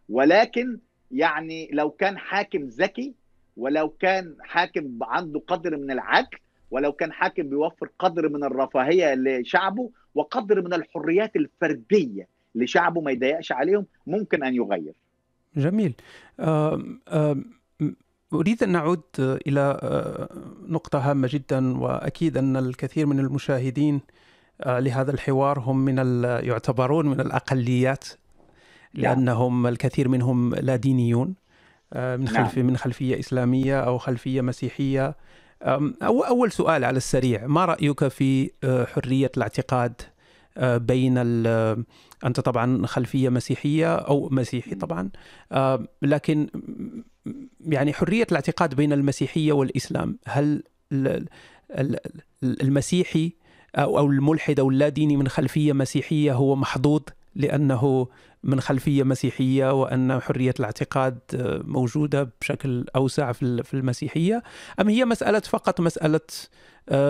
ولكن 0.10 0.80
يعني 1.12 1.70
لو 1.74 1.90
كان 1.90 2.18
حاكم 2.18 2.64
ذكي 2.64 3.14
ولو 3.58 3.90
كان 3.90 4.36
حاكم 4.42 4.98
عنده 5.02 5.42
قدر 5.48 5.78
من 5.78 5.92
العدل 5.92 6.38
ولو 6.72 6.92
كان 6.92 7.14
حاكم 7.14 7.44
بيوفر 7.44 7.90
قدر 8.00 8.30
من 8.30 8.44
الرفاهية 8.44 9.16
لشعبه 9.16 9.90
وقدر 10.16 10.62
من 10.62 10.74
الحريات 10.74 11.36
الفردية 11.36 12.28
لشعبه 12.56 13.02
ما 13.02 13.12
يضايقش 13.12 13.52
عليهم 13.52 13.86
ممكن 14.08 14.44
أن 14.44 14.56
يغير. 14.56 14.94
جميل. 15.56 15.94
أريد 18.34 18.64
أن 18.64 18.70
نعود 18.70 19.04
إلى 19.20 19.80
نقطة 20.68 21.00
هامة 21.00 21.30
جدا 21.32 21.78
وأكيد 21.78 22.38
أن 22.38 22.58
الكثير 22.58 23.06
من 23.06 23.20
المشاهدين 23.20 24.02
لهذا 24.66 25.12
الحوار 25.12 25.60
هم 25.60 25.86
من 25.86 26.24
يعتبرون 26.24 27.06
من 27.08 27.20
الأقليات 27.20 28.06
لأنهم 28.94 29.68
الكثير 29.68 30.10
منهم 30.10 30.56
لا 30.56 30.76
دينيون 30.76 31.36
من 31.96 32.28
خلفية 32.28 32.62
من 32.62 32.78
خلفية 32.78 33.20
إسلامية 33.20 33.80
أو 33.80 33.98
خلفية 33.98 34.42
مسيحية. 34.42 35.16
أو 35.64 36.22
أول 36.22 36.52
سؤال 36.52 36.86
على 36.86 36.98
السريع 36.98 37.48
ما 37.48 37.66
رأيك 37.66 38.08
في 38.08 38.52
حرية 38.94 39.32
الاعتقاد 39.38 40.02
بين 40.62 41.18
أنت 42.26 42.40
طبعا 42.40 42.88
خلفية 42.88 43.30
مسيحية 43.30 43.96
أو 43.96 44.30
مسيحي 44.32 44.76
طبعا 44.76 45.10
لكن 46.02 46.48
يعني 47.60 47.94
حرية 47.94 48.28
الاعتقاد 48.32 48.76
بين 48.76 48.94
المسيحية 48.94 49.54
والإسلام 49.54 50.18
هل 50.26 50.64
المسيحي 52.44 53.34
أو 53.76 54.06
الملحد 54.06 54.60
أو 54.60 54.70
اللاديني 54.70 55.18
من 55.18 55.28
خلفية 55.28 55.74
مسيحية 55.74 56.34
هو 56.34 56.56
محظوظ 56.56 57.02
لأنه 57.36 58.08
من 58.44 58.62
خلفية 58.62 59.04
مسيحية 59.04 59.82
وأن 59.82 60.20
حرية 60.20 60.54
الاعتقاد 60.60 61.20
موجودة 61.66 62.30
بشكل 62.42 62.86
أوسع 62.96 63.32
في 63.32 63.74
المسيحية. 63.74 64.44
أم 64.82 64.90
هي 64.90 65.06
مسألة 65.06 65.40
فقط 65.40 65.82
مسألة 65.82 66.20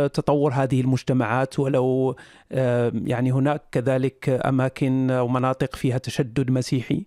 تطور 0.07 0.53
هذه 0.53 0.82
المجتمعات؟ 0.82 1.59
ولو 1.59 2.16
يعني 2.51 3.32
هناك 3.32 3.61
كذلك 3.72 4.30
أماكن 4.30 5.11
أو 5.11 5.28
مناطق 5.28 5.76
فيها 5.76 5.97
تشدد 5.97 6.51
مسيحي 6.51 7.05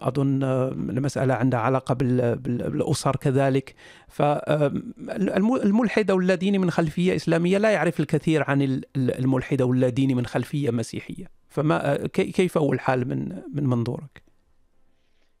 أظن 0.00 0.42
المساله 0.90 1.34
عندها 1.34 1.60
علاقة 1.60 1.94
بالأسر 1.94 3.16
كذلك. 3.16 3.74
فالملحد 4.08 6.10
أو 6.10 6.18
اللاديني 6.18 6.58
من 6.58 6.70
خلفية 6.70 7.16
إسلامية 7.16 7.58
لا 7.58 7.70
يعرف 7.70 8.00
الكثير 8.00 8.50
عن 8.50 8.82
الملحد 8.96 9.60
أو 9.60 9.72
اللاديني 9.72 10.14
من 10.14 10.26
خلفية 10.26 10.70
مسيحية. 10.70 11.26
فما 11.48 12.06
كيف 12.06 12.58
هو 12.58 12.72
الحال 12.72 13.08
من 13.08 13.42
من 13.54 13.66
منظورك؟ 13.66 14.22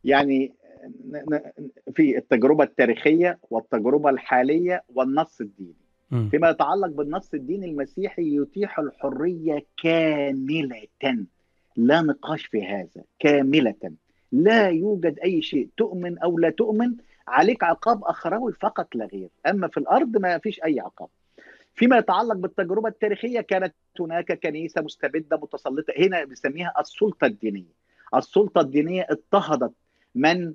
يعني 0.04 0.54
في 1.94 2.18
التجربة 2.18 2.64
التاريخية 2.64 3.38
والتجربة 3.50 4.10
الحالية 4.10 4.84
والنص 4.94 5.40
الديني. 5.40 5.86
فيما 6.30 6.50
يتعلق 6.50 6.88
بالنص 6.88 7.34
الديني 7.34 7.66
المسيحي 7.66 8.36
يتيح 8.36 8.78
الحرية 8.78 9.66
كاملة. 9.82 10.86
لا 11.76 12.00
نقاش 12.00 12.46
في 12.46 12.66
هذا 12.66 13.04
كاملة. 13.18 13.92
لا 14.32 14.68
يوجد 14.68 15.18
أي 15.18 15.42
شيء 15.42 15.68
تؤمن 15.76 16.18
أو 16.18 16.38
لا 16.38 16.50
تؤمن 16.50 16.94
عليك 17.28 17.64
عقاب 17.64 18.04
اخروي 18.04 18.52
فقط 18.52 18.94
لا 18.94 19.06
غير. 19.06 19.28
أما 19.46 19.68
في 19.68 19.76
الأرض 19.76 20.16
ما 20.16 20.38
فيش 20.38 20.60
أي 20.64 20.80
عقاب. 20.80 21.08
فيما 21.74 21.96
يتعلق 21.96 22.34
بالتجربة 22.34 22.88
التاريخية 22.88 23.40
كانت 23.40 23.74
هناك 24.00 24.32
كنيسة 24.32 24.82
مستبدة 24.82 25.36
متسلطة. 25.36 25.92
هنا 25.98 26.24
بنسميها 26.24 26.74
السلطة 26.80 27.26
الدينية. 27.26 27.76
السلطة 28.14 28.60
الدينية 28.60 29.06
اضطهدت 29.10 29.72
من. 30.14 30.54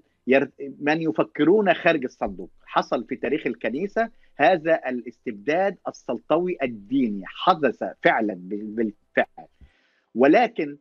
من 0.79 1.01
يفكرون 1.01 1.73
خارج 1.73 2.03
الصندوق. 2.03 2.49
حصل 2.65 3.05
في 3.05 3.15
تاريخ 3.15 3.47
الكنيسة 3.47 4.09
هذا 4.35 4.89
الاستبداد 4.89 5.77
السلطوي 5.87 6.57
الديني. 6.63 7.23
حدث 7.25 7.83
فعلا 8.03 8.37
بالفعل. 8.49 9.45
ولكن 10.15 10.77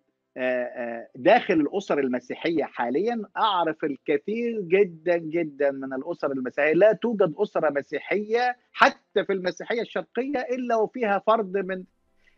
داخل 1.16 1.54
الأسر 1.54 1.98
المسيحية 1.98 2.64
حاليا 2.64 3.22
أعرف 3.36 3.84
الكثير 3.84 4.60
جدا 4.60 5.16
جدا 5.16 5.70
من 5.70 5.92
الأسر 5.92 6.32
المسيحية. 6.32 6.72
لا 6.72 6.92
توجد 6.92 7.34
أسرة 7.38 7.70
مسيحية 7.70 8.56
حتى 8.72 9.24
في 9.24 9.32
المسيحية 9.32 9.82
الشرقية 9.82 10.38
إلا 10.50 10.76
وفيها 10.76 11.22
فرد 11.26 11.56
من 11.56 11.84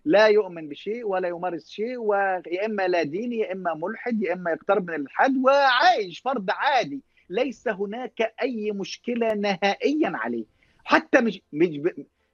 لا 0.04 0.26
يؤمن 0.26 0.68
بشيء 0.68 1.06
ولا 1.06 1.28
يمارس 1.28 1.68
شيء 1.70 1.96
ويا 1.96 2.66
إما 2.66 2.88
لا 2.88 3.02
ديني 3.02 3.38
يا 3.38 3.52
إما 3.52 3.74
ملحد 3.74 4.22
يا 4.22 4.32
إما 4.32 4.50
يقترب 4.50 4.88
من 4.90 4.94
الالحاد 4.94 5.36
وعايش 5.44 6.20
فرد 6.20 6.50
عادي. 6.50 7.02
ليس 7.30 7.68
هناك 7.68 8.34
أي 8.42 8.72
مشكلة 8.72 9.34
نهائيا 9.34 10.12
عليه. 10.14 10.44
حتى 10.84 11.20
مش 11.20 11.40
مش 11.52 11.80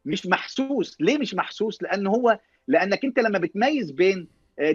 مش 0.04 0.26
محسوس. 0.26 0.96
ليه 1.00 1.18
مش 1.18 1.34
محسوس؟ 1.34 1.82
لأن 1.82 2.06
هو 2.06 2.38
لأنك 2.68 3.04
أنت 3.04 3.18
لما 3.18 3.38
بتميز 3.38 3.90
بين 3.90 4.28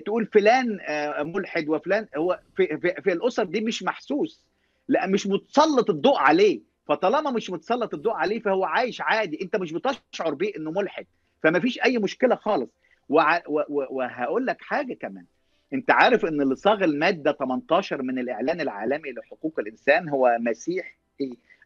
تقول 0.05 0.25
فلان 0.25 0.79
ملحد 1.19 1.69
وفلان 1.69 2.07
هو 2.17 2.39
في, 2.55 2.77
في, 2.77 3.01
في 3.01 3.11
الأسر 3.13 3.43
دي 3.43 3.61
مش 3.61 3.83
محسوس 3.83 4.45
لا 4.87 5.07
مش 5.07 5.27
متسلط 5.27 5.89
الضوء 5.89 6.17
عليه. 6.17 6.61
فطالما 6.87 7.31
مش 7.31 7.49
متسلط 7.49 7.93
الضوء 7.93 8.13
عليه 8.13 8.39
فهو 8.39 8.65
عايش 8.65 9.01
عادي. 9.01 9.39
أنت 9.41 9.55
مش 9.55 9.71
بتشعر 9.73 10.33
بيه 10.33 10.55
إنه 10.57 10.71
ملحد. 10.71 11.05
فما 11.43 11.59
فيش 11.59 11.79
أي 11.83 11.97
مشكلة 11.97 12.35
خالص. 12.35 12.69
وهقول 13.09 14.45
لك 14.45 14.61
حاجة 14.61 14.93
كمان. 14.93 15.25
أنت 15.73 15.91
عارف 15.91 16.25
إن 16.25 16.41
اللي 16.41 16.55
صاغ 16.55 16.83
المادة 16.83 17.31
18 17.31 18.01
من 18.01 18.19
الإعلان 18.19 18.61
العالمي 18.61 19.11
لحقوق 19.11 19.59
الإنسان 19.59 20.09
هو 20.09 20.37
مسيحي 20.39 20.95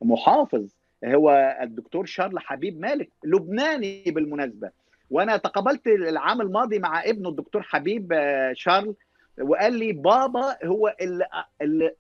محافظ 0.02 0.68
هو 1.06 1.58
الدكتور 1.62 2.06
شارل 2.06 2.40
حبيب 2.40 2.80
مالك 2.80 3.10
لبناني 3.24 4.04
بالمناسبة. 4.08 4.72
وأنا 5.10 5.38
تقابلت 5.38 5.88
العام 5.88 6.42
الماضي 6.42 6.80
مع 6.80 7.04
ابنه 7.04 7.30
الدكتور 7.30 7.62
حبيب 7.62 8.14
شارل 8.54 8.96
وقال 9.42 9.74
لي 9.74 9.92
بابا 9.92 10.66
هو 10.66 10.96
اللي, 11.02 11.26
اللي 11.62 11.96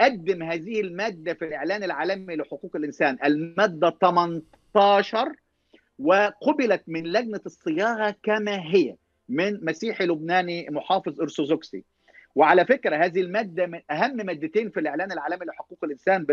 قدم 0.00 0.42
هذه 0.42 0.80
المادة 0.80 1.34
في 1.34 1.44
الإعلان 1.44 1.84
العالمي 1.84 2.36
لحقوق 2.36 2.76
الإنسان 2.76 3.18
المادة 3.24 3.90
18 4.00 5.32
وقبلت 5.98 6.82
من 6.86 7.02
لجنة 7.06 7.40
الصياغة 7.46 8.14
كما 8.22 8.60
هي 8.60 8.96
من 9.28 9.64
مسيحي 9.64 10.06
لبناني 10.06 10.66
محافظ 10.70 11.20
أرثوذكسي. 11.20 11.84
وعلى 12.38 12.64
فكرة 12.64 12.96
هذه 12.96 13.20
المادة 13.20 13.66
من 13.66 13.80
أهم 13.90 14.16
مادتين 14.16 14.70
في 14.70 14.80
الإعلان 14.80 15.12
العالمي 15.12 15.46
لحقوق 15.46 15.78
الإنسان 15.84 16.26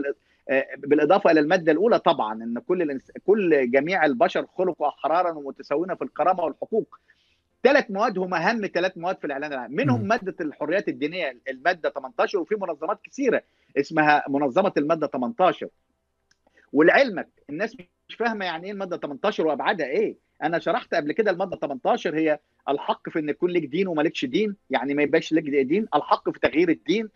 بالإضافة 0.77 1.31
إلى 1.31 1.39
المادة 1.39 1.71
الأولى 1.71 1.99
طبعا 1.99 2.43
إن 2.43 2.59
كل 2.59 2.81
الانس... 2.81 3.11
كل 3.25 3.71
جميع 3.71 4.05
البشر 4.05 4.45
خلقوا 4.57 4.87
أحرارا 4.87 5.31
ومتساوين 5.31 5.95
في 5.95 6.01
الكرامة 6.03 6.43
والحقوق. 6.43 6.99
ثلاث 7.63 7.91
مواد 7.91 8.17
هم 8.19 8.33
أهم 8.33 8.67
ثلاث 8.73 8.97
مواد 8.97 9.17
في 9.17 9.25
الإعلان 9.27 9.53
العالمي. 9.53 9.75
منهم 9.83 10.01
م. 10.01 10.07
مادة 10.07 10.35
الحريات 10.41 10.87
الدينية 10.87 11.37
المادة 11.49 11.89
18 11.89 12.39
وفي 12.39 12.55
منظمات 12.55 12.99
كثيرة 13.03 13.41
اسمها 13.77 14.23
منظمة 14.29 14.73
المادة 14.77 15.07
18 15.07 15.67
ولعلمك 16.73 17.27
الناس 17.49 17.77
مش 18.09 18.15
فاهمة 18.15 18.45
يعني 18.45 18.65
إيه 18.65 18.71
المادة 18.71 18.97
18 18.97 19.47
وابعادها 19.47 19.87
إيه. 19.87 20.15
أنا 20.43 20.59
شرحت 20.59 20.93
قبل 20.93 21.11
كده 21.11 21.31
المادة 21.31 21.57
18 21.57 22.17
هي 22.17 22.39
الحق 22.69 23.09
في 23.09 23.19
إن 23.19 23.29
يكون 23.29 23.51
لك 23.51 23.65
دين 23.65 23.87
ومالكش 23.87 24.25
دين 24.25 24.55
يعني 24.69 24.93
ما 24.93 25.03
يبقاش 25.03 25.33
لك 25.33 25.43
دين 25.43 25.87
الحق 25.95 26.29
في 26.29 26.39
تغيير 26.39 26.69
الدين 26.69 27.09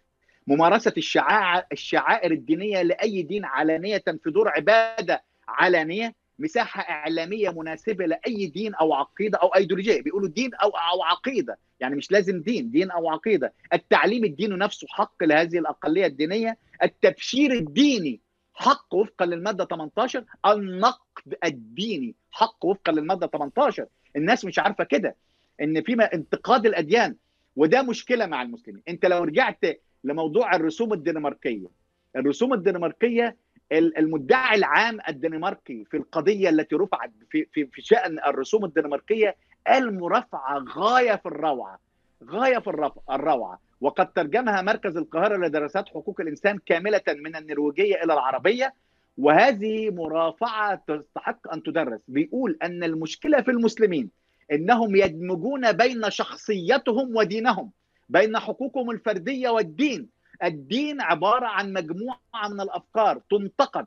ممارسة 0.47 0.93
الشعائر 0.97 1.65
الشعائر 1.71 2.31
الدينية 2.31 2.81
لأي 2.81 3.21
دين 3.21 3.45
علانية 3.45 4.03
في 4.23 4.31
دور 4.31 4.49
عبادة 4.49 5.23
علانية 5.47 6.15
مساحة 6.39 6.81
إعلامية 6.81 7.49
مناسبة 7.49 8.05
لأي 8.05 8.47
دين 8.47 8.75
أو 8.75 8.93
عقيدة 8.93 9.37
أو 9.37 9.47
أيديولوجية. 9.47 10.01
بيقولوا 10.01 10.29
دين 10.29 10.53
أو 10.53 10.69
أو 10.69 11.03
عقيدة 11.03 11.57
يعني 11.79 11.95
مش 11.95 12.11
لازم 12.11 12.41
دين 12.41 12.71
دين 12.71 12.91
أو 12.91 13.09
عقيدة. 13.09 13.53
التعليم 13.73 14.25
الديني 14.25 14.55
نفسه 14.55 14.87
حق 14.89 15.23
لهذه 15.23 15.57
الأقلية 15.57 16.05
الدينية 16.05 16.57
التبشير 16.83 17.51
الديني 17.51 18.21
حق 18.59 18.95
وفقا 18.95 19.25
للمادة 19.25 19.65
18 19.65 20.23
النقد 20.45 21.35
الديني 21.45 22.15
حق 22.31 22.65
وفقا 22.65 22.91
للمادة 22.91 23.27
18 23.27 23.85
الناس 24.15 24.45
مش 24.45 24.59
عارفة 24.59 24.83
كده 24.83 25.15
إن 25.61 25.81
في 25.83 25.93
انتقاد 25.93 26.65
الأديان 26.65 27.15
وده 27.55 27.81
مشكلة 27.81 28.25
مع 28.25 28.41
المسلمين. 28.41 28.83
أنت 28.87 29.05
لو 29.05 29.23
رجعت 29.23 29.59
لموضوع 30.03 30.55
الرسوم 30.55 30.93
الدنماركية 30.93 31.67
الرسوم 32.15 32.53
الدنماركية 32.53 33.35
المدعي 33.71 34.57
العام 34.57 34.99
الدنماركي 35.07 35.85
في 35.85 35.97
القضية 35.97 36.49
التي 36.49 36.75
رفعت 36.75 37.11
في 37.31 37.45
في 37.71 37.81
شأن 37.81 38.19
الرسوم 38.19 38.65
الدنماركية 38.65 39.35
المرافعة 39.69 40.65
غاية 40.69 41.15
في 41.15 41.25
الروعة. 41.25 41.79
غاية 42.23 42.59
في 42.59 42.91
الروعة. 43.09 43.59
وقد 43.81 44.13
ترجمها 44.13 44.61
مركز 44.61 44.97
القاهرة 44.97 45.37
لدراسات 45.37 45.89
حقوق 45.89 46.21
الإنسان 46.21 46.59
كاملة 46.65 47.01
من 47.07 47.35
النرويجية 47.35 48.03
إلى 48.03 48.13
العربية. 48.13 48.73
وهذه 49.17 49.89
مرافعة 49.89 50.83
تستحق 50.87 51.53
أن 51.53 51.63
تدرس. 51.63 51.99
بيقول 52.07 52.57
أن 52.63 52.83
المشكلة 52.83 53.41
في 53.41 53.51
المسلمين 53.51 54.09
إنهم 54.51 54.95
يدمجون 54.95 55.71
بين 55.71 56.09
شخصيتهم 56.09 57.15
ودينهم 57.15 57.71
بين 58.09 58.39
حقوقهم 58.39 58.91
الفردية 58.91 59.49
والدين. 59.49 60.09
الدين 60.43 61.01
عبارة 61.01 61.45
عن 61.45 61.73
مجموعة 61.73 62.47
من 62.51 62.61
الأفكار 62.61 63.21
تنتقد. 63.31 63.85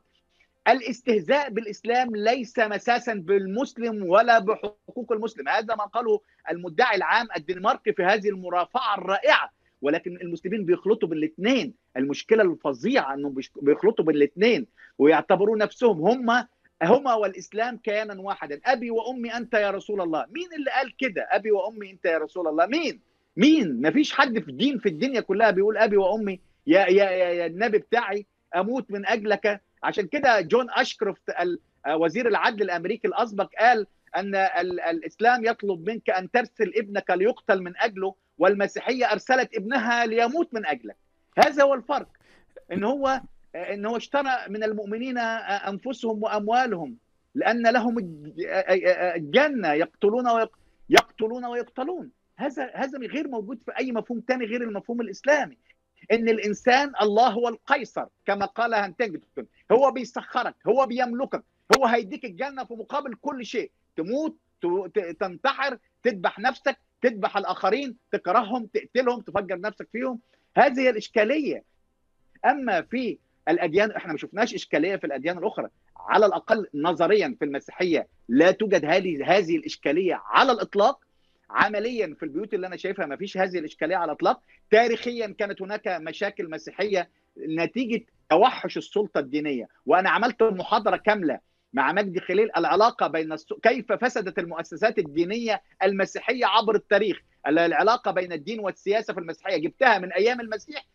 الاستهزاء 0.67 1.49
بالإسلام 1.49 2.15
ليس 2.15 2.59
مساسا 2.59 3.13
بالمسلم 3.13 4.03
ولا 4.09 4.39
بحقوق 4.39 5.11
المسلم. 5.11 5.49
هذا 5.49 5.75
ما 5.75 5.85
قاله 5.85 6.21
المدعي 6.51 6.95
العام 6.95 7.27
الدنماركي 7.37 7.93
في 7.93 8.03
هذه 8.03 8.29
المرافعة 8.29 8.97
الرائعة. 8.97 9.49
ولكن 9.81 10.15
المسلمين 10.21 10.65
بيخلطوا 10.65 11.09
بالاثنين 11.09 11.73
المشكلة 11.97 12.43
الفظيعة 12.43 13.13
إنهم 13.13 13.35
بيخلطوا 13.61 14.05
بالاثنين 14.05 14.67
ويعتبروا 14.97 15.57
نفسهم 15.57 16.01
هم 16.01 16.47
هما 16.83 17.13
والإسلام 17.13 17.77
كيانا 17.77 18.21
واحدا. 18.21 18.59
أبي 18.65 18.91
وأمي 18.91 19.37
أنت 19.37 19.53
يا 19.53 19.71
رسول 19.71 20.01
الله. 20.01 20.25
مين 20.29 20.53
اللي 20.57 20.71
قال 20.71 20.97
كده؟ 20.97 21.27
أبي 21.31 21.51
وأمي 21.51 21.91
أنت 21.91 22.05
يا 22.05 22.17
رسول 22.17 22.47
الله. 22.47 22.65
مين؟ 22.65 22.99
مين؟ 23.37 23.81
مفيش 23.81 24.13
حد 24.13 24.39
في 24.39 24.51
الدين 24.51 24.79
في 24.79 24.89
الدنيا 24.89 25.21
كلها 25.21 25.51
بيقول 25.51 25.77
أبي 25.77 25.97
وأمي 25.97 26.39
يا 26.67 26.79
يا 26.79 27.11
يا, 27.11 27.29
يا 27.29 27.45
النبي 27.45 27.77
بتاعي 27.77 28.25
أموت 28.55 28.91
من 28.91 29.05
أجلك. 29.05 29.61
عشان 29.83 30.07
كده 30.07 30.41
جون 30.41 30.67
أشكروفت 30.69 31.23
وزير 31.87 32.27
العدل 32.27 32.61
الأمريكي 32.63 33.07
الأسبق 33.07 33.49
قال 33.59 33.87
أن 34.17 34.35
الإسلام 34.89 35.45
يطلب 35.45 35.89
منك 35.89 36.09
أن 36.09 36.31
ترسل 36.31 36.71
ابنك 36.77 37.09
ليقتل 37.09 37.61
من 37.61 37.73
أجله 37.77 38.15
والمسيحية 38.37 39.11
أرسلت 39.11 39.55
ابنها 39.55 40.05
ليموت 40.05 40.53
من 40.53 40.65
أجلك. 40.65 40.95
هذا 41.37 41.63
هو 41.63 41.73
الفرق 41.73 42.07
إن 42.71 42.83
هو 42.83 43.21
إن 43.55 43.85
هو 43.85 43.97
اشترى 43.97 44.31
من 44.49 44.63
المؤمنين 44.63 45.17
أنفسهم 45.17 46.23
وأموالهم 46.23 46.97
لأن 47.35 47.67
لهم 47.67 47.97
الجنة 49.15 49.73
يقتلون 49.73 50.25
يقتلون 50.89 51.45
ويقتلون. 51.45 52.11
هذا 52.37 52.71
هذا 52.75 52.99
غير 52.99 53.27
موجود 53.27 53.61
في 53.65 53.71
أي 53.79 53.91
مفهوم 53.91 54.23
ثاني 54.27 54.45
غير 54.45 54.61
المفهوم 54.61 55.01
الإسلامي. 55.01 55.57
إن 56.11 56.29
الإنسان 56.29 56.93
الله 57.01 57.27
هو 57.29 57.47
القيصر 57.47 58.05
كما 58.25 58.45
قال 58.45 58.73
هانتنجتون 58.73 59.45
هو 59.71 59.91
بيسخرك 59.91 60.55
هو 60.67 60.85
بيملكك 60.85 61.43
هو 61.77 61.85
هيديك 61.85 62.25
الجنة 62.25 62.63
في 62.63 62.73
مقابل 62.73 63.15
كل 63.15 63.45
شيء. 63.45 63.71
تموت 63.95 64.37
تنتحر 65.19 65.77
تذبح 66.03 66.39
نفسك 66.39 66.77
تذبح 67.01 67.37
الآخرين 67.37 67.97
تكرههم 68.11 68.65
تقتلهم 68.65 69.21
تفجر 69.21 69.59
نفسك 69.59 69.87
فيهم. 69.91 70.19
هذه 70.57 70.89
الإشكالية. 70.89 71.63
أما 72.45 72.81
في 72.81 73.17
الأديان 73.47 73.91
إحنا 73.91 74.11
ما 74.11 74.17
شفناش 74.17 74.53
إشكالية 74.53 74.95
في 74.95 75.07
الأديان 75.07 75.37
الأخرى. 75.37 75.67
على 75.97 76.25
الأقل 76.25 76.67
نظريا 76.73 77.35
في 77.39 77.45
المسيحية 77.45 78.07
لا 78.27 78.51
توجد 78.51 78.85
هذه 78.85 79.37
هذه 79.37 79.55
الإشكالية 79.57 80.21
على 80.25 80.51
الإطلاق. 80.51 81.02
عمليا 81.53 82.15
في 82.19 82.23
البيوت 82.23 82.53
اللي 82.53 82.67
أنا 82.67 82.77
شايفها 82.77 83.05
ما 83.05 83.15
فيش 83.15 83.37
هذه 83.37 83.59
الإشكالية 83.59 83.95
على 83.95 84.05
الإطلاق. 84.05 84.41
تاريخيا 84.71 85.27
كانت 85.27 85.61
هناك 85.61 85.87
مشاكل 85.87 86.49
مسيحية 86.49 87.09
نتيجة 87.37 88.05
توحش 88.29 88.77
السلطة 88.77 89.19
الدينية 89.19 89.67
وأنا 89.85 90.09
عملت 90.09 90.43
محاضرة 90.43 90.97
كاملة 90.97 91.39
مع 91.73 91.91
مجدي 91.91 92.19
خليل 92.19 92.49
العلاقة 92.57 93.07
بين 93.07 93.31
الس... 93.31 93.53
كيف 93.63 93.91
فسدت 93.91 94.39
المؤسسات 94.39 94.99
الدينية 94.99 95.61
المسيحية 95.83 96.45
عبر 96.45 96.75
التاريخ 96.75 97.19
العلاقة 97.47 98.11
بين 98.11 98.33
الدين 98.33 98.59
والسياسة 98.59 99.13
في 99.13 99.19
المسيحية. 99.19 99.57
جبتها 99.57 99.97
من 99.99 100.13
أيام 100.13 100.41
المسيح 100.41 100.85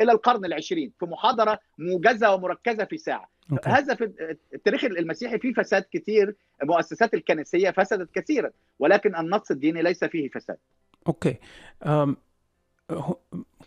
إلى 0.00 0.12
القرن 0.12 0.44
العشرين 0.44 0.92
في 0.98 1.06
محاضرة 1.06 1.58
موجزة 1.78 2.34
ومركزة 2.34 2.84
في 2.84 2.96
ساعة. 2.98 3.30
أوكي. 3.52 3.70
هذا 3.70 3.94
في 3.94 4.12
التاريخ 4.54 4.84
المسيحي 4.84 5.38
فيه 5.38 5.52
فساد 5.52 5.84
كثير 5.92 6.34
المؤسسات 6.62 7.14
الكنسية 7.14 7.70
فسدت 7.70 8.08
كثيرا 8.14 8.50
ولكن 8.78 9.16
النص 9.16 9.50
الديني 9.50 9.82
ليس 9.82 10.04
فيه 10.04 10.28
فساد 10.28 10.56
أوكي 11.06 11.36
أم... 11.82 12.16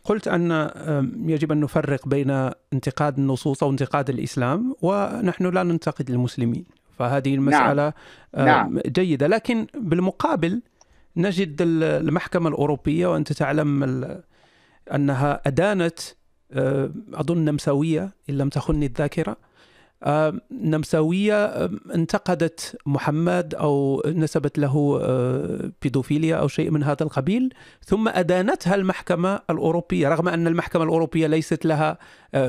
قلت 0.03 0.28
أن 0.28 0.69
يجب 1.25 1.51
أن 1.51 1.59
نفرق 1.59 2.07
بين 2.07 2.51
انتقاد 2.73 3.17
النصوص 3.17 3.63
أو 3.63 3.69
انتقاد 3.69 4.09
الإسلام 4.09 4.75
ونحن 4.82 5.45
لا 5.45 5.63
ننتقد 5.63 6.09
المسلمين 6.09 6.65
فهذه 6.97 7.36
المسألة 7.36 7.93
نعم. 8.38 8.45
نعم. 8.45 8.80
جيدة 8.88 9.28
لكن 9.28 9.67
بالمقابل 9.73 10.61
نجد 11.17 11.61
المحكمة 11.61 12.49
الأوروبية 12.49 13.07
وأنت 13.07 13.34
تعلم 13.34 13.84
أنها 14.93 15.41
أدانت 15.47 15.99
أظن 17.13 17.45
نمساوية 17.45 18.09
إن 18.30 18.38
لم 18.38 18.49
تخني 18.49 18.86
الذاكرة 18.86 19.38
نمساوية 20.52 21.70
انتقدت 21.95 22.78
محمد 22.86 23.56
أو 23.56 24.04
نسبت 24.08 24.60
له 24.60 25.00
بيدوفيليا 25.82 26.36
أو 26.36 26.48
شيء 26.48 26.72
من 26.72 26.84
هذا 26.84 27.04
القبيل 27.04 27.54
ثم 27.86 28.08
أدانتها 28.08 28.76
المحكمة 28.76 29.39
الأوروبية 29.50 30.10
رغم 30.10 30.28
أن 30.28 30.48
المحكمة 30.48 30.84
الأوروبية 30.84 31.28
ليست 31.28 31.66
لها 31.66 31.98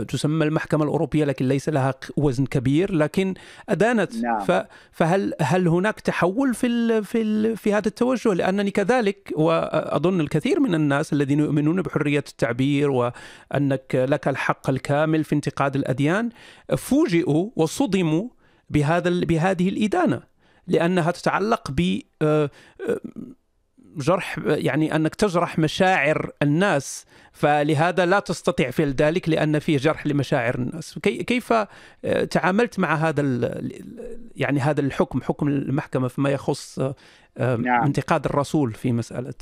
تسمى 0.09 0.45
المحكمة 0.45 0.85
الأوروبية 0.85 1.25
لكن 1.25 1.49
ليس 1.49 1.69
لها 1.69 1.95
وزن 2.17 2.47
كبير 2.47 2.95
لكن 2.95 3.35
أدانت 3.69 4.17
نعم. 4.17 4.65
فهل 4.93 5.35
هل 5.41 5.69
هناك 5.69 6.01
تحول 6.01 6.55
في 6.55 7.03
في 7.03 7.57
في 7.57 7.73
هذا 7.73 7.89
التوجه 7.89 8.35
لأنني 8.35 8.71
كذلك 8.71 9.33
وأظن 9.37 10.21
الكثير 10.21 10.61
من 10.61 10.75
الناس 10.75 11.13
الذين 11.13 11.41
يؤمنون 11.41 11.83
بحرية 11.83 12.25
التعبير 12.29 12.91
وأنك 12.91 13.95
لك 13.95 14.29
الحق 14.29 14.71
الكامل 14.71 15.25
في 15.25 15.35
انتقاد 15.35 15.77
الأديان 15.77 16.29
فوجئوا 16.77 17.38
وصدموا 17.57 18.29
بهذا 18.71 19.11
بهذه 19.11 19.69
الإدانة 19.69 20.23
لأنها 20.67 21.11
تتعلق 21.11 21.71
ب 21.71 22.01
جرح 23.97 24.39
يعني 24.47 24.97
أنك 24.97 25.15
تجرح 25.15 25.59
مشاعر 25.59 26.31
الناس 26.43 27.07
فلهذا 27.33 28.07
لا 28.07 28.21
تستطيع 28.21 28.71
فعل 28.71 28.91
ذلك 28.91 29.29
لأن 29.29 29.59
فيه 29.59 29.77
جرح 29.77 30.07
لمشاعر 30.07 30.55
الناس. 30.55 30.99
كيف 30.99 31.53
تعاملت 32.31 32.79
مع 32.79 32.95
هذا 32.95 33.23
يعني 34.37 34.61
هذا 34.61 34.81
الحكم 34.81 35.23
حكم 35.23 35.49
المحكمة 35.49 36.09
فيما 36.09 36.31
يخص 36.31 36.79
نعم. 37.39 37.85
انتقاد 37.85 38.25
الرسول 38.25 38.73
في 38.73 38.93
مسألة 38.93 39.35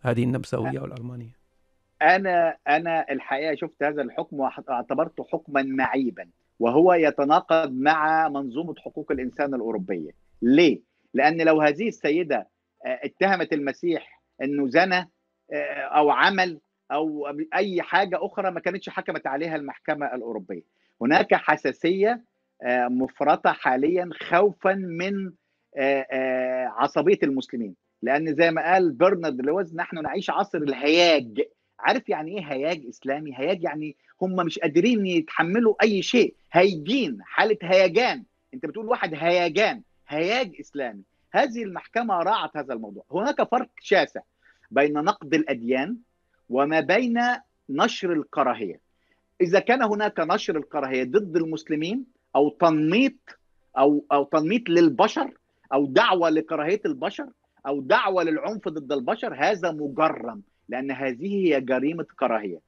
هذه 0.00 0.24
النمساوية 0.24 0.80
والألمانية؟ 0.80 1.36
أنا 2.02 2.56
أنا 2.68 3.06
الحقيقة 3.10 3.54
شفت 3.54 3.82
هذا 3.82 4.02
الحكم 4.02 4.40
واعتبرته 4.40 5.26
حكما 5.32 5.62
معيبا. 5.62 6.28
وهو 6.58 6.94
يتناقض 6.94 7.72
مع 7.72 8.28
منظومة 8.28 8.74
حقوق 8.78 9.12
الإنسان 9.12 9.54
الأوروبية. 9.54 10.10
ليه؟ 10.42 10.80
لأن 11.14 11.42
لو 11.42 11.60
هذه 11.60 11.88
السيدة 11.88 12.48
اتهمت 12.84 13.52
المسيح 13.52 14.22
أنه 14.42 14.68
زنى 14.68 15.10
أو 15.76 16.10
عمل 16.10 16.60
أو 16.92 17.28
أي 17.54 17.82
حاجة 17.82 18.18
أخرى 18.26 18.50
ما 18.50 18.60
كانتش 18.60 18.88
حكمت 18.88 19.26
عليها 19.26 19.56
المحكمة 19.56 20.14
الأوروبية. 20.14 20.62
هناك 21.02 21.34
حساسية 21.34 22.22
مفرطة 22.90 23.52
حاليا 23.52 24.08
خوفا 24.12 24.74
من 24.74 25.32
عصبية 26.66 27.18
المسلمين. 27.22 27.74
لأن 28.02 28.34
زي 28.34 28.50
ما 28.50 28.72
قال 28.72 28.92
برنارد 28.92 29.40
لويز 29.40 29.76
نحن 29.76 30.02
نعيش 30.02 30.30
عصر 30.30 30.58
الهياج. 30.58 31.42
عارف 31.80 32.08
يعني 32.08 32.38
إيه 32.38 32.52
هياج 32.52 32.86
إسلامي؟ 32.88 33.32
هياج 33.38 33.62
يعني 33.62 33.96
هم 34.22 34.36
مش 34.36 34.58
قادرين 34.58 35.06
يتحملوا 35.06 35.74
أي 35.82 36.02
شيء. 36.02 36.34
هيجين 36.52 37.18
حالة 37.22 37.58
هيجان. 37.62 38.24
أنت 38.54 38.66
بتقول 38.66 38.86
واحد 38.86 39.14
هيجان 39.14 39.82
هياج 40.08 40.52
إسلامي. 40.60 41.02
هذه 41.32 41.62
المحكمة 41.62 42.14
راعت 42.22 42.56
هذا 42.56 42.74
الموضوع. 42.74 43.04
هناك 43.12 43.50
فرق 43.50 43.68
شاسع 43.80 44.20
بين 44.70 44.92
نقد 44.92 45.34
الأديان 45.34 45.96
وما 46.50 46.80
بين 46.80 47.20
نشر 47.68 48.12
الكراهية. 48.12 48.80
إذا 49.40 49.60
كان 49.60 49.82
هناك 49.82 50.20
نشر 50.20 50.56
الكراهية 50.56 51.04
ضد 51.04 51.36
المسلمين 51.36 52.04
أو 52.36 52.48
تنميط 52.48 53.12
أو 53.78 54.04
أو 54.12 54.24
تنميط 54.24 54.68
للبشر 54.68 55.30
أو 55.72 55.86
دعوة 55.86 56.30
لكراهية 56.30 56.80
البشر 56.86 57.28
أو 57.66 57.80
دعوة 57.80 58.22
للعنف 58.22 58.68
ضد 58.68 58.92
البشر 58.92 59.34
هذا 59.34 59.70
مجرم. 59.70 60.42
لأن 60.68 60.90
هذه 60.90 61.34
هي 61.46 61.60
جريمة 61.60 62.06
كراهية. 62.18 62.60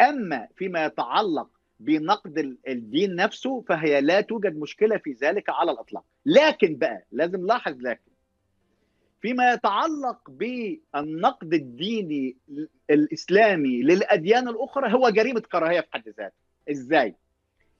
أما 0.00 0.48
فيما 0.56 0.84
يتعلق 0.84 1.48
بنقد 1.80 2.56
الدين 2.68 3.14
نفسه 3.16 3.60
فهي 3.60 4.00
لا 4.00 4.20
توجد 4.20 4.56
مشكلة 4.56 4.96
في 4.96 5.12
ذلك 5.12 5.48
على 5.48 5.70
الإطلاق. 5.70 6.04
لكن 6.26 6.76
بقى 6.76 7.06
لازم 7.12 7.46
لاحظ 7.46 7.80
لكن 7.80 8.12
فيما 9.22 9.52
يتعلق 9.52 10.30
بالنقد 10.30 11.54
الديني 11.54 12.36
الإسلامي 12.90 13.82
للأديان 13.82 14.48
الأخرى 14.48 14.94
هو 14.94 15.10
جريمة 15.10 15.40
كراهية 15.40 15.80
في 15.80 15.86
حد 15.92 16.08
ذاته. 16.08 16.34
إزاي؟ 16.70 17.14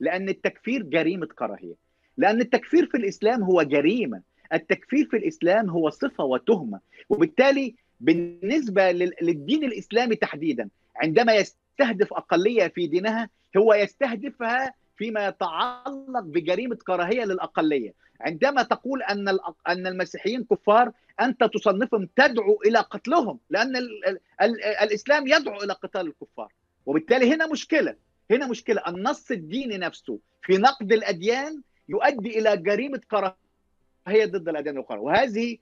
لأن 0.00 0.28
التكفير 0.28 0.82
جريمة 0.82 1.26
كراهية. 1.26 1.74
لأن 2.16 2.40
التكفير 2.40 2.86
في 2.86 2.96
الإسلام 2.96 3.42
هو 3.42 3.62
جريمة. 3.62 4.22
التكفير 4.52 5.06
في 5.10 5.16
الإسلام 5.16 5.70
هو 5.70 5.90
صفة 5.90 6.24
وتهمة. 6.24 6.80
وبالتالي 7.08 7.74
بالنسبة 8.02 8.92
للدين 9.22 9.64
الإسلامي 9.64 10.16
تحديدا 10.16 10.68
عندما 10.96 11.34
يستهدف 11.34 12.12
أقلية 12.12 12.68
في 12.68 12.86
دينها 12.86 13.28
هو 13.56 13.74
يستهدفها 13.74 14.74
فيما 14.96 15.26
يتعلق 15.28 16.20
بجريمة 16.20 16.76
كراهية 16.76 17.24
للأقلية. 17.24 17.94
عندما 18.20 18.62
تقول 18.62 19.02
أن 19.02 19.28
أن 19.68 19.86
المسيحيين 19.86 20.44
كفار 20.44 20.92
أنت 21.20 21.44
تصنفهم 21.44 22.08
تدعو 22.16 22.62
إلى 22.66 22.78
قتلهم 22.78 23.38
لأن 23.50 23.76
ال 23.76 24.06
ال 24.08 24.18
ال 24.42 24.64
الإسلام 24.64 25.26
يدعو 25.26 25.62
إلى 25.62 25.72
قتال 25.72 26.06
الكفار. 26.06 26.52
وبالتالي 26.86 27.34
هنا 27.34 27.46
مشكلة 27.46 27.94
هنا 28.30 28.46
مشكلة. 28.46 28.82
النص 28.88 29.30
الديني 29.30 29.78
نفسه 29.78 30.18
في 30.42 30.58
نقد 30.58 30.92
الأديان 30.92 31.60
يؤدي 31.88 32.38
إلى 32.38 32.56
جريمة 32.56 33.00
كراهية 33.10 34.24
ضد 34.26 34.48
الأديان 34.48 34.76
الأخرى. 34.76 34.98
وهذه 34.98 35.58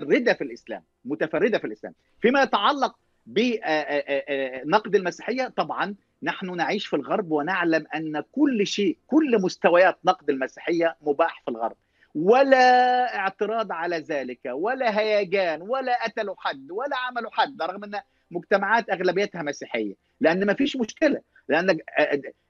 متفردة 0.00 0.34
في 0.34 0.44
الإسلام 0.44 0.82
متفردة 1.04 1.58
في 1.58 1.66
الإسلام. 1.66 1.94
فيما 2.20 2.42
يتعلق 2.42 2.96
بنقد 3.26 4.94
المسيحية 4.94 5.52
طبعا 5.56 5.94
نحن 6.22 6.56
نعيش 6.56 6.86
في 6.86 6.96
الغرب 6.96 7.30
ونعلم 7.30 7.86
أن 7.94 8.22
كل 8.32 8.66
شيء 8.66 8.98
كل 9.06 9.42
مستويات 9.42 9.98
نقد 10.04 10.30
المسيحية 10.30 10.96
مباح 11.00 11.42
في 11.44 11.50
الغرب. 11.50 11.76
ولا 12.14 13.16
اعتراض 13.16 13.72
على 13.72 13.98
ذلك 13.98 14.40
ولا 14.46 14.98
هيجان 15.00 15.62
ولا 15.62 16.04
قتلوا 16.04 16.34
حد 16.38 16.70
ولا 16.70 16.96
عملوا 16.96 17.30
حد 17.30 17.62
رغم 17.62 17.84
أن 17.84 18.00
مجتمعات 18.30 18.90
أغلبيتها 18.90 19.42
مسيحية. 19.42 19.94
لأن 20.20 20.46
ما 20.46 20.54
فيش 20.54 20.76
مشكلة. 20.76 21.20
لأن 21.48 21.78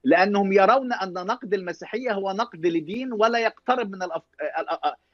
لأنهم 0.05 0.53
يرون 0.53 0.92
أن 0.92 1.12
نقد 1.12 1.55
المسيحية 1.55 2.12
هو 2.12 2.32
نقد 2.32 2.66
لدين 2.66 3.12
ولا 3.12 3.38
يقترب 3.38 3.90
من 3.90 4.03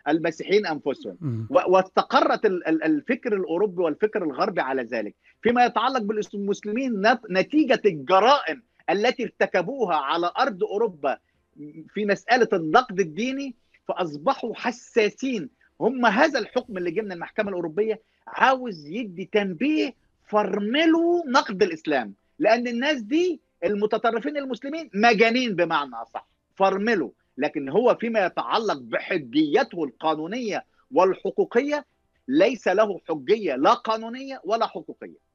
المسيحيين 0.09 0.67
أنفسهم. 0.67 1.47
واستقرت 1.51 2.47
الفكر 2.67 3.37
الأوروبي 3.37 3.83
والفكر 3.83 4.25
الغربي 4.25 4.61
على 4.61 4.83
ذلك. 4.83 5.15
فيما 5.43 5.65
يتعلق 5.65 5.99
بالمسلمين 5.99 7.17
نتيجة 7.31 7.81
الجرائم 7.85 8.63
التي 8.91 9.23
ارتكبوها 9.23 9.97
على 9.97 10.33
أرض 10.39 10.65
أوروبا 10.65 11.19
في 11.95 12.05
مسألة 12.05 12.49
النقد 12.53 13.01
الديني 13.01 13.55
فأصبحوا 13.89 14.55
حساسين. 14.55 15.49
هم 15.81 16.07
هذا 16.07 16.39
الحكم 16.39 16.79
اللي 16.79 16.91
جه 16.91 17.01
من 17.01 17.13
المحكمة 17.13 17.49
الأوروبية 17.49 18.01
عاوز 18.27 18.87
يدي 18.87 19.29
تنبيه 19.33 19.95
فرملوا 20.27 21.23
نقد 21.27 21.63
الإسلام. 21.63 22.15
لأن 22.39 22.69
الناس 22.69 23.01
دي 23.03 23.41
المتطرفين 23.65 24.37
المسلمين 24.37 24.91
مجانين 24.95 25.57
بمعنى 25.57 25.95
أصح. 25.95 26.29
فرملوا 26.57 27.11
لكن 27.39 27.69
هو 27.69 27.97
فيما 28.01 28.27
يتعلق 28.27 28.79
بحجيته 28.79 29.85
القانونية 29.85 30.65
والحقوقية 30.91 31.85
ليس 32.29 32.69
له 32.69 33.01
حجية 33.09 33.57
لا 33.57 33.75
قانونية 33.75 34.41
ولا 34.45 34.67
حقوقية. 34.67 35.33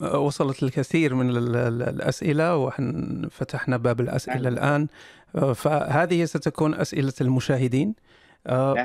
وصلت 0.00 0.62
الكثير 0.62 1.14
من 1.14 1.30
الأسئلة 1.66 2.56
وفتحنا 2.56 3.76
باب 3.76 4.00
الأسئلة 4.00 4.48
الآن. 4.48 4.86
فهذه 5.54 6.24
ستكون 6.24 6.74
أسئلة 6.74 7.12
المشاهدين. 7.20 7.94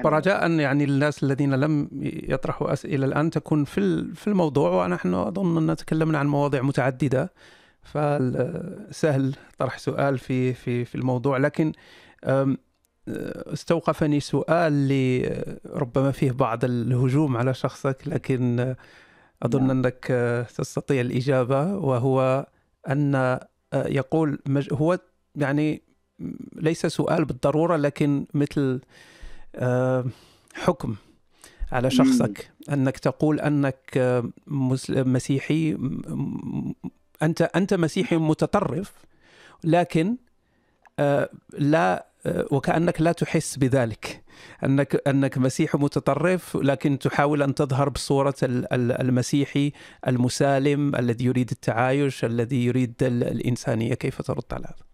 فرجاء 0.04 0.52
يعني 0.52 0.84
الناس 0.84 1.24
الذين 1.24 1.54
لم 1.54 1.89
يطرحوا 2.30 2.74
أسئلة 2.74 3.06
الآن 3.06 3.30
تكون 3.30 3.64
في 3.64 4.14
في 4.16 4.28
الموضوع 4.28 4.86
ونحن 4.86 5.14
أظن 5.14 5.70
أن 5.70 5.76
تكلمنا 5.76 6.18
عن 6.18 6.28
مواضيع 6.28 6.62
متعددة. 6.62 7.34
فسهل 7.94 9.36
طرح 9.58 9.78
سؤال 9.78 10.18
في 10.18 10.54
في 10.54 10.86
في 10.86 10.96
الموضوع. 10.96 11.38
لكن 11.38 11.72
استوقفني 13.54 14.20
سؤال 14.20 14.74
اللي 14.74 15.44
ربما 15.66 16.12
فيه 16.12 16.32
بعض 16.32 16.66
الهجوم 16.66 17.38
على 17.38 17.54
شخصك 17.54 17.98
لكن 18.06 18.76
أظن 19.44 19.68
نعم. 19.68 19.70
أنك 19.70 20.06
تستطيع 20.58 21.02
الإجابة 21.02 21.76
وهو 21.76 22.48
أن 22.90 23.40
يقول 23.74 24.40
هو 24.72 25.00
يعني 25.36 25.82
ليس 26.56 26.86
سؤال 26.86 27.26
بالضرورة 27.26 27.76
لكن 27.76 28.26
مثل 28.34 28.82
حكم 30.54 30.96
على 31.72 31.92
شخصك. 31.92 32.52
أنك 32.72 32.98
تقول 32.98 33.40
أنك 33.40 34.22
مسيحي 34.90 35.78
أنت 37.24 37.41
أنت 37.41 37.74
مسيحي 37.74 38.17
متطرف 38.17 38.93
لكن 39.63 40.17
آه، 40.99 41.30
لا 41.57 42.09
آه، 42.26 42.45
وكأنك 42.51 43.01
لا 43.01 43.11
تحس 43.11 43.57
بذلك 43.57 44.24
أنك 44.63 45.07
أنك 45.07 45.38
مسيحي 45.38 45.78
متطرف 45.78 46.57
لكن 46.57 46.99
تحاول 46.99 47.43
أن 47.43 47.55
تظهر 47.55 47.89
بصورة 47.89 48.36
المسيحي 48.74 49.72
المسالم 50.07 50.95
الذي 50.95 51.26
يريد 51.26 51.49
التعايش 51.51 52.26
الذي 52.26 52.65
يريد 52.65 52.93
الإنسانية 53.01 53.93
كيف 53.93 54.22
ترد 54.22 54.43
على 54.51 54.65
هذا؟ 54.65 54.86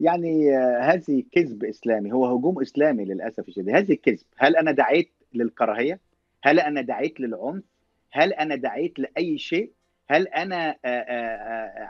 يعني 0.00 0.56
آه، 0.56 0.80
هذه 0.80 1.22
كذب 1.32 1.64
إسلامي 1.64 2.12
هو 2.12 2.26
هجوم 2.26 2.60
إسلامي 2.60 3.04
للأسف 3.04 3.48
الشديد 3.48 3.68
هذه 3.74 3.94
كذب 3.94 4.24
هل 4.36 4.56
أنا 4.56 4.72
دعيت 4.72 5.12
للكراهية؟ 5.34 6.00
هل 6.42 6.60
أنا 6.60 6.80
دعيت 6.80 7.20
للعنف؟ 7.20 7.62
هل 8.12 8.32
أنا 8.32 8.56
دعيت 8.56 8.98
لأي 8.98 9.38
شيء؟ 9.38 9.72
هل 10.12 10.28
أنا 10.28 10.76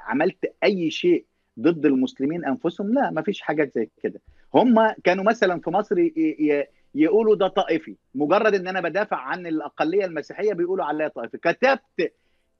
عملت 0.05 0.55
أي 0.65 0.91
شيء 0.91 1.27
ضد 1.61 1.87
المسلمين 1.87 2.45
أنفسهم؟ 2.45 2.95
لا 2.95 3.11
ما 3.11 3.23
فيش 3.23 3.41
حاجات 3.41 3.75
زي 3.75 3.89
كده. 4.03 4.21
هم 4.55 4.91
كانوا 5.05 5.25
مثلا 5.25 5.61
في 5.61 5.71
مصر 5.71 5.97
يقولوا 6.95 7.37
ده 7.37 7.49
طائفي 7.49 7.97
مجرد 8.15 8.55
إن 8.55 8.69
أنا 8.69 8.81
بدافع 8.81 9.17
عن 9.17 9.47
الأقلية 9.47 10.05
المسيحية 10.05 10.53
بيقولوا 10.53 10.85
عليا 10.85 11.09
طائفي. 11.09 11.39
كتبت 11.39 12.13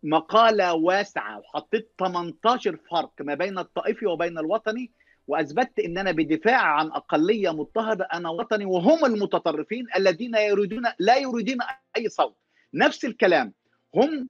مقالة 0.03 0.75
واسعة 0.75 1.39
وحطيت 1.39 1.91
18 1.99 2.77
فرق 2.91 3.13
ما 3.21 3.35
بين 3.35 3.59
الطائفي 3.59 4.07
وبين 4.07 4.39
الوطني 4.39 4.91
وأثبتت 5.29 5.79
إن 5.79 5.99
أنا 5.99 6.13
بدفاع 6.13 6.63
عن 6.63 6.87
أقلية 6.87 7.51
مضطهدة 7.51 8.05
أنا 8.13 8.29
وطني 8.29 8.65
وهم 8.65 9.05
المتطرفين 9.05 9.87
الذين 9.97 10.35
يريدون 10.35 10.83
لا 10.99 11.17
يريدون 11.17 11.57
أي 11.97 12.09
صوت. 12.09 12.37
نفس 12.75 13.05
الكلام. 13.05 13.53
هم 13.95 14.29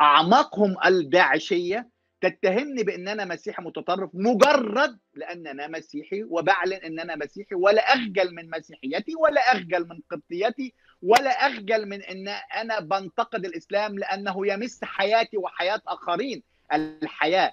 أعماقهم 0.00 0.76
الداعشية 0.86 1.88
تتهمني 2.20 2.82
بأن 2.82 3.08
أنا 3.08 3.24
مسيحي 3.24 3.62
متطرف 3.62 4.10
مجرد 4.14 4.98
لأن 5.14 5.46
أنا 5.46 5.68
مسيحي 5.68 6.22
وبعلن 6.22 6.72
أن 6.72 7.00
أنا 7.00 7.16
مسيحي 7.16 7.54
ولا 7.54 7.82
أخجل 7.82 8.34
من 8.34 8.50
مسيحيتي 8.50 9.14
ولا 9.14 9.40
أخجل 9.40 9.88
من 9.88 10.00
قبطيتي 10.10 10.74
ولا 11.02 11.30
أخجل 11.30 11.88
من 11.88 12.02
أن 12.02 12.28
أنا 12.56 12.80
بنتقد 12.80 13.44
الإسلام 13.44 13.98
لأنه 13.98 14.46
يمس 14.46 14.84
حياتي 14.84 15.36
وحياة 15.36 15.80
آخرين. 15.86 16.42
الحياة 16.72 17.52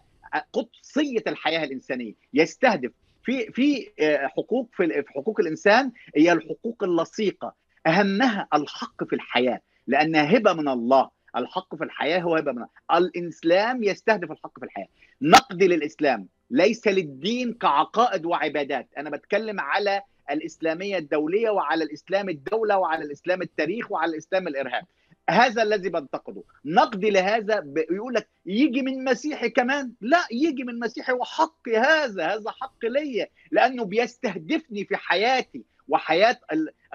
قدسية 0.53 1.23
الحياة 1.27 1.63
الإنسانية. 1.63 2.13
يستهدف. 2.33 2.91
في 3.23 3.51
في 3.51 3.89
حقوق 4.37 4.69
في 4.73 5.03
حقوق 5.07 5.39
الإنسان 5.39 5.91
هي 6.15 6.31
الحقوق 6.31 6.83
اللصيقة. 6.83 7.53
أهمها 7.87 8.47
الحق 8.53 9.03
في 9.03 9.15
الحياة. 9.15 9.61
لأنها 9.87 10.37
هبة 10.37 10.53
من 10.53 10.67
الله. 10.67 11.18
الحق 11.35 11.75
في 11.75 11.83
الحياة 11.83 12.19
هو 12.19 12.35
هبه 12.35 12.51
من 12.51 12.65
الإسلام 12.95 13.83
يستهدف 13.83 14.31
الحق 14.31 14.59
في 14.59 14.65
الحياة. 14.65 14.87
نقدي 15.21 15.67
للإسلام 15.67 16.27
ليس 16.51 16.87
للدين 16.87 17.53
كعقائد 17.53 18.25
وعبادات. 18.25 18.87
أنا 18.97 19.09
بتكلم 19.09 19.59
على 19.59 20.01
الإسلامية 20.31 20.97
الدولية 20.97 21.49
وعلى 21.49 21.83
الإسلام 21.83 22.29
الدولة 22.29 22.77
وعلى 22.77 23.03
الإسلام 23.03 23.41
التاريخ 23.41 23.91
وعلى 23.91 24.11
الإسلام 24.11 24.47
الإرهاب. 24.47 24.85
هذا 25.29 25.63
الذي 25.63 25.89
بنتقده. 25.89 26.43
نقدي 26.65 27.09
لهذا 27.09 27.63
يقول 27.91 28.13
لك 28.13 28.29
يجي 28.45 28.81
من 28.81 29.03
مسيحي 29.03 29.49
كمان. 29.49 29.91
لا 30.01 30.25
يجي 30.31 30.63
من 30.63 30.79
مسيحي. 30.79 31.13
وحق 31.13 31.69
هذا 31.69 32.27
هذا 32.27 32.51
حق 32.51 32.85
ليا. 32.85 33.27
لأنه 33.51 33.85
بيستهدفني 33.85 34.85
في 34.85 34.97
حياتي. 34.97 35.63
وحياة 35.89 36.39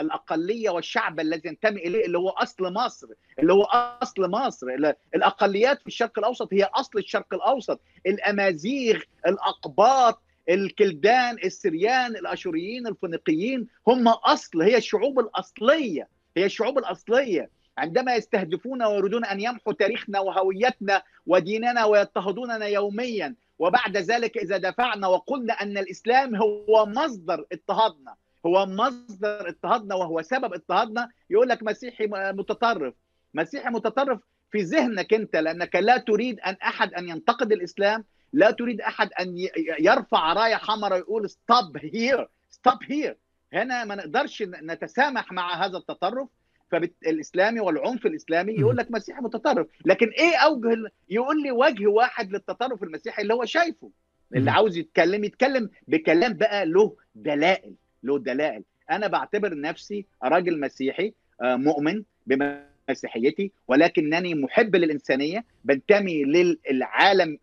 الأقلية 0.01 0.71
والشعب 0.71 1.21
الذي 1.21 1.49
ينتمي 1.49 1.81
إليه 1.81 2.07
اللي 2.07 2.19
هو 2.19 2.29
أصل 2.29 2.73
مصر 2.73 3.07
اللي 3.39 3.53
هو 3.53 3.63
أصل 4.03 4.31
مصر. 4.31 4.67
الأقليات 5.15 5.81
في 5.81 5.87
الشرق 5.87 6.19
الأوسط 6.19 6.49
هي 6.53 6.65
أصل 6.65 6.99
الشرق 6.99 7.35
الأوسط. 7.35 7.81
الأمازيغ 8.07 9.01
الأقباط 9.27 10.23
الكلدان 10.49 11.37
السريان 11.45 12.17
الأشوريين 12.17 12.87
الفينيقيين 12.87 13.67
هم 13.87 14.09
أصل 14.09 14.63
هي 14.63 14.77
الشعوب 14.77 15.19
الأصلية 15.21 16.09
هي 16.37 16.45
الشعوب 16.45 16.79
الأصلية. 16.79 17.51
عندما 17.79 18.15
يستهدفون 18.15 18.83
ويريدون 18.83 19.25
أن 19.25 19.41
يمحوا 19.41 19.73
تاريخنا 19.73 20.21
وهويتنا 20.21 21.03
وديننا 21.27 21.85
ويضطهدوننا 21.85 22.67
يوميا 22.67 23.35
وبعد 23.59 23.97
ذلك 23.97 24.37
إذا 24.39 24.57
دفعنا 24.57 25.07
وقلنا 25.07 25.53
أن 25.55 25.79
الإسلام 25.79 26.37
هو 26.37 26.87
مصدر 26.87 27.45
اضطهادنا 27.53 28.15
هو 28.47 28.67
مصدر 28.67 29.49
اضطهادنا 29.49 29.95
وهو 29.95 30.23
سبب 30.23 30.55
اضطهادنا. 30.55 31.09
يقول 31.31 31.49
لك 31.49 31.63
مسيحي 31.63 32.07
متطرف. 32.11 32.95
مسيحي 33.35 33.69
متطرف 33.71 34.21
في 34.53 34.59
ذهنك 34.63 35.15
انت 35.15 35.37
لأنك 35.37 35.77
لا 35.77 35.97
تريد 35.97 36.41
أن 36.41 36.57
أحد 36.63 36.95
أن 36.95 37.09
ينتقد 37.09 37.53
الإسلام 37.53 38.05
لا 38.33 38.51
تريد 38.51 38.81
أحد 38.81 39.11
أن 39.21 39.35
يرفع 39.81 40.33
راية 40.33 40.55
حمراء 40.55 40.93
ويقول 40.99 41.31
stop 41.31 41.77
here 41.77 42.29
stop 42.51 42.79
here 42.83 43.17
هنا 43.53 43.85
ما 43.85 43.95
نقدرش 43.95 44.43
نتسامح 44.43 45.33
مع 45.33 45.65
هذا 45.65 45.77
التطرف. 45.79 46.29
فالاسلامي 46.71 47.61
والعنف 47.61 48.07
الإسلامي 48.07 48.53
يقول 48.53 48.77
لك 48.77 48.91
مسيحي 48.91 49.21
متطرف. 49.21 49.67
لكن 49.85 50.09
إيه 50.09 50.37
أوجه 50.37 50.91
يقول 51.09 51.43
لي 51.43 51.51
وجه 51.51 51.87
واحد 51.87 52.33
للتطرف 52.33 52.83
المسيحي 52.83 53.23
اللي 53.23 53.35
هو 53.35 53.45
شايفه 53.45 53.91
اللي 54.35 54.51
عاوز 54.51 54.77
يتكلم 54.77 55.25
يتكلم 55.25 55.71
بكلام 55.89 56.33
بقى 56.33 56.67
له 56.67 56.97
دلائل. 57.15 57.75
له 58.05 58.19
دلائل. 58.19 58.63
أنا 58.91 59.07
بعتبر 59.07 59.61
نفسي 59.61 60.07
راجل 60.25 60.61
مسيحي 60.61 61.13
مؤمن 61.43 62.03
بمسيحيتي 62.27 63.51
ولكنني 63.69 64.35
محب 64.35 64.77
للإنسانية 64.77 65.45
بنتمي 65.65 66.25
للعالم 66.25 67.39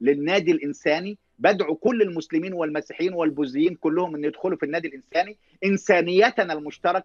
للنادي 0.00 0.52
الإنساني. 0.52 1.18
بدعو 1.38 1.74
كل 1.74 2.02
المسلمين 2.02 2.52
والمسيحيين 2.52 3.12
والبوذيين 3.12 3.74
كلهم 3.74 4.14
إن 4.14 4.24
يدخلوا 4.24 4.56
في 4.58 4.66
النادي 4.66 4.88
الإنساني. 4.88 5.36
إنسانيتنا 5.64 6.52
المشتركة 6.52 7.04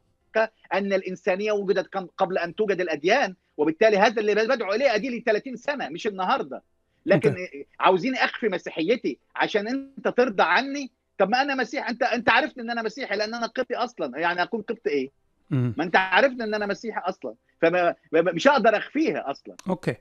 أن 0.74 0.94
الإنسانية 0.94 1.52
وجدت 1.52 1.88
قبل 2.18 2.38
أن 2.38 2.56
توجد 2.56 2.82
الأديان 2.82 3.36
وبالتالي 3.58 3.98
هذا 3.98 4.22
اللي 4.22 4.36
بدعو 4.36 4.74
إليه 4.74 4.96
ادي 4.96 5.10
لي 5.10 5.20
30 5.20 5.56
سنة 5.56 5.90
مش 5.90 6.08
النهارده. 6.08 6.64
لكن 7.06 7.36
عاوزين 7.80 8.16
أخفي 8.16 8.50
مسيحيتي 8.50 9.18
عشان 9.36 9.68
أنت 9.68 10.08
ترضى 10.08 10.44
عني 10.44 10.92
طب 11.20 11.30
ما 11.30 11.42
أنا 11.42 11.56
مسيحي. 11.56 11.90
أنت 11.90 12.04
أنت 12.04 12.30
عرفت 12.30 12.58
إن 12.58 12.70
أنا 12.70 12.82
مسيحي 12.82 13.16
لأن 13.16 13.34
أنا 13.34 13.48
قبطي 13.48 13.76
أصلا. 13.76 14.20
يعني 14.20 14.44
أكون 14.44 14.62
قبطي 14.62 14.90
إيه؟ 14.90 15.12
ما 15.50 15.84
أنت 15.84 15.96
عرفت 15.96 16.42
إن 16.42 16.54
أنا 16.54 16.66
مسيحي 16.66 17.00
أصلا. 17.00 17.34
فمش 17.62 18.48
هقدر 18.48 18.78
أخفيها 18.78 19.32
أصلا. 19.32 19.56
أوكي. 19.70 19.96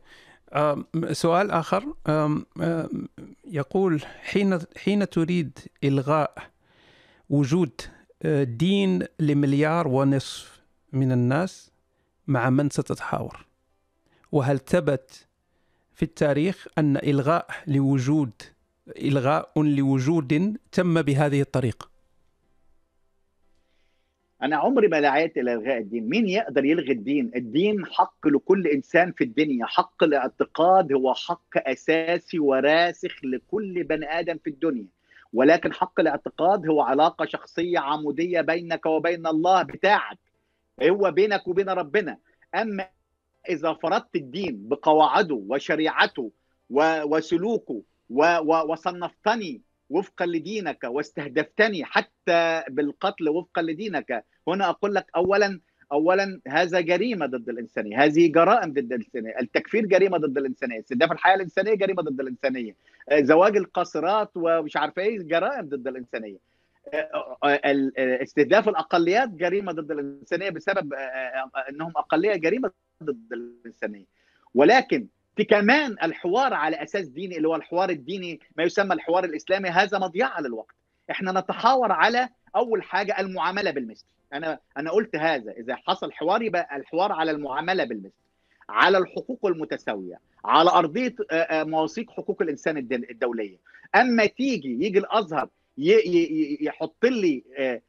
سؤال 1.13 1.51
آخر. 1.51 1.95
يقول 3.45 4.03
حين 4.23 4.59
حين 4.77 5.09
تريد 5.09 5.59
إلغاء 5.85 6.35
وجود 7.31 7.81
دين 8.43 9.07
لمليار 9.21 9.89
ونصف 9.89 10.61
من 10.93 11.13
الناس 11.13 11.71
مع 12.27 12.51
من 12.51 12.71
ستتحاور؟ 12.71 13.47
وهل 14.33 14.59
ثبت 14.59 15.27
في 15.95 16.03
التاريخ 16.03 16.67
أن 16.79 16.97
إلغاء 16.97 17.47
لوجود 17.67 18.31
إلغاء 18.97 19.63
لوجود 19.63 20.59
تم 20.73 21.03
بهذه 21.03 21.41
الطريقة. 21.41 21.89
أنا 24.43 24.57
عمري 24.57 24.89
ما 24.89 25.01
دعيت 25.01 25.39
إلى 25.39 25.53
إلغاء 25.53 25.79
الدين. 25.79 26.09
مين 26.09 26.29
يقدر 26.29 26.65
يلغي 26.65 26.93
الدين؟ 26.93 27.31
الدين 27.37 27.87
حق 27.87 28.27
لكل 28.27 28.67
إنسان 28.67 29.13
في 29.13 29.25
الدنيا. 29.25 29.67
حق 29.67 30.03
الاعتقاد 30.03 30.93
هو 30.93 31.15
حق 31.15 31.69
أساسي 31.69 32.39
وراسخ 32.39 33.25
لكل 33.25 33.85
بني 33.85 34.19
آدم 34.19 34.39
في 34.45 34.51
الدنيا. 34.51 34.87
ولكن 35.33 35.73
حق 35.73 36.01
الاعتقاد 36.01 36.67
هو 36.67 36.83
علاقة 36.83 37.25
شخصية 37.25 37.79
عمودية 37.79 38.41
بينك 38.41 38.87
وبين 38.87 39.27
الله 39.27 39.63
بتاعك. 39.63 40.19
هو 40.83 41.11
بينك 41.11 41.49
وبين 41.49 41.69
ربنا. 41.69 42.19
أما 42.55 42.89
إذا 43.49 43.73
فرضت 43.73 44.17
الدين 44.17 44.69
بقواعده 44.69 45.43
وشريعته 45.49 46.31
وسلوكه 46.71 47.83
وصنفتني 48.11 49.63
وفقا 49.91 50.27
لدينك 50.27 50.85
واستهدفتني 50.85 51.85
حتى 51.85 52.63
بالقتل 52.69 53.29
وفقا 53.29 53.63
لدينك. 53.63 54.25
هنا 54.49 54.69
أقول 54.69 54.95
لك 54.95 55.07
اولا 55.17 55.61
اولا 55.93 56.41
هذا 56.49 56.81
جريمة 56.81 57.27
ضد 57.27 57.49
الانسانيه 57.49 58.05
هذه 58.05 58.33
جرائم 58.33 58.73
ضد 58.73 58.93
الانسانيه 58.93 59.39
التكفير 59.41 59.87
جريمة 59.87 60.19
ضد 60.19 60.39
الانسانيه 60.39 60.79
استهداف 60.81 61.13
الحياة 61.13 61.35
الإنسانية 61.35 61.75
جريمة 61.75 62.03
ضد 62.03 62.21
الانسانيه 62.21 62.75
زواج 63.13 63.57
القاصرات 63.57 64.31
ومش 64.37 64.77
عارف 64.77 64.99
إيه 64.99 65.19
جرائم 65.19 65.69
ضد 65.69 65.89
الانسانيه 65.89 66.37
استهداف 68.23 68.69
الأقليات 68.69 69.29
جريمة 69.29 69.73
ضد 69.73 69.91
الانسانيه 69.91 70.51
بسبب 70.51 70.95
إنهم 71.71 71.93
أقلية 71.97 72.37
جريمة 72.37 72.71
ضد 73.03 73.33
الانسانيه 73.33 74.05
ولكن 74.55 75.07
كمان 75.43 75.97
الحوار 76.03 76.55
على 76.55 76.83
أساس 76.83 77.07
ديني 77.09 77.37
اللي 77.37 77.49
هو 77.49 77.57
الحوار 77.57 77.91
الديني 77.91 78.41
ما 78.57 78.65
يسمى 78.65 78.95
الحوار 78.95 79.25
الإسلامي 79.25 79.69
هذا 79.69 79.99
مضيعه 79.99 80.41
للوقت 80.41 80.75
إحنا 81.11 81.41
نتحاور 81.41 81.93
على 81.93 82.29
أول 82.57 82.83
حاجة 82.83 83.21
المعاملة 83.21 83.71
بالمثل. 83.71 84.05
أنا 84.33 84.59
أنا 84.77 84.91
قلت 84.91 85.17
هذا 85.17 85.53
إذا 85.53 85.77
حصل 85.77 86.13
حوار 86.13 86.43
يبقى 86.43 86.77
الحوار 86.77 87.13
على 87.13 87.31
المعاملة 87.31 87.85
بالمثل 87.85 88.13
على 88.69 88.99
الحقوق 88.99 89.47
المتساوية 89.47 90.21
على 90.45 90.71
أرضية 90.71 91.15
مواثيق 91.53 92.11
حقوق 92.11 92.43
الإنسان 92.43 92.77
الدولية. 92.79 93.57
أما 93.95 94.27
تيجي 94.27 94.85
يجي 94.87 94.99
الأزهر 94.99 95.49
يحط 96.61 97.05
لي 97.05 97.45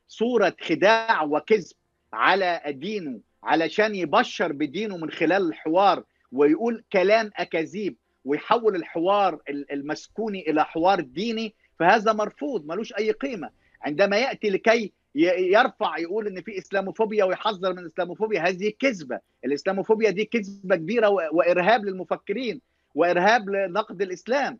صورة 0.07 0.55
خداع 0.61 1.23
وكذب 1.23 1.73
على 2.13 2.61
دينه 2.67 3.19
علشان 3.43 3.95
يبشر 3.95 4.51
بدينه 4.51 4.97
من 4.97 5.11
خلال 5.11 5.47
الحوار 5.49 6.03
ويقول 6.31 6.83
كلام 6.93 7.31
أكاذيب 7.35 7.95
ويحول 8.25 8.75
الحوار 8.75 9.39
المسكوني 9.49 10.49
إلى 10.49 10.65
حوار 10.65 10.99
ديني 10.99 11.55
فهذا 11.79 12.13
مرفوض 12.13 12.65
ملوش 12.65 12.93
أي 12.93 13.11
قيمة. 13.11 13.49
عندما 13.81 14.17
يأتي 14.17 14.49
لكي 14.49 14.93
يرفع 15.15 15.97
يقول 15.97 16.27
إن 16.27 16.41
في 16.41 16.57
إسلاموفوبيا 16.57 17.23
ويحذر 17.23 17.73
من 17.73 17.79
الاسلاموفوبيا 17.79 18.41
هذه 18.41 18.73
كذبة. 18.79 19.19
الإسلاموفوبيا 19.45 20.09
دي 20.09 20.25
كذبة 20.25 20.75
كبيرة 20.75 21.09
وإرهاب 21.09 21.85
للمفكرين 21.85 22.61
وإرهاب 22.95 23.49
لنقد 23.49 24.01
الإسلام. 24.01 24.59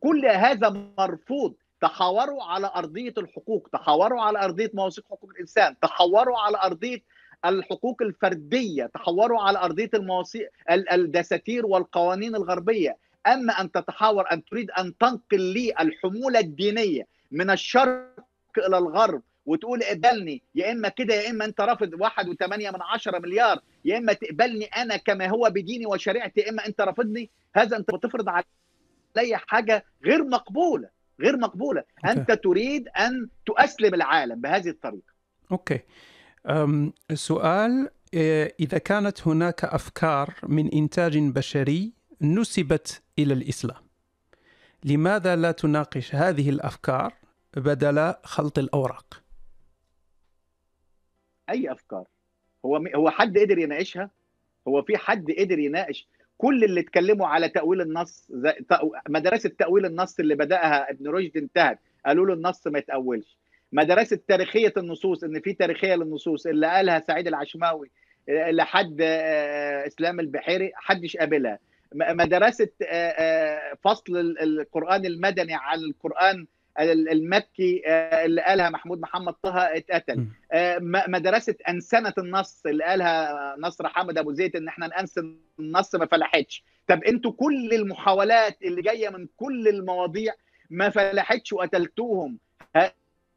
كل 0.00 0.26
هذا 0.26 0.92
مرفوض. 0.98 1.54
تحاوروا 1.80 2.42
على 2.42 2.72
أرضية 2.76 3.14
الحقوق 3.18 3.68
تحاوروا 3.72 4.20
على 4.20 4.44
أرضية 4.44 4.70
مواثيق 4.74 5.04
حقوق 5.10 5.30
الإنسان 5.30 5.76
تحاوروا 5.80 6.38
على 6.38 6.58
أرضية 6.64 7.02
الحقوق 7.44 8.02
الفردية 8.02 8.86
تحوروا 8.86 9.40
على 9.40 9.58
أرضية 9.58 9.90
المواثيق 9.94 10.50
الدساتير 10.92 11.66
والقوانين 11.66 12.34
الغربية. 12.36 12.96
أما 13.26 13.60
أن 13.60 13.72
تتحاور 13.72 14.32
أن 14.32 14.44
تريد 14.44 14.70
أن 14.70 14.96
تنقل 14.98 15.40
لي 15.40 15.72
الحمولة 15.80 16.40
الدينية 16.40 17.06
من 17.30 17.50
الشرق 17.50 18.24
إلى 18.58 18.78
الغرب 18.78 19.22
وتقول 19.46 19.82
اقبلني 19.82 20.42
يا 20.54 20.72
إما 20.72 20.88
كده 20.88 21.14
يا 21.14 21.30
إما 21.30 21.44
أنت 21.44 21.60
رافض 21.60 21.90
واحد 22.00 22.28
وثمانية 22.28 22.70
من 22.70 22.82
عشرة 22.82 23.18
مليار 23.18 23.60
يا 23.84 23.98
إما 23.98 24.12
تقبلني 24.12 24.64
أنا 24.64 24.96
كما 24.96 25.28
هو 25.28 25.50
بديني 25.50 25.86
وشريعتي 25.86 26.40
يا 26.40 26.50
إما 26.50 26.66
أنت 26.66 26.80
رافضني 26.80 27.30
هذا 27.54 27.76
أنت 27.76 27.94
بتفرض 27.94 28.28
علي 28.28 29.36
حاجة 29.36 29.84
غير 30.04 30.24
مقبولة 30.24 30.88
غير 31.20 31.36
مقبولة. 31.36 31.82
أوكي. 32.04 32.20
أنت 32.20 32.32
تريد 32.32 32.88
أن 32.88 33.28
تؤسلم 33.46 33.94
العالم 33.94 34.40
بهذه 34.40 34.68
الطريقة. 34.68 35.12
أوكي. 35.52 35.80
سؤال 37.14 37.90
إذا 38.60 38.78
كانت 38.78 39.28
هناك 39.28 39.64
أفكار 39.64 40.34
من 40.42 40.68
إنتاج 40.74 41.18
بشري 41.18 41.92
نسبت 42.20 43.02
إلى 43.18 43.34
الإسلام 43.34 43.82
لماذا 44.84 45.36
لا 45.36 45.52
تناقش 45.52 46.14
هذه 46.14 46.50
الأفكار 46.50 47.12
بدل 47.56 48.14
خلط 48.22 48.58
الأوراق؟ 48.58 49.22
أي 51.50 51.72
أفكار؟ 51.72 52.04
هو 52.64 52.76
هو 52.76 53.10
حد 53.10 53.38
قدر 53.38 53.58
يناقشها؟ 53.58 54.10
هو 54.68 54.82
في 54.82 54.96
حد 54.96 55.30
قدر 55.38 55.58
يناقش 55.58 56.08
كل 56.38 56.64
اللي 56.64 56.80
اتكلموا 56.80 57.26
على 57.26 57.48
تأويل 57.48 57.80
النص 57.80 58.30
مدرسة 59.08 59.48
تأويل 59.48 59.86
النص 59.86 60.18
اللي 60.20 60.34
بدأها 60.34 60.90
ابن 60.90 61.08
رشد 61.08 61.36
انتهت 61.36 61.78
قالوا 62.06 62.26
له 62.26 62.34
النص 62.34 62.66
ما 62.66 62.78
يتأولش 62.78 63.36
مدرسة 63.74 64.18
تاريخية 64.28 64.72
النصوص 64.76 65.24
إن 65.24 65.40
في 65.40 65.52
تاريخية 65.52 65.94
للنصوص 65.94 66.46
اللي 66.46 66.66
قالها 66.66 67.00
سعيد 67.00 67.26
العشماوي 67.26 67.90
لحد 68.28 69.00
إسلام 69.86 70.20
البحيري 70.20 70.72
حدش 70.74 71.16
قابلها. 71.16 71.58
مدرسة 71.94 72.68
فصل 73.84 74.16
القرآن 74.42 75.06
المدني 75.06 75.54
عن 75.54 75.78
القرآن 75.78 76.46
المكي 76.80 77.82
اللي 78.24 78.42
قالها 78.42 78.70
محمود 78.70 79.00
محمد 79.00 79.32
طه 79.42 79.58
اتقتل. 79.58 80.26
مدرسة 81.08 81.54
أنسنة 81.68 82.12
النص 82.18 82.66
اللي 82.66 82.84
قالها 82.84 83.56
نصر 83.58 83.88
حامد 83.88 84.18
أبو 84.18 84.32
زيد 84.32 84.56
إن 84.56 84.68
إحنا 84.68 85.00
ننسن 85.00 85.36
النص 85.58 85.94
ما 85.94 86.06
فلحتش. 86.06 86.64
طب 86.86 87.04
أنتوا 87.04 87.32
كل 87.32 87.72
المحاولات 87.72 88.62
اللي 88.62 88.82
جاية 88.82 89.08
من 89.08 89.26
كل 89.36 89.68
المواضيع 89.68 90.34
ما 90.70 90.88
فلحتش 90.88 91.52
وقتلتوهم. 91.52 92.38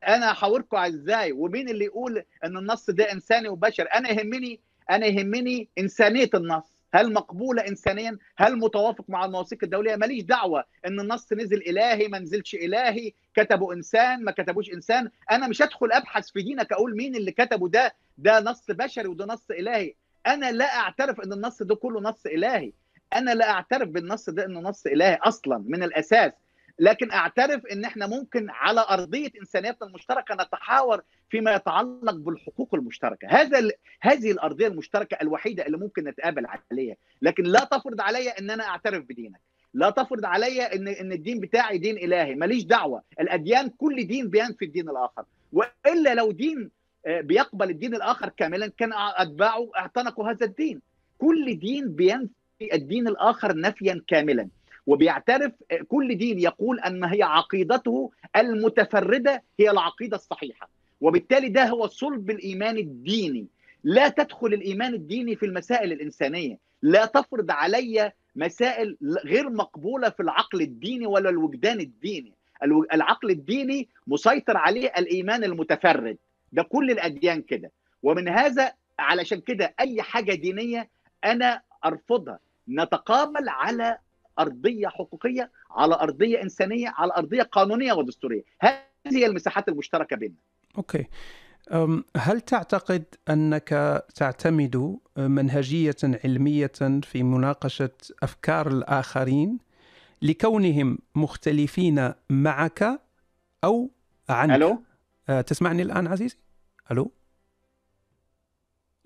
أنا 0.07 0.31
هحاوركم 0.31 0.77
إزاي؟ 0.77 1.31
ومين 1.31 1.69
اللي 1.69 1.85
يقول 1.85 2.23
إن 2.45 2.57
النص 2.57 2.89
ده 2.89 3.11
إنساني 3.11 3.49
وبشر؟ 3.49 3.87
أنا 3.95 4.09
يهمني 4.11 4.59
أنا 4.89 5.05
يهمني 5.05 5.67
إنسانية 5.77 6.29
النص. 6.33 6.77
هل 6.93 7.13
مقبولة 7.13 7.67
انسانيا؟ 7.67 8.17
هل 8.37 8.57
متوافق 8.57 9.05
مع 9.07 9.25
المواثيق 9.25 9.59
الدولية؟ 9.63 9.95
ماليش 9.95 10.23
دعوة 10.23 10.63
إن 10.87 10.99
النص 10.99 11.33
نزل 11.33 11.57
إلهي 11.61 12.07
ما 12.07 12.19
نزلش 12.19 12.55
إلهي. 12.55 13.13
كتبوا 13.35 13.73
إنسان 13.73 14.23
ما 14.23 14.31
كتبوش 14.31 14.69
إنسان. 14.73 15.09
أنا 15.31 15.47
مش 15.47 15.61
هدخل 15.61 15.91
أبحث 15.91 16.31
في 16.31 16.41
دينك 16.41 16.71
أقول 16.71 16.95
مين 16.95 17.15
اللي 17.15 17.31
كتبه 17.31 17.69
ده؟ 17.69 17.95
ده 18.17 18.39
نص 18.39 18.63
بشري 18.71 19.07
وده 19.07 19.25
نص 19.25 19.51
إلهي. 19.51 19.93
أنا 20.27 20.51
لا 20.51 20.75
أعترف 20.75 21.19
إن 21.19 21.33
النص 21.33 21.63
ده 21.63 21.75
كله 21.75 22.01
نص 22.01 22.25
إلهي. 22.25 22.71
أنا 23.13 23.31
لا 23.35 23.49
أعترف 23.51 23.89
بالنص 23.89 24.29
ده 24.29 24.45
إنه 24.45 24.59
نص 24.59 24.85
إلهي 24.85 25.15
أصلا 25.23 25.63
من 25.67 25.83
الأساس. 25.83 26.31
لكن 26.79 27.11
اعترف 27.11 27.65
ان 27.65 27.85
إحنا 27.85 28.07
ممكن 28.07 28.49
على 28.49 28.85
ارضيه 28.89 29.29
انسانيتنا 29.41 29.87
المشتركه 29.87 30.35
نتحاور 30.35 31.01
فيما 31.29 31.55
يتعلق 31.55 32.15
بالحقوق 32.15 32.75
المشتركه. 32.75 33.27
هذا 33.27 33.59
ال... 33.59 33.71
هذه 34.01 34.31
الارضيه 34.31 34.67
المشتركه 34.67 35.17
الوحيده 35.21 35.65
اللي 35.65 35.77
ممكن 35.77 36.03
نتقابل 36.03 36.45
عليها. 36.71 36.95
لكن 37.21 37.43
لا 37.43 37.63
تفرض 37.71 38.01
عليا 38.01 38.39
ان 38.39 38.49
أنا 38.49 38.63
اعترف 38.63 39.03
بدينك. 39.03 39.39
لا 39.73 39.89
تفرض 39.89 40.25
عليا 40.25 40.75
ان 40.75 40.87
إن 40.87 41.11
الدين 41.11 41.39
بتاعي 41.39 41.77
دين 41.77 41.97
إلهي. 41.97 42.35
ماليش 42.35 42.63
دعوة. 42.63 43.01
الأديان 43.19 43.69
كل 43.69 44.07
دين 44.07 44.29
بينفي 44.29 44.65
الدين 44.65 44.89
الآخر. 44.89 45.25
وإلا 45.53 46.15
لو 46.15 46.31
دين 46.31 46.69
بيقبل 47.07 47.69
الدين 47.69 47.95
الآخر 47.95 48.29
كاملا 48.29 48.67
كان 48.77 48.89
أتباعه 48.93 49.69
اعتنقوا 49.77 50.29
هذا 50.31 50.45
الدين. 50.45 50.81
كل 51.17 51.59
دين 51.59 51.91
بينفي 51.95 52.73
الدين 52.73 53.07
الآخر 53.07 53.57
نفيا 53.57 54.01
كاملا. 54.07 54.49
وبيعترف 54.87 55.51
كل 55.87 56.17
دين 56.17 56.39
يقول 56.39 56.79
أن 56.79 57.03
هي 57.03 57.23
عقيدته 57.23 58.11
المتفردة 58.35 59.43
هي 59.59 59.71
العقيدة 59.71 60.15
الصحيحة. 60.17 60.69
وبالتالي 61.01 61.49
ده 61.49 61.65
هو 61.65 61.87
صلب 61.87 62.29
الإيمان 62.29 62.77
الديني. 62.77 63.47
لا 63.83 64.07
تدخل 64.09 64.47
الإيمان 64.47 64.93
الديني 64.93 65.35
في 65.35 65.45
المسائل 65.45 65.91
الإنسانية. 65.91 66.57
لا 66.81 67.05
تفرض 67.05 67.51
علي 67.51 68.11
مسائل 68.35 68.97
غير 69.25 69.49
مقبولة 69.49 70.09
في 70.09 70.19
العقل 70.19 70.61
الديني 70.61 71.05
ولا 71.05 71.29
الوجدان 71.29 71.79
الديني. 71.79 72.33
العقل 72.93 73.29
الديني 73.29 73.87
مسيطر 74.07 74.57
عليه 74.57 74.93
الإيمان 74.97 75.43
المتفرد. 75.43 76.17
ده 76.51 76.63
كل 76.63 76.91
الأديان 76.91 77.41
كده. 77.41 77.71
ومن 78.03 78.27
هذا 78.27 78.71
علشان 78.99 79.41
كده 79.41 79.73
أي 79.79 80.01
حاجة 80.01 80.33
دينية 80.33 80.89
أنا 81.23 81.61
أرفضها. 81.85 82.39
نتقابل 82.69 83.49
على 83.49 83.97
أرضية 84.39 84.87
حقوقية 84.87 85.51
على 85.71 85.95
أرضية 85.95 86.41
إنسانية 86.41 86.89
على 86.95 87.13
أرضية 87.17 87.43
قانونية 87.43 87.93
ودستورية. 87.93 88.43
هذه 88.61 88.77
هي 89.05 89.25
المساحات 89.25 89.69
المشتركة 89.69 90.15
بيننا. 90.15 90.37
أوكي. 90.77 91.07
هل 92.17 92.41
تعتقد 92.41 93.03
أنك 93.29 94.03
تعتمد 94.15 94.97
منهجية 95.17 95.95
علمية 96.03 96.71
في 97.03 97.23
مناقشة 97.23 97.97
أفكار 98.23 98.67
الآخرين 98.67 99.57
لكونهم 100.21 100.99
مختلفين 101.15 102.13
معك 102.29 103.01
أو 103.63 103.91
عنك؟ 104.29 104.55
ألو؟ 104.55 104.83
تسمعني 105.41 105.81
الآن 105.81 106.07
عزيزي؟ 106.07 106.37
ألو؟ 106.91 107.11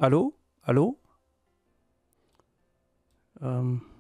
ألو؟ 0.04 0.34
ألو؟ 0.70 0.98
أم. 3.44 3.91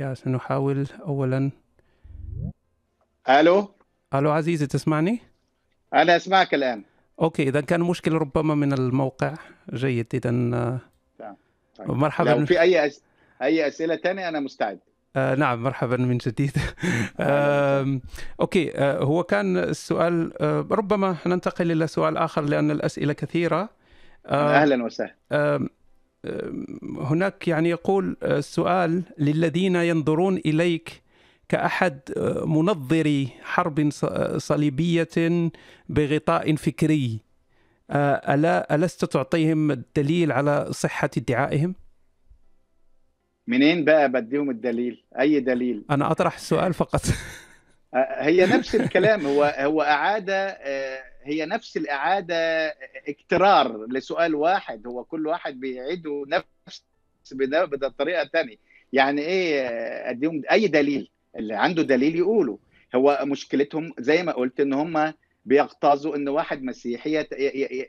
يا 0.00 0.14
سنحاول 0.14 0.86
اولا. 1.06 1.50
ألو؟ 3.28 3.68
ألو 4.14 4.30
عزيزي 4.30 4.66
تسمعني؟ 4.66 5.20
أنا 5.94 6.16
أسمعك 6.16 6.54
الآن. 6.54 6.82
أوكي 7.20 7.42
اذا 7.42 7.60
كان 7.60 7.80
مشكلة 7.80 8.18
ربما 8.18 8.54
من 8.54 8.72
الموقع. 8.72 9.34
جيد 9.74 10.06
اذا 10.14 10.30
طيب. 11.76 11.90
مرحبا. 11.90 12.30
لو 12.30 12.46
في 12.46 12.60
أي 12.60 12.86
أس... 12.86 13.02
أي 13.42 13.68
أسئلة 13.68 13.96
ثانية 13.96 14.28
أنا 14.28 14.40
مستعد. 14.40 14.78
آه 15.16 15.34
نعم 15.34 15.62
مرحبا 15.62 15.96
من 15.96 16.18
جديد. 16.18 16.52
آه 17.20 18.00
أوكي 18.40 18.78
آه 18.78 18.98
هو 18.98 19.22
كان 19.22 19.56
السؤال 19.56 20.42
آه 20.42 20.66
ربما 20.70 21.16
ننتقل 21.26 21.72
إلى 21.72 21.86
سؤال 21.86 22.16
آخر 22.16 22.42
لأن 22.42 22.70
الأسئلة 22.70 23.12
كثيرة. 23.12 23.68
آه 24.26 24.54
أهلا 24.56 24.84
وسهلا. 24.84 25.14
آه 25.32 25.60
هناك 26.98 27.48
يعني 27.48 27.68
يقول 27.70 28.16
السؤال 28.22 29.02
للذين 29.18 29.76
ينظرون 29.76 30.36
إليك 30.36 31.02
كأحد 31.48 32.00
منظري 32.44 33.28
حرب 33.42 33.90
صليبية 34.36 35.50
بغطاء 35.88 36.56
فكري 36.56 37.20
ألا 38.34 38.74
ألست 38.74 39.04
تعطيهم 39.04 39.70
الدليل 39.70 40.32
على 40.32 40.66
صحة 40.70 41.10
ادعائهم؟ 41.16 41.74
منين 43.46 43.84
بقى 43.84 44.08
بديهم 44.12 44.50
الدليل؟ 44.50 45.04
أي 45.20 45.40
دليل؟ 45.40 45.84
أنا 45.90 46.10
أطرح 46.10 46.34
السؤال 46.34 46.74
فقط 46.74 47.02
هي 48.18 48.46
نفس 48.46 48.74
الكلام 48.74 49.26
هو 49.26 49.54
هو 49.58 49.82
اعاده 49.82 50.58
هي 51.22 51.46
نفس 51.46 51.76
الإعادة 51.76 52.68
اكترار 53.08 53.86
لسؤال 53.86 54.34
واحد 54.34 54.86
هو 54.86 55.04
كل 55.04 55.26
واحد 55.26 55.60
بيعيده 55.60 56.24
نفس 56.28 56.84
بطريقه 57.64 58.24
ثانية 58.24 58.56
يعني 58.92 59.20
إيه 59.22 59.60
أديهم 60.10 60.42
أي 60.50 60.66
دليل 60.68 61.10
اللي 61.36 61.54
عنده 61.54 61.82
دليل 61.82 62.16
يقوله. 62.16 62.58
هو 62.94 63.18
مشكلتهم 63.22 63.92
زي 63.98 64.22
ما 64.22 64.32
قلت 64.32 64.60
إن 64.60 64.72
هم 64.72 65.12
بيغتاظوا 65.44 66.16
إن 66.16 66.28
واحد 66.28 66.62
مسيحي 66.62 67.26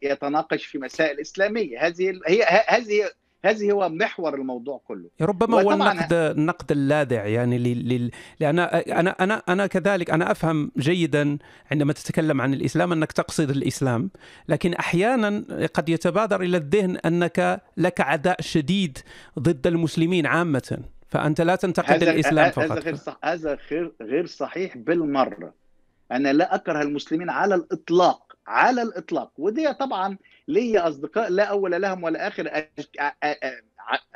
يتناقش 0.03 0.65
في 0.65 0.77
مسائل 0.77 1.19
إسلامية. 1.19 1.87
هذه 1.87 2.19
هي 2.27 2.43
هذه 2.67 3.11
هذه 3.45 3.71
هو 3.71 3.89
محور 3.89 4.35
الموضوع 4.35 4.81
كله. 4.87 5.09
ربما 5.21 5.61
هو 5.61 5.71
النقد 5.71 6.13
النقد 6.13 6.71
اللاذع 6.71 7.25
يعني 7.25 7.57
لل... 7.57 8.11
لأن 8.39 8.59
أنا 8.59 9.09
أنا 9.11 9.43
أنا 9.49 9.67
كذلك 9.67 10.09
أنا 10.09 10.31
أفهم 10.31 10.71
جيدا 10.77 11.37
عندما 11.71 11.93
تتكلم 11.93 12.41
عن 12.41 12.53
الإسلام 12.53 12.91
أنك 12.91 13.11
تقصد 13.11 13.49
الإسلام 13.49 14.09
لكن 14.49 14.73
أحيانا 14.73 15.43
قد 15.73 15.89
يتبادر 15.89 16.41
إلى 16.41 16.57
الذهن 16.57 16.97
أنك 16.97 17.61
لك 17.77 18.01
عداء 18.01 18.41
شديد 18.41 18.97
ضد 19.39 19.67
المسلمين 19.67 20.25
عامة 20.25 20.79
فأنت 21.07 21.41
لا 21.41 21.55
تنتقد 21.55 22.03
الإسلام 22.03 22.51
فقط 22.51 22.71
هذا 22.71 22.79
غير 22.81 22.95
صح... 22.95 23.19
هذا 23.23 23.57
غير 23.71 23.91
غير 24.01 24.25
صحيح 24.25 24.77
بالمرة. 24.77 25.53
أنا 26.11 26.33
لا 26.33 26.55
أكره 26.55 26.81
المسلمين 26.81 27.29
على 27.29 27.55
الإطلاق. 27.55 28.30
على 28.47 28.81
الإطلاق. 28.81 29.31
ودي 29.37 29.73
طبعا 29.73 30.17
لي 30.47 30.79
أصدقاء 30.79 31.29
لا 31.29 31.43
أول 31.43 31.81
لهم 31.81 32.03
ولا 32.03 32.27
آخر 32.27 32.67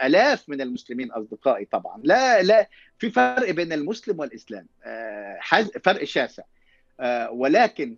آلاف 0.04 0.50
من 0.50 0.62
المسلمين 0.62 1.12
أصدقائي 1.12 1.66
طبعا. 1.66 2.02
لا 2.04 2.42
لا 2.42 2.70
في 2.98 3.10
فرق 3.10 3.52
بين 3.52 3.74
المسلم 3.74 4.20
والإسلام. 4.20 4.68
فرق 5.84 6.04
شاسع. 6.04 6.44
ولكن 7.30 7.96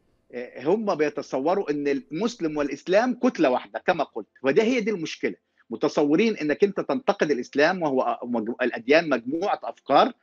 هم 0.64 0.96
بيتصوروا 0.96 1.72
إن 1.72 1.88
المسلم 1.88 2.58
والإسلام 2.58 3.14
كتلة 3.14 3.50
واحدة 3.50 3.80
كما 3.80 4.04
قلت. 4.04 4.28
وده 4.44 4.64
هي 4.64 4.80
دي 4.80 4.92
المشكلة. 4.92 5.36
متصورين 5.70 6.38
إنك 6.38 6.64
أنت 6.64 6.80
تنتقد 6.80 7.32
الإسلام 7.32 7.82
وهو 7.82 8.20
الأديان 8.62 9.10
مجموعة 9.10 9.60
أفكار. 9.64 10.14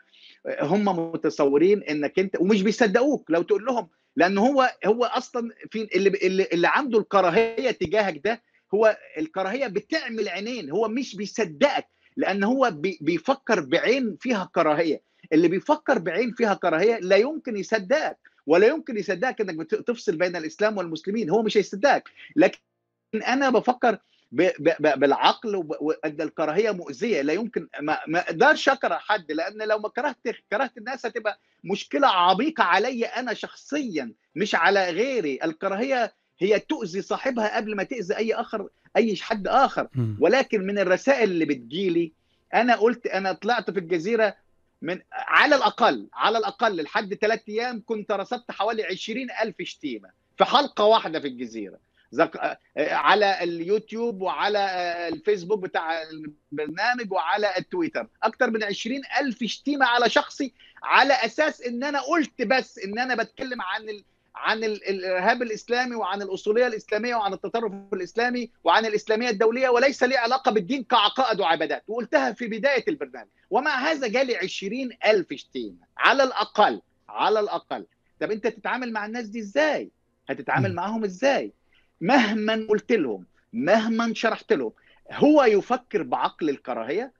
هم 0.60 1.12
متصورين 1.12 1.82
إنك 1.82 2.18
أنت 2.18 2.40
ومش 2.40 2.62
بيصدقوك. 2.62 3.30
لو 3.30 3.42
تقول 3.42 3.64
لهم 3.64 3.88
لأن 4.16 4.38
هو 4.38 4.70
هو 4.86 5.04
أصلا 5.04 5.50
في 5.70 5.88
اللي 5.96 6.46
اللي, 6.52 6.68
عنده 6.68 6.98
الكراهية 6.98 7.70
تجاهك 7.70 8.20
ده 8.24 8.42
هو 8.74 8.98
الكراهية 9.18 9.66
بتعمل 9.66 10.28
عينين 10.28 10.70
هو 10.70 10.88
مش 10.88 11.16
بيصدقك 11.16 11.86
لأن 12.16 12.44
هو 12.44 12.70
بي 12.70 12.98
بيفكر 13.00 13.60
بعين 13.60 14.16
فيها 14.20 14.50
كراهية. 14.54 15.02
اللي 15.32 15.48
بيفكر 15.48 15.98
بعين 15.98 16.32
فيها 16.32 16.54
كراهية 16.54 16.98
لا 16.98 17.16
يمكن 17.16 17.56
يصدقك 17.56 18.18
ولا 18.46 18.66
يمكن 18.66 18.96
يصدقك 18.96 19.40
إنك 19.40 19.54
بتفصل 19.54 20.16
بين 20.16 20.36
الإسلام 20.36 20.76
والمسلمين 20.78 21.30
هو 21.30 21.42
مش 21.42 21.56
هيصدقك. 21.56 22.08
لكن 22.36 22.58
أنا 23.26 23.50
بفكر 23.50 23.98
بالعقل 24.96 25.56
وان 25.80 26.20
الكراهية 26.20 26.70
مؤذية. 26.70 27.22
لا 27.22 27.32
يمكن 27.32 27.68
ما 27.80 28.18
أقدرش 28.18 28.68
اكره 28.68 28.94
حد 28.94 29.32
لأن 29.32 29.68
لو 29.68 29.78
ما 29.78 29.88
كرهت 29.88 30.16
كرهت 30.50 30.78
الناس 30.78 31.06
هتبقى 31.06 31.38
مشكلة 31.64 32.08
عميقة 32.08 32.64
علي 32.64 33.04
أنا 33.04 33.34
شخصيا 33.34 34.12
مش 34.34 34.54
على 34.54 34.90
غيري. 34.90 35.38
الكراهية 35.44 36.12
هي 36.38 36.58
تؤذي 36.58 37.02
صاحبها 37.02 37.56
قبل 37.56 37.76
ما 37.76 37.82
تأذي 37.82 38.16
أي 38.16 38.34
آخر 38.34 38.68
أي 38.96 39.16
حد 39.16 39.48
آخر. 39.48 39.88
ولكن 40.20 40.66
من 40.66 40.78
الرسائل 40.78 41.30
اللي 41.30 41.44
بتجيلي 41.44 42.12
أنا 42.54 42.76
قلت 42.76 43.06
أنا 43.06 43.32
طلعت 43.32 43.70
في 43.70 43.78
الجزيرة 43.78 44.36
من 44.82 45.00
على 45.12 45.56
الأقل 45.56 46.08
على 46.12 46.38
الأقل 46.38 46.82
لحد 46.82 47.14
ثلاث 47.14 47.40
أيام 47.48 47.82
كنت 47.86 48.12
رصدت 48.12 48.50
حوالي 48.50 48.84
20 48.84 49.26
ألف 49.42 49.56
شتيمة 49.62 50.10
في 50.38 50.44
حلقة 50.44 50.84
واحدة 50.84 51.20
في 51.20 51.28
الجزيرة. 51.28 51.78
على 52.76 53.42
اليوتيوب 53.42 54.22
وعلى 54.22 54.58
الفيسبوك 55.08 55.58
بتاع 55.62 56.02
البرنامج 56.02 57.12
وعلى 57.12 57.52
التويتر. 57.58 58.08
أكثر 58.22 58.50
من 58.50 58.64
20 58.64 59.00
ألف 59.20 59.44
شتيمه 59.44 59.86
على 59.86 60.10
شخصي 60.10 60.52
على 60.82 61.12
أساس 61.14 61.62
إن 61.62 61.84
أنا 61.84 62.00
قلت 62.00 62.42
بس 62.42 62.78
إن 62.78 62.98
أنا 62.98 63.14
بتكلم 63.14 63.62
عن 63.62 63.88
ال... 63.88 64.04
عن 64.36 64.64
الإرهاب 64.64 65.42
الإسلامي 65.42 65.94
وعن 65.94 66.22
الأصولية 66.22 66.66
الإسلامية 66.66 67.14
وعن 67.14 67.32
التطرف 67.32 67.72
الإسلامي 67.92 68.50
وعن 68.64 68.86
الإسلامية 68.86 69.28
الدولية 69.28 69.68
وليس 69.68 70.02
لي 70.02 70.16
علاقة 70.16 70.50
بالدين 70.52 70.84
كعقائد 70.84 71.40
وعبادات. 71.40 71.82
وقلتها 71.88 72.32
في 72.32 72.46
بداية 72.46 72.84
البرنامج. 72.88 73.28
ومع 73.50 73.78
هذا 73.90 74.08
جالي 74.08 74.36
20 74.36 74.90
ألف 75.06 75.32
شتيمه 75.32 75.76
على 75.98 76.22
الأقل. 76.22 76.80
على 77.08 77.40
الأقل. 77.40 77.86
طب 78.20 78.30
أنت 78.30 78.46
تتعامل 78.46 78.92
مع 78.92 79.06
الناس 79.06 79.26
دي 79.26 79.38
إزاي؟ 79.40 79.90
هتتعامل 80.28 80.74
معاهم 80.74 81.04
إزاي؟ 81.04 81.52
مهما 82.04 82.66
قلت 82.68 82.92
لهم 82.92 83.26
مهما 83.52 84.14
شرحت 84.14 84.52
لهم 84.52 84.72
هو 85.12 85.44
يفكر 85.44 86.02
بعقل 86.02 86.48
الكراهية 86.48 87.12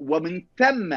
ومن 0.00 0.44
ثم 0.58 0.96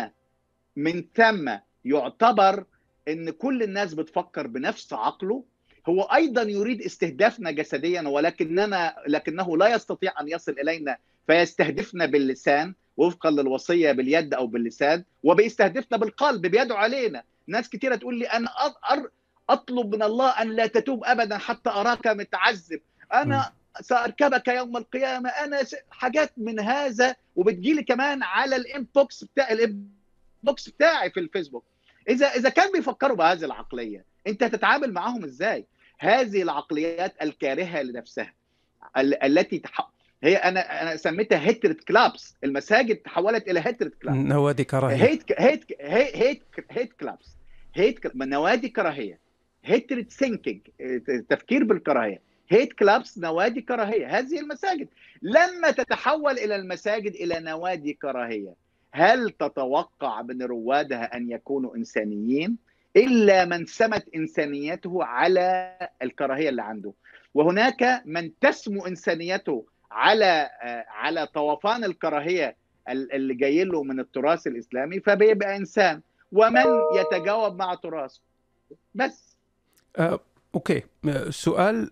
من 0.75 1.03
ثم 1.15 1.51
يعتبر 1.85 2.65
إن 3.07 3.29
كل 3.29 3.63
الناس 3.63 3.93
بتفكر 3.93 4.47
بنفس 4.47 4.93
عقله. 4.93 5.43
هو 5.89 6.01
أيضا 6.01 6.41
يريد 6.41 6.81
استهدافنا 6.81 7.51
جسديا 7.51 8.01
ولكننا 8.01 8.95
لكنه 9.07 9.57
لا 9.57 9.67
يستطيع 9.75 10.21
أن 10.21 10.27
يصل 10.27 10.51
إلينا 10.51 10.97
فيستهدفنا 11.27 12.05
باللسان 12.05 12.73
وفقا 12.97 13.31
للوصية 13.31 13.91
باليد 13.91 14.33
أو 14.33 14.47
باللسان 14.47 15.03
وبيستهدفنا 15.23 15.97
بالقلب 15.97 16.41
بيدعو 16.41 16.77
علينا. 16.77 17.23
ناس 17.47 17.69
كثيره 17.69 17.95
تقول 17.95 18.19
لي 18.19 18.25
أنا 18.25 18.49
أطلب 19.49 19.95
من 19.95 20.03
الله 20.03 20.29
أن 20.29 20.49
لا 20.49 20.67
تتوب 20.67 21.03
ابدا 21.03 21.37
حتى 21.37 21.69
أراك 21.69 22.07
متعذب. 22.07 22.81
أنا 23.13 23.51
سأركبك 23.81 24.47
يوم 24.47 24.77
القيامة. 24.77 25.29
أنا 25.29 25.61
حاجات 25.91 26.31
من 26.37 26.59
هذا 26.59 27.15
وبتجيلي 27.35 27.83
كمان 27.83 28.23
على 28.23 28.55
ال 28.55 28.67
inbox 28.67 29.23
بتاع 29.23 29.51
ال 29.51 29.71
inbox 29.71 30.69
بتاعي 30.69 31.09
في 31.09 31.19
الفيسبوك. 31.19 31.65
إذا 32.09 32.27
إذا 32.27 32.49
كان 32.49 32.71
بيفكروا 32.71 33.17
بهذه 33.17 33.45
العقلية 33.45 34.05
أنت 34.27 34.43
تتعامل 34.43 34.93
معاهم 34.93 35.23
إزاي؟ 35.23 35.65
هذه 35.99 36.41
العقليات 36.41 37.15
الكارهة 37.21 37.81
لنفسها 37.81 38.33
التي 38.97 39.59
تح... 39.59 39.89
هي 40.23 40.35
أنا 40.35 40.81
أنا 40.81 40.95
سميتها 40.95 41.39
hatred 41.39 41.83
clubs 41.83 42.35
المساجد 42.43 42.95
تحولت 42.95 43.47
إلى 43.47 43.59
hatred 43.59 43.95
clubs 43.95 44.17
نوادي 44.17 44.63
كراهية. 44.63 44.95
hate 44.95 45.23
hate 45.41 45.65
hate 45.81 46.43
hate 46.71 46.93
clubs 46.93 47.27
hate 47.75 48.15
نوادي 48.15 48.69
كراهية. 48.69 49.19
hatred 49.65 50.11
thinking 50.11 50.61
تفكير 51.29 51.63
بالكراهية. 51.63 52.28
هيت 52.49 52.73
كلابس 52.73 53.17
نوادي 53.17 53.61
كراهية. 53.61 54.19
هذه 54.19 54.39
المساجد 54.39 54.87
لما 55.21 55.71
تتحول 55.71 56.31
إلى 56.39 56.55
المساجد 56.55 57.13
إلى 57.15 57.39
نوادي 57.39 57.93
كراهية 57.93 58.53
هل 58.91 59.29
تتوقع 59.29 60.21
من 60.21 60.41
روادها 60.41 61.17
أن 61.17 61.31
يكونوا 61.31 61.75
إنسانيين؟ 61.75 62.57
إلا 62.95 63.45
من 63.45 63.65
سمت 63.65 64.05
إنسانيته 64.15 65.03
على 65.03 65.77
الكراهية 66.01 66.49
اللي 66.49 66.61
عنده. 66.61 66.93
وهناك 67.33 68.01
من 68.05 68.39
تسمو 68.39 68.85
إنسانيته 68.85 69.65
على 69.91 70.49
على 70.89 71.27
طوفان 71.27 71.83
الكراهية 71.83 72.55
اللي 72.89 73.33
جاي 73.33 73.63
له 73.63 73.83
من 73.83 73.99
التراث 73.99 74.47
الإسلامي 74.47 74.99
فبيبقى 74.99 75.55
إنسان. 75.57 76.01
ومن 76.31 76.65
يتجاوب 76.95 77.55
مع 77.55 77.73
تراثه؟ 77.73 78.19
بس. 78.95 79.35
أه 79.97 80.19
أوكي. 80.55 80.83
سؤال 81.29 81.91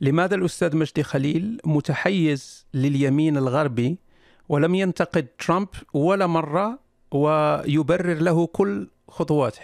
لماذا 0.00 0.34
الأستاذ 0.34 0.76
مجدي 0.76 1.02
خليل 1.02 1.60
متحيز 1.64 2.66
لليمين 2.74 3.36
الغربي 3.36 3.98
ولم 4.48 4.74
ينتقد 4.74 5.26
ترامب 5.38 5.68
ولا 5.94 6.26
مرة 6.26 6.78
ويبرر 7.10 8.14
له 8.14 8.46
كل 8.46 8.88
خطواته؟ 9.08 9.62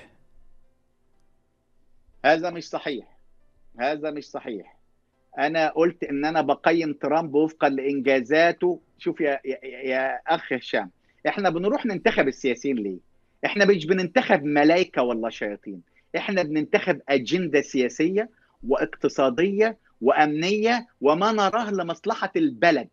هذا 2.24 2.50
مش 2.50 2.68
صحيح. 2.68 3.16
هذا 3.80 4.10
مش 4.10 4.24
صحيح. 4.24 4.76
أنا 5.38 5.68
قلت 5.68 6.04
إن 6.04 6.24
أنا 6.24 6.40
بقيم 6.40 6.92
ترامب 6.92 7.34
وفقا 7.34 7.68
لإنجازاته. 7.68 8.80
شوف 8.98 9.20
يا 9.20 9.40
يا, 9.44 9.58
يا 9.64 10.20
أخ 10.26 10.52
هشام 10.52 10.90
إحنا 11.28 11.50
بنروح 11.50 11.86
ننتخب 11.86 12.28
السياسيين 12.28 12.76
ليه؟ 12.76 12.98
إحنا 13.44 13.64
مش 13.64 13.86
بننتخب 13.86 14.44
ملائكه 14.44 15.02
ولا 15.02 15.30
شياطين. 15.30 15.82
إحنا 16.16 16.42
بننتخب 16.42 17.00
أجندة 17.08 17.60
سياسية 17.62 18.28
واقتصادية 18.68 19.76
وأمنية 20.00 20.86
وما 21.00 21.32
نراه 21.32 21.70
لمصلحة 21.70 22.32
البلد. 22.36 22.88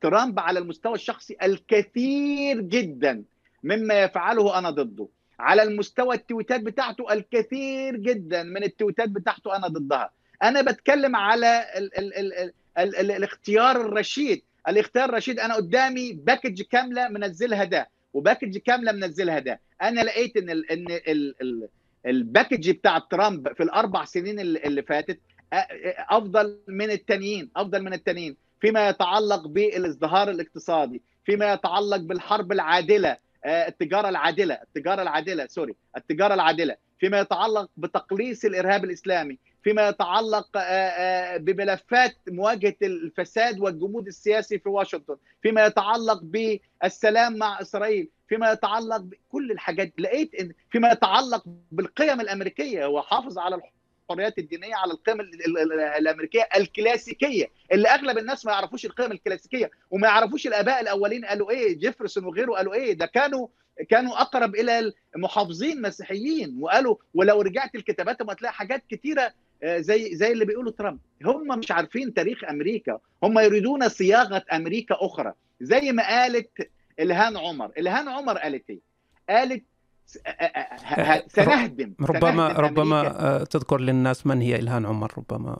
ترامب 0.00 0.38
على 0.38 0.58
المستوى 0.58 0.94
الشخصي 0.94 1.36
الكثير 1.42 2.60
جدا 2.60 3.22
مما 3.62 4.02
يفعله 4.02 4.58
أنا 4.58 4.70
ضده. 4.70 5.08
على 5.38 5.62
المستوى 5.62 6.14
التويتات 6.16 6.60
بتاعته 6.60 7.12
الكثير 7.12 7.96
جدا 7.96 8.42
من 8.42 8.64
التويتات 8.64 9.08
بتاعته 9.08 9.56
أنا 9.56 9.68
ضدها. 9.68 10.10
أنا 10.42 10.62
بتكلم 10.62 11.16
على 11.16 11.64
ال 11.76 11.98
ال 11.98 12.14
ال 12.14 12.32
ال 12.34 12.52
ال 12.78 12.96
ال 12.96 13.10
الاختيار 13.10 13.80
الرشيد. 13.80 14.42
الاختيار 14.68 15.08
الرشيد 15.08 15.40
أنا 15.40 15.54
قدامي 15.54 16.12
package 16.12 16.62
كاملة 16.62 17.08
منزلها 17.08 17.64
ده 17.64 17.88
و 18.14 18.20
package 18.20 18.58
كاملة 18.58 18.92
منزلها 18.92 19.38
ده. 19.38 19.60
أنا 19.82 20.00
لقيت 20.00 20.36
إن 20.36 20.50
ال 20.50 20.70
إن 20.70 20.86
ال 20.90 21.34
ال 21.42 21.68
ال 22.06 22.14
package 22.14 22.70
بتاع 22.70 22.98
ترامب 22.98 23.52
في 23.52 23.62
الأربع 23.62 24.04
سنين 24.04 24.40
اللي 24.40 24.82
فاتت 24.82 25.20
أفضل 26.10 26.58
من 26.68 26.90
التانيين 26.90 27.50
أفضل 27.56 27.82
من 27.82 27.92
التانيين 27.92 28.36
فيما 28.60 28.88
يتعلق 28.88 29.46
بالازدهار 29.46 30.30
الاقتصادي 30.30 31.02
فيما 31.26 31.52
يتعلق 31.52 31.96
بالحرب 31.96 32.52
العادلة 32.52 33.16
التجارة 33.46 34.08
العادلة 34.08 34.54
التجارة 34.54 35.02
العادلة 35.02 35.46
sorry 35.46 35.74
التجارة 35.96 36.34
العادلة 36.34 36.76
فيما 37.00 37.20
يتعلق 37.20 37.68
بتقليص 37.76 38.44
الإرهاب 38.44 38.84
الإسلامي 38.84 39.38
فيما 39.62 39.88
يتعلق 39.88 40.48
بملفات 41.36 42.16
مواجهة 42.28 42.74
الفساد 42.82 43.60
والجمود 43.60 44.06
السياسي 44.06 44.58
في 44.58 44.68
واشنطن 44.68 45.16
فيما 45.42 45.66
يتعلق 45.66 46.20
بالسلام 46.22 47.36
مع 47.36 47.60
إسرائيل 47.60 48.08
فيما 48.28 48.52
يتعلق 48.52 48.96
بكل 48.96 49.50
الحاجات 49.50 49.92
لقيت 49.98 50.34
إن 50.34 50.52
فيما 50.70 50.90
يتعلق 50.92 51.44
بالقيم 51.72 52.20
الأمريكية 52.20 52.86
هو 52.86 53.02
حافظ 53.02 53.38
على 53.38 53.60
الحريات 54.10 54.38
الدينية 54.38 54.74
على 54.74 54.92
القيم 54.92 55.20
الأمريكية 55.98 56.48
الكلاسيكية. 56.56 57.46
اللي 57.72 57.88
أغلب 57.88 58.18
الناس 58.18 58.46
ما 58.46 58.52
يعرفوش 58.52 58.86
القيم 58.86 59.12
الكلاسيكية 59.12 59.70
وما 59.90 60.08
يعرفوش 60.08 60.46
الآباء 60.46 60.80
الأولين 60.80 61.24
قالوا 61.24 61.50
إيه 61.50 61.78
جيفرسون 61.78 62.24
وغيره 62.24 62.52
قالوا 62.52 62.74
إيه 62.74 62.92
ده 62.92 63.06
كانوا 63.06 63.48
كانوا 63.88 64.20
أقرب 64.20 64.54
إلى 64.54 64.92
المحافظين 65.16 65.82
مسيحيين 65.82 66.56
وقالوا 66.60 66.96
ولو 67.14 67.40
رجعت 67.40 67.74
لكتاباتهم 67.76 68.30
هتلاقي 68.30 68.52
حاجات 68.52 68.82
كتيرة 68.90 69.32
زي 69.64 70.14
زي 70.16 70.32
اللي 70.32 70.44
بيقولوا 70.44 70.72
ترامب. 70.72 70.98
هم 71.24 71.58
مش 71.58 71.70
عارفين 71.72 72.14
تاريخ 72.14 72.44
أمريكا. 72.44 72.98
هم 73.22 73.38
يريدون 73.38 73.88
صياغة 73.88 74.44
أمريكا 74.52 74.96
أخرى. 75.00 75.32
زي 75.60 75.92
ما 75.92 76.08
قالت 76.08 76.70
إلهان 77.00 77.36
عمر. 77.36 77.70
إلهان 77.78 78.08
عمر 78.08 78.38
قالت 78.38 78.70
إيه؟ 78.70 78.80
قالت 79.30 79.64
سنهدم 81.28 81.94
ربما 82.00 82.54
سنهدم 82.54 82.64
ربما 82.64 83.00
أمريكا. 83.00 83.44
تذكر 83.44 83.80
للناس 83.80 84.26
من 84.26 84.40
هي 84.40 84.56
إلهان 84.56 84.86
عمر 84.86 85.12
ربما 85.18 85.58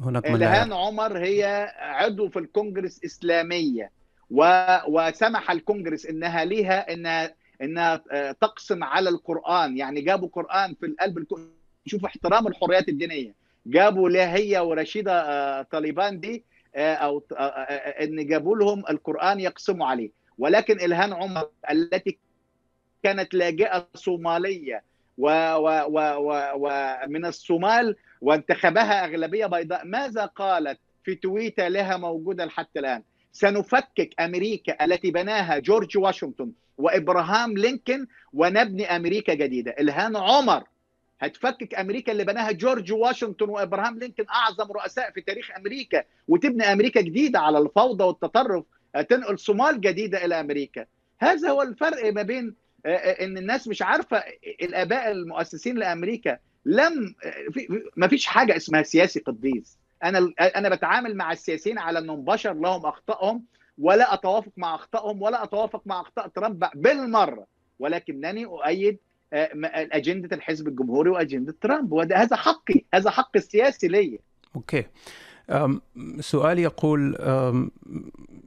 هناك 0.00 0.26
من 0.30 0.36
إلهان 0.36 0.72
عمر 0.72 1.18
هي 1.18 1.72
عضو 1.78 2.28
في 2.28 2.38
الكونغرس 2.38 3.04
إسلامية 3.04 3.90
و... 4.30 4.66
وسمح 4.88 5.50
الكونغرس 5.50 6.06
إنها 6.06 6.44
ليها 6.44 6.92
إنها 6.92 7.34
إنها 7.62 7.96
تقسم 8.32 8.84
على 8.84 9.08
القرآن. 9.08 9.78
يعني 9.78 10.00
جابوا 10.00 10.28
قرآن 10.32 10.74
في 10.74 10.86
القلب 10.86 11.18
الكون 11.18 11.50
شوف 11.86 12.04
احترام 12.04 12.46
الحريات 12.46 12.88
الدينية. 12.88 13.34
جابوا 13.66 14.08
لها 14.08 14.36
هي 14.36 14.58
ورشيدة 14.58 15.62
طالبان 15.62 16.20
دي 16.20 16.44
أو 16.76 17.22
إن 18.02 18.26
جابوا 18.26 18.56
لهم 18.56 18.84
القرآن 18.90 19.40
يقسموا 19.40 19.86
عليه. 19.86 20.17
ولكن 20.38 20.80
الهان 20.80 21.12
عمر 21.12 21.48
التي 21.70 22.18
كانت 23.02 23.34
لاجئة 23.34 23.88
صومالية 23.94 24.82
ومن 26.54 27.24
الصومال 27.24 27.96
وانتخبها 28.20 29.04
أغلبية 29.04 29.46
بيضاء 29.46 29.86
ماذا 29.86 30.24
قالت 30.26 30.78
في 31.04 31.14
تويتر 31.14 31.68
لها 31.68 31.96
موجودة 31.96 32.48
حتى 32.48 32.80
الآن؟ 32.80 33.02
سنفكك 33.32 34.20
أمريكا 34.20 34.84
التي 34.84 35.10
بناها 35.10 35.58
جورج 35.58 35.98
واشنطن 35.98 36.52
وإبراهام 36.78 37.58
لينكولن 37.58 38.06
ونبني 38.32 38.96
أمريكا 38.96 39.34
جديدة. 39.34 39.70
الهان 39.80 40.16
عمر 40.16 40.64
هتفكك 41.20 41.74
أمريكا 41.74 42.12
اللي 42.12 42.24
بناها 42.24 42.52
جورج 42.52 42.92
واشنطن 42.92 43.48
وإبراهام 43.48 43.98
لينكولن 43.98 44.28
أعظم 44.28 44.72
رؤساء 44.72 45.10
في 45.10 45.20
تاريخ 45.20 45.50
أمريكا 45.56 46.04
وتبني 46.28 46.72
أمريكا 46.72 47.00
جديدة 47.00 47.40
على 47.40 47.58
الفوضى 47.58 48.04
والتطرف 48.04 48.64
تنقل 49.08 49.38
صومال 49.38 49.80
جديدة 49.80 50.24
إلى 50.24 50.40
أمريكا. 50.40 50.86
هذا 51.20 51.50
هو 51.50 51.62
الفرق 51.62 52.12
ما 52.12 52.22
بين 52.22 52.54
إن 52.86 53.38
الناس 53.38 53.68
مش 53.68 53.82
عارفة 53.82 54.22
الآباء 54.62 55.10
المؤسسين 55.10 55.76
لأمريكا 55.76 56.38
لم 56.64 57.14
ما 57.96 58.08
فيش 58.08 58.26
حاجة 58.26 58.56
اسمها 58.56 58.82
سياسي 58.82 59.20
قديس. 59.20 59.78
أنا 60.04 60.32
أنا 60.40 60.68
بتعامل 60.68 61.16
مع 61.16 61.32
السياسيين 61.32 61.78
على 61.78 61.98
إنهم 61.98 62.24
بشر 62.24 62.54
لهم 62.54 62.86
أخطائهم 62.86 63.44
ولا 63.78 64.14
أتوافق 64.14 64.52
مع 64.56 64.74
أخطائهم 64.74 65.22
ولا 65.22 65.44
أتوافق 65.44 65.82
مع 65.86 66.00
أخطاء 66.00 66.28
ترامب 66.28 66.64
بالمرة. 66.74 67.46
ولكنني 67.78 68.44
أؤيد 68.44 68.98
أجندة 69.32 70.36
الحزب 70.36 70.68
الجمهوري 70.68 71.10
وأجندة 71.10 71.54
ترامب. 71.60 71.92
وهذا 71.92 72.16
هذا 72.16 72.36
حقي 72.36 72.84
هذا 72.94 73.10
حق 73.10 73.36
السياسي 73.36 73.88
لي 73.88 74.18
أوكي. 74.56 74.84
سؤال 76.20 76.58
يقول 76.58 77.16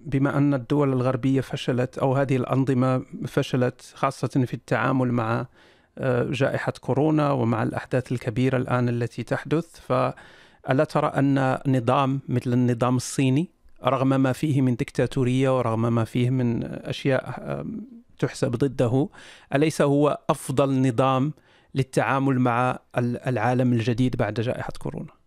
بما 0.06 0.38
أن 0.38 0.54
الدول 0.54 0.94
الغربية 0.94 1.42
فشلت 1.42 1.98
أو 1.98 2.16
هذه 2.16 2.36
الأنظمة 2.36 3.06
فشلت 3.28 3.94
خاصة 3.96 4.28
في 4.28 4.54
التعامل 4.54 5.12
مع 5.12 5.46
جائحة 6.30 6.74
كورونا 6.82 7.32
ومع 7.32 7.64
الأحداث 7.64 8.12
الكبيرة 8.12 8.58
الآن 8.58 8.90
التي 8.90 9.24
تحدث 9.24 9.80
فألا 9.80 10.84
ترى 10.84 11.08
أن 11.08 11.58
نظام 11.68 12.20
مثل 12.30 12.54
النظام 12.54 12.96
الصيني 12.96 13.50
رغم 13.86 14.08
ما 14.08 14.32
فيه 14.32 14.62
من 14.62 14.76
دكتاتورية 14.76 15.58
ورغم 15.58 15.94
ما 15.94 16.04
فيه 16.04 16.30
من 16.30 16.64
أشياء 16.64 17.66
تحسب 18.20 18.52
ضده 18.52 19.10
أليس 19.56 19.82
هو 19.82 20.20
أفضل 20.30 20.88
نظام 20.88 21.34
للتعامل 21.76 22.40
مع 22.40 22.80
العالم 22.98 23.74
الجديد 23.74 24.16
بعد 24.16 24.34
جائحة 24.34 24.74
كورونا؟ 24.80 25.21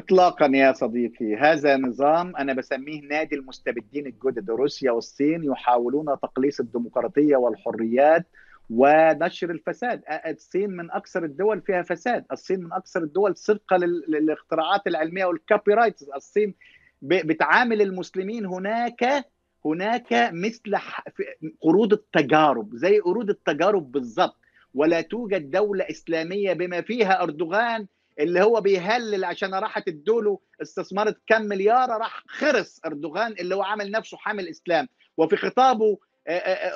اطلاقا 0.00 0.46
يا 0.46 0.72
صديقي 0.72 1.36
هذا 1.36 1.76
نظام 1.76 2.36
أنا 2.36 2.52
بسميه 2.52 3.00
نادي 3.00 3.34
المستبدين 3.34 4.06
الجدد. 4.06 4.50
روسيا 4.50 4.90
والصين 4.90 5.44
يحاولون 5.44 6.06
تقليص 6.06 6.60
الديمقراطية 6.60 7.36
والحريات 7.36 8.26
ونشر 8.70 9.50
الفساد. 9.50 10.02
الصين 10.26 10.70
من 10.70 10.90
أكثر 10.90 11.24
الدول 11.24 11.60
فيها 11.60 11.82
فساد. 11.82 12.24
الصين 12.32 12.60
من 12.60 12.72
أكثر 12.72 13.02
الدول 13.02 13.36
سرقه 13.36 13.76
للاختراعات 14.08 14.86
العلمية 14.86 15.24
وال 15.24 15.74
copyright 15.74 16.02
الصين 16.16 16.54
بتعامل 17.02 17.82
المسلمين 17.82 18.46
هناك 18.46 19.24
هناك 19.64 20.30
مثل 20.32 20.76
قرود 21.60 21.92
التجارب 21.92 22.76
زي 22.76 22.98
قرود 22.98 23.30
التجارب 23.30 23.92
بالضبط. 23.92 24.36
ولا 24.74 25.00
توجد 25.00 25.50
دولة 25.50 25.84
إسلامية 25.90 26.52
بما 26.52 26.80
فيها 26.80 27.22
أردوغان 27.22 27.86
اللي 28.18 28.42
هو 28.42 28.60
بيهلل 28.60 29.24
عشان 29.24 29.54
راحت 29.54 29.88
ادوله 29.88 30.38
استثمرت 30.62 31.16
كم 31.26 31.42
مليار 31.42 31.88
راح 31.90 32.24
خرس 32.26 32.80
أردوغان 32.86 33.32
اللي 33.32 33.54
هو 33.54 33.62
عامل 33.62 33.90
نفسه 33.90 34.16
حامل 34.16 34.48
إسلام. 34.48 34.88
وفي 35.16 35.36
خطابه 35.36 35.98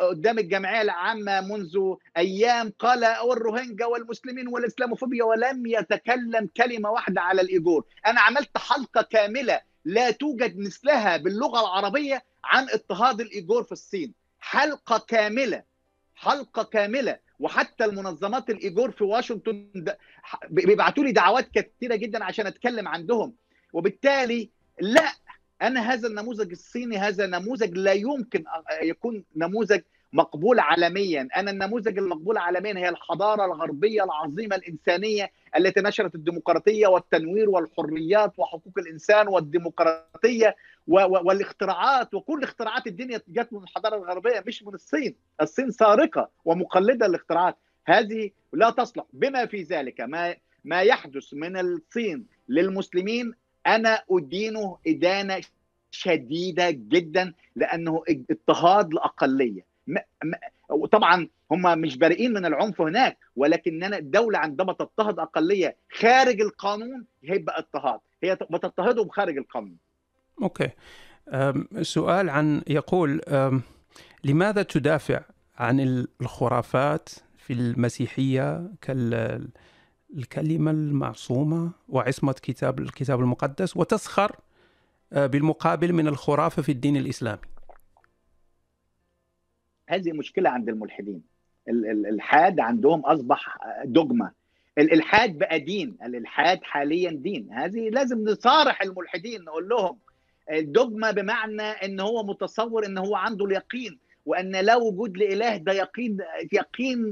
قدام 0.00 0.38
الجمعية 0.38 0.82
العامة 0.82 1.40
منذ 1.40 1.78
أيام 2.16 2.72
قال 2.78 3.16
والروهينجا 3.24 3.86
والمسلمين 3.86 4.48
والإسلاموفوبيا 4.48 5.24
ولم 5.24 5.66
يتكلم 5.66 6.48
كلمة 6.56 6.90
واحدة 6.90 7.20
على 7.20 7.40
الإيجور 7.40 7.84
أنا 8.06 8.20
عملت 8.20 8.58
حلقة 8.58 9.02
كاملة 9.02 9.60
لا 9.84 10.10
توجد 10.10 10.58
مثلها 10.58 11.16
باللغة 11.16 11.60
العربية 11.60 12.24
عن 12.44 12.68
اضطهاد 12.70 13.20
الايجور 13.20 13.62
في 13.64 13.72
الصين. 13.72 14.14
حلقة 14.40 15.04
كاملة 15.08 15.62
حلقة 16.14 16.62
كاملة. 16.62 17.18
وحتى 17.40 17.84
المنظمات 17.84 18.50
الايجور 18.50 18.90
في 18.90 19.04
واشنطن 19.04 19.66
بيبعتوا 20.50 21.04
لي 21.04 21.12
دعوات 21.12 21.48
كثيره 21.54 21.96
جدا 21.96 22.24
عشان 22.24 22.46
أتكلم 22.46 22.88
عندهم. 22.88 23.34
وبالتالي 23.72 24.50
لا 24.80 25.12
أنا 25.62 25.80
هذا 25.92 26.08
النموذج 26.08 26.50
الصيني 26.50 26.98
هذا 26.98 27.26
نموذج 27.26 27.78
لا 27.78 27.92
يمكن 27.92 28.44
يكون 28.82 29.24
نموذج 29.36 29.80
مقبول 30.12 30.60
عالميا. 30.60 31.28
أنا 31.36 31.50
النموذج 31.50 31.98
المقبول 31.98 32.38
عالميا 32.38 32.78
هي 32.78 32.88
الحضارة 32.88 33.44
الغربية 33.44 34.04
العظيمة 34.04 34.56
الإنسانية 34.56 35.30
التي 35.56 35.80
نشرت 35.80 36.14
الديمقراطية 36.14 36.86
والتنوير 36.86 37.50
والحريات 37.50 38.32
وحقوق 38.38 38.72
الإنسان 38.78 39.28
والديمقراطية 39.28 40.56
والاختراعات 40.86 42.14
وكل 42.14 42.42
اختراعات 42.42 42.86
الدنيا 42.86 43.20
جت 43.28 43.52
من 43.52 43.62
الحضارة 43.62 43.96
الغربية 43.96 44.44
مش 44.46 44.62
من 44.62 44.74
الصين. 44.74 45.14
الصين 45.40 45.70
سارقة 45.70 46.30
ومقلدة 46.44 47.06
للاختراعات 47.06 47.56
هذه 47.86 48.30
لا 48.52 48.70
تصلح. 48.70 49.04
بما 49.12 49.46
في 49.46 49.62
ذلك 49.62 50.00
ما 50.00 50.36
ما 50.64 50.80
يحدث 50.82 51.34
من 51.34 51.56
الصين 51.56 52.26
للمسلمين 52.48 53.34
أنا 53.66 54.02
ادينه 54.10 54.78
إدانة 54.86 55.40
شديدة 55.90 56.70
جدا 56.70 57.32
لأنه 57.56 58.02
اضطهاد 58.30 58.94
لاقليه 58.94 59.64
طبعا 60.92 61.28
هم 61.50 61.78
مش 61.80 61.96
بارئين 61.96 62.32
من 62.32 62.46
العنف 62.46 62.80
هناك 62.80 63.18
ولكننا 63.36 63.98
الدولة 63.98 64.38
عندما 64.38 64.72
تضطهد 64.72 65.18
أقلية 65.18 65.76
خارج 65.92 66.40
القانون 66.40 67.04
هيبقى 67.24 67.58
اضطهاد. 67.58 68.00
هي 68.22 68.34
بتضطهدهم 68.34 69.08
خارج 69.08 69.36
القانون. 69.38 69.76
أوكي. 70.42 70.70
سؤال 71.82 72.30
عن 72.30 72.62
يقول 72.66 73.20
لماذا 74.24 74.62
تدافع 74.62 75.20
عن 75.56 75.80
الخرافات 76.20 77.08
في 77.36 77.52
المسيحية 77.52 78.70
كالكلمه 78.82 80.70
المعصومة 80.70 81.70
وعصمة 81.88 82.32
كتاب 82.42 82.78
الكتاب 82.78 83.20
المقدس 83.20 83.76
وتسخر 83.76 84.36
بالمقابل 85.12 85.92
من 85.92 86.08
الخرافة 86.08 86.62
في 86.62 86.72
الدين 86.72 86.96
الإسلامي؟ 86.96 87.40
هذه 89.88 90.12
مشكلة 90.12 90.50
عند 90.50 90.68
الملحدين. 90.68 91.22
الالحاد 91.68 92.60
عندهم 92.60 93.00
أصبح 93.00 93.58
دogma 93.84 94.26
الالحاد 94.78 95.38
بقى 95.38 95.60
دين. 95.60 95.96
الالحاد 96.04 96.58
حاليا 96.62 97.10
دين. 97.10 97.52
هذه 97.52 97.88
لازم 97.88 98.24
نصارح 98.28 98.82
الملحدين 98.82 99.42
نقول 99.44 99.68
لهم 99.68 99.98
الدogma 100.50 101.10
بمعنى 101.10 101.62
إن 101.62 102.00
هو 102.00 102.22
متصور 102.22 102.86
إن 102.86 102.98
هو 102.98 103.16
عنده 103.16 103.44
اليقين 103.44 103.98
وأن 104.26 104.56
لا 104.56 104.76
وجود 104.76 105.16
لإله 105.16 105.56
ده 105.56 105.72
يقين 105.72 106.18
يقين 106.52 107.10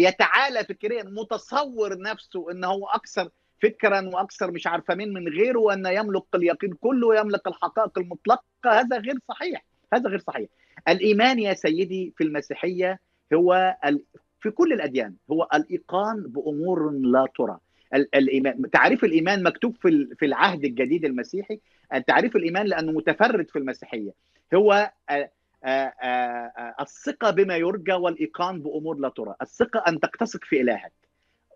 يتعالى 0.00 0.64
فكريا 0.64 1.02
متصور 1.02 1.98
نفسه 1.98 2.50
إن 2.50 2.64
هو 2.64 2.86
أكثر 2.86 3.28
فكرا 3.62 4.00
وأكثر 4.14 4.50
مش 4.50 4.66
عارفة 4.66 4.94
مين 4.94 5.12
من 5.12 5.28
غيره 5.28 5.58
وأن 5.58 5.86
يملك 5.86 6.22
اليقين 6.34 6.72
كله 6.72 7.06
ويملك 7.06 7.46
الحقائق 7.46 7.98
المطلقة. 7.98 8.44
هذا 8.66 8.98
غير 8.98 9.14
صحيح 9.28 9.64
هذا 9.92 10.08
غير 10.10 10.18
صحيح. 10.18 10.48
الإيمان 10.88 11.38
يا 11.38 11.54
سيدي 11.54 12.12
في 12.16 12.24
المسيحية 12.24 13.00
هو 13.34 13.76
في 14.40 14.50
كل 14.50 14.72
الأديان 14.72 15.14
هو 15.30 15.48
الإيقان 15.54 16.22
بأمور 16.22 16.90
لا 16.90 17.26
ترى. 17.38 17.58
الإيمان 17.94 18.70
تعريف 18.70 19.04
الإيمان 19.04 19.42
مكتوب 19.42 19.76
في 19.82 20.08
في 20.18 20.26
العهد 20.26 20.64
الجديد 20.64 21.04
المسيحي 21.04 21.60
تعريف 22.06 22.36
الإيمان 22.36 22.66
لأنه 22.66 22.92
متفرد 22.92 23.50
في 23.50 23.58
المسيحية. 23.58 24.10
هو 24.54 24.90
الثقة 26.80 27.30
بما 27.30 27.56
يرجى 27.56 27.92
والإيقان 27.92 28.62
بأمور 28.62 28.98
لا 28.98 29.08
ترى. 29.08 29.34
الثقة 29.42 29.84
أن 29.88 30.00
تقتصق 30.00 30.44
في 30.44 30.60
إلهك 30.60 30.92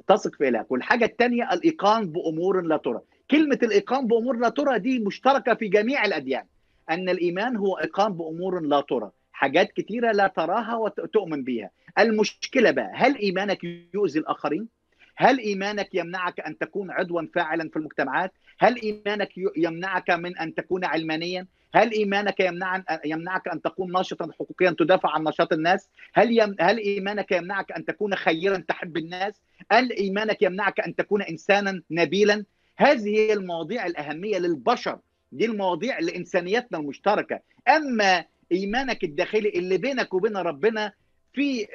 تثق 0.06 0.34
في 0.34 0.48
إلهك. 0.48 0.70
والحاجة 0.70 1.04
الثانية 1.04 1.52
الإيقان 1.52 2.12
بأمور 2.12 2.60
لا 2.60 2.76
ترى. 2.76 3.00
كلمة 3.30 3.58
الإيقان 3.62 4.06
بأمور 4.06 4.36
لا 4.36 4.48
ترى 4.48 4.78
دي 4.78 4.98
مشتركة 4.98 5.54
في 5.54 5.68
جميع 5.68 6.04
الأديان. 6.04 6.44
أن 6.90 7.08
الإيمان 7.08 7.56
هو 7.56 7.78
إيقان 7.78 8.12
بأمور 8.12 8.60
لا 8.60 8.80
ترى. 8.80 9.10
حاجات 9.32 9.72
كتيرة 9.72 10.12
لا 10.12 10.26
تراها 10.26 10.76
وتؤمن 10.76 11.44
بها 11.44 11.70
المشكلة 11.98 12.70
بقى 12.70 12.90
هل 12.94 13.16
إيمانك 13.16 13.64
يؤذي 13.94 14.18
الآخرين؟ 14.18 14.68
هل 15.16 15.38
إيمانك 15.38 15.94
يمنعك 15.94 16.40
أن 16.40 16.58
تكون 16.58 16.90
عضوا 16.90 17.22
فاعلا 17.34 17.68
في 17.68 17.76
المجتمعات؟ 17.76 18.32
هل 18.60 18.80
إيمانك 18.82 19.30
يمنعك 19.56 20.10
من 20.10 20.38
أن 20.38 20.54
تكون 20.54 20.84
علمانيا؟ 20.84 21.46
هل 21.74 21.90
إيمانك 21.92 22.40
يمنع 22.40 22.82
يمنعك 23.04 23.48
أن 23.48 23.62
تكون 23.62 23.92
ناشطا 23.92 24.32
حقوقيا 24.32 24.70
تدافع 24.78 25.10
عن 25.10 25.24
نشاط 25.24 25.52
الناس؟ 25.52 25.88
هل 26.14 26.38
يم... 26.38 26.56
هل 26.60 26.78
إيمانك 26.78 27.32
يمنعك 27.32 27.72
أن 27.72 27.84
تكون 27.84 28.14
خيرا 28.14 28.64
تحب 28.68 28.96
الناس؟ 28.96 29.40
هل 29.72 29.92
إيمانك 29.92 30.42
يمنعك 30.42 30.80
أن 30.80 30.96
تكون 30.96 31.22
انسانا 31.22 31.82
نبيلا؟ 31.90 32.44
هذه 32.76 33.08
هي 33.16 33.32
المواضيع 33.32 33.86
الأهمية 33.86 34.38
للبشر 34.38 34.98
دي 35.32 35.44
المواضيع 35.44 35.98
لإنسانيتنا 35.98 36.78
المشتركة. 36.78 37.40
أما 37.68 38.24
إيمانك 38.52 39.04
الداخلي 39.04 39.48
اللي 39.48 39.78
بينك 39.78 40.14
وبين 40.14 40.36
ربنا 40.36 40.92
في 41.32 41.66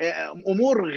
أمور 0.48 0.92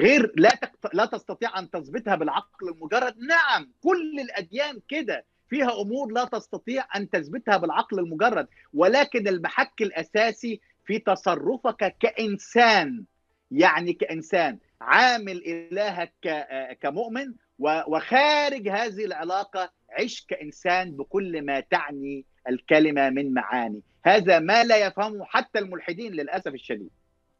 غير 0.00 0.32
لا 0.36 0.58
لا 0.92 1.04
تستطيع 1.04 1.58
أن 1.58 1.70
تثبتها 1.70 2.14
بالعقل 2.14 2.68
المجرد. 2.68 3.18
نعم 3.18 3.72
كل 3.82 4.20
الأديان 4.20 4.80
كده 4.88 5.24
فيها 5.48 5.80
أمور 5.80 6.12
لا 6.12 6.24
تستطيع 6.24 6.84
أن 6.96 7.10
تثبتها 7.10 7.56
بالعقل 7.56 7.98
المجرد 7.98 8.48
ولكن 8.74 9.28
المحك 9.28 9.82
الأساسي 9.82 10.60
في 10.86 10.98
تصرفك 10.98 11.96
كإنسان. 12.00 13.04
يعني 13.50 13.92
كإنسان 13.92 14.58
عامل 14.80 15.42
إلهك 15.46 16.46
كمؤمن 16.80 17.34
وخارج 17.58 18.68
هذه 18.68 19.04
العلاقة 19.04 19.72
عش 19.90 20.26
كإنسان 20.28 20.90
بكل 20.90 21.42
ما 21.42 21.60
تعني 21.60 22.24
الكلمة 22.48 23.10
من 23.10 23.34
معاني. 23.34 23.82
هذا 24.04 24.38
ما 24.38 24.64
لا 24.64 24.86
يفهمه 24.86 25.24
حتى 25.24 25.58
الملحدين 25.58 26.12
للأسف 26.12 26.54
الشديد. 26.54 26.90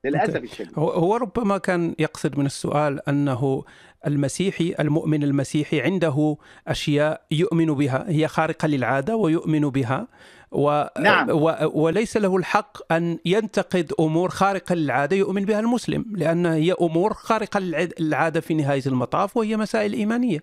للأسف 0.05 0.37
الشديد 0.37 0.73
هو 0.79 1.17
ربما 1.17 1.59
كان 1.59 1.95
يقصد 1.99 2.39
من 2.39 2.47
السؤال 2.47 3.09
أنه 3.09 3.65
المسيحي 4.07 4.75
المؤمن 4.81 5.23
المسيحي 5.23 5.81
عنده 5.81 6.37
أشياء 6.69 7.23
يؤمن 7.31 7.67
بها 7.67 8.05
هي 8.09 8.29
خارقة 8.29 8.69
للعادة 8.69 9.17
ويؤمن 9.17 9.61
بها 9.61 10.09
و... 10.53 10.85
نعم. 11.01 11.31
و... 11.31 11.55
وليس 11.75 12.17
له 12.17 12.37
الحق 12.37 12.93
أن 12.93 13.19
ينتقد 13.25 13.93
أمور 14.01 14.29
خارقة 14.29 14.75
للعادة 14.75 15.17
يؤمن 15.17 15.45
بها 15.45 15.61
المسلم 15.61 16.05
لأن 16.17 16.47
هي 16.47 16.73
أمور 16.73 17.13
خارقة 17.13 17.61
للعادة 17.61 18.41
في 18.41 18.55
نهاية 18.55 18.83
المطاف 18.87 19.37
وهي 19.37 19.57
مسائل 19.57 19.93
إيمانية. 19.93 20.41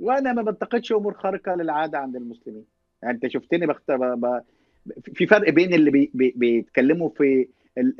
وأنا 0.00 0.32
ما 0.32 0.42
بنتقدش 0.42 0.92
أمور 0.92 1.14
خارقة 1.14 1.54
للعادة 1.54 1.98
عند 1.98 2.16
المسلمين. 2.16 2.64
يعني 3.02 3.14
أنت 3.14 3.26
شفتني 3.32 3.66
بخت... 3.66 3.90
ب... 3.90 4.40
في 5.14 5.26
فرق 5.26 5.50
بين 5.50 5.74
اللي 5.74 5.90
بي... 5.90 6.10
بي... 6.14 6.34
بيتكلموا 6.36 7.08
في 7.08 7.48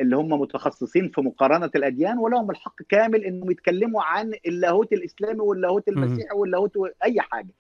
اللي 0.01 0.17
هم 0.17 0.29
متخصصين 0.41 1.09
في 1.09 1.21
مقارنة 1.21 1.71
الأديان 1.75 2.19
ولهم 2.19 2.51
الحق 2.51 2.83
كامل 2.89 3.25
إنهم 3.25 3.51
يتكلموا 3.51 4.03
عن 4.03 4.33
اللاهوت 4.47 4.93
الإسلامي 4.93 5.41
واللاهوت 5.41 5.89
المسيحي 5.89 6.35
واللاهوت 6.35 6.73
أي 7.05 7.21
حاجة. 7.21 7.55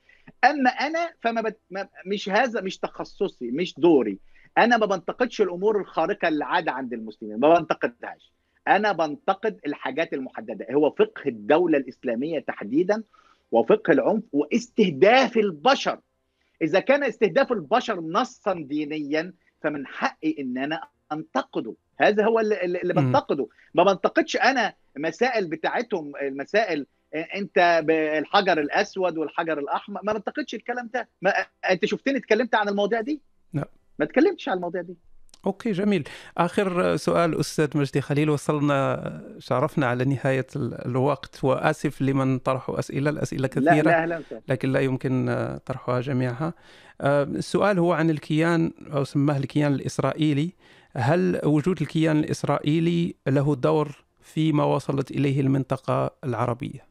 أما 0.44 0.70
أنا 0.70 1.10
فما 1.20 1.40
بت... 1.40 1.58
مش 2.06 2.28
هذا 2.28 2.60
مش 2.60 2.78
تخصصي 2.78 3.50
مش 3.50 3.74
دوري. 3.78 4.18
أنا 4.58 4.76
ما 4.76 4.86
بنتقدش 4.86 5.40
الأمور 5.40 5.80
الخارقة 5.80 6.28
للعاده 6.28 6.72
عند 6.72 6.92
المسلمين 6.92 7.40
ما 7.40 7.58
بنتقدهاش. 7.58 8.32
أنا 8.68 8.92
بنتقد 8.92 9.60
الحاجات 9.66 10.12
المحددة. 10.14 10.66
هو 10.70 10.90
فقه 10.90 11.22
الدولة 11.26 11.78
الإسلامية 11.78 12.40
تحديدا 12.40 13.02
وفقه 13.52 13.92
العنف 13.92 14.22
واستهداف 14.32 15.36
البشر. 15.36 16.00
إذا 16.62 16.80
كان 16.80 17.04
استهداف 17.04 17.52
البشر 17.52 18.00
نصا 18.00 18.52
دينيا 18.54 19.32
فمن 19.62 19.86
حقي 19.86 20.34
إن 20.38 20.58
أنا 20.58 20.80
أنتقده. 21.12 21.74
هذا 22.00 22.24
هو 22.24 22.40
اللي, 22.40 22.64
اللي 22.64 22.94
بنتقده. 22.94 23.46
ما 23.74 23.84
بنتقدش 23.84 24.36
أنا 24.36 24.74
مسائل 24.96 25.46
بتاعتهم 25.46 26.12
المسائل 26.22 26.86
أنت 27.14 27.82
بالحجر 27.84 28.60
الأسود 28.60 29.18
والحجر 29.18 29.58
الأحمر. 29.58 30.00
ما 30.04 30.12
بنتقدش 30.12 30.54
الكلام 30.54 30.90
ده. 30.94 31.08
ما... 31.22 31.32
أنت 31.70 31.84
شفتني 31.84 32.16
اتكلمت 32.16 32.54
عن 32.54 32.68
المواضيع 32.68 33.00
دي؟ 33.00 33.20
لا. 33.54 33.68
ما 33.98 34.04
اتكلمتش 34.04 34.48
عن 34.48 34.56
المواضيع 34.56 34.82
دي. 34.82 34.96
أوكي 35.46 35.72
جميل. 35.72 36.08
آخر 36.38 36.96
سؤال 36.96 37.40
أستاذ 37.40 37.78
مجدي 37.78 38.00
خليل 38.00 38.30
وصلنا 38.30 39.36
شرفنا 39.38 39.86
على 39.86 40.04
نهاية 40.04 40.46
الوقت. 40.56 41.44
وآسف 41.44 42.02
لمن 42.02 42.38
طرحوا 42.38 42.78
أسئلة 42.78 43.10
الأسئلة 43.10 43.48
كثيرة 43.48 43.90
لا 43.90 44.06
لا 44.06 44.22
لكن 44.48 44.72
لا 44.72 44.80
يمكن 44.80 45.36
طرحها 45.66 46.00
جميعها. 46.00 46.54
السؤال 47.02 47.78
هو 47.78 47.92
عن 47.92 48.10
الكيان 48.10 48.72
أو 48.92 49.04
سماه 49.04 49.38
الكيان 49.38 49.74
الإسرائيلي. 49.74 50.52
هل 50.96 51.40
وجود 51.44 51.80
الكيان 51.80 52.18
الإسرائيلي 52.18 53.14
له 53.26 53.54
دور 53.54 54.04
فيما 54.20 54.64
وصلت 54.64 55.10
إليه 55.10 55.40
المنطقة 55.40 56.10
العربية؟ 56.24 56.88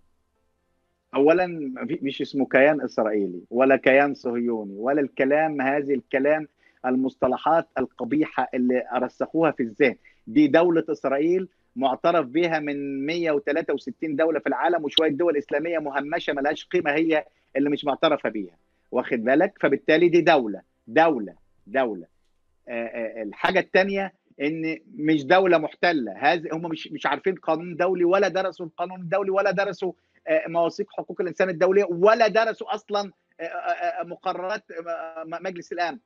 اولا 1.15 1.73
مش 2.01 2.21
اسمه 2.21 2.45
كيان 2.45 2.81
إسرائيلي 2.81 3.41
ولا 3.49 3.75
كيان 3.75 4.13
صهيوني 4.13 4.75
ولا 4.77 5.01
الكلام 5.01 5.61
هذه 5.61 5.93
الكلام 5.93 6.47
المصطلحات 6.85 7.67
القبيحة 7.77 8.49
اللي 8.53 8.83
رسخوها 8.95 9.51
في 9.51 9.63
الذهن. 9.63 9.95
دي 10.27 10.47
دولة 10.47 10.83
إسرائيل 10.89 11.47
معترف 11.75 12.25
بها 12.27 12.59
من 12.59 13.05
163 13.05 14.15
دولة 14.15 14.39
في 14.39 14.47
العالم 14.49 14.83
وشوية 14.83 15.09
دول 15.09 15.37
إسلامية 15.37 15.79
مهمشة 15.79 16.33
ملهاش 16.33 16.65
قيمة 16.65 16.91
هي 16.91 17.25
اللي 17.55 17.69
مش 17.69 17.85
معترفة 17.85 18.29
بيها. 18.29 18.57
واخد 18.91 19.23
بالك؟ 19.23 19.53
فبالتالي 19.61 20.09
دي 20.09 20.21
دولة 20.21 20.61
دولة 20.87 21.33
دولة. 21.67 22.05
الحاجة 22.69 23.59
الثانية 23.59 24.13
إن 24.41 24.79
مش 24.95 25.23
دولة 25.23 25.57
محتلة. 25.57 26.13
هذه 26.17 26.49
هم 26.53 26.61
مش 26.61 26.87
مش 26.87 27.05
عارفين 27.05 27.35
قانون 27.35 27.75
دولي 27.75 28.03
ولا 28.03 28.27
درسوا 28.27 28.65
القانون 28.65 29.01
الدولي 29.01 29.31
ولا 29.31 29.51
درسوا 29.51 29.93
مواثيق 30.47 30.87
حقوق 30.91 31.21
الإنسان 31.21 31.49
الدولية 31.49 31.85
ولا 31.89 32.27
درسوا 32.27 32.75
أصلا 32.75 33.11
مقررات 34.03 34.63
مجلس 35.25 35.71
الأمن. 35.71 35.99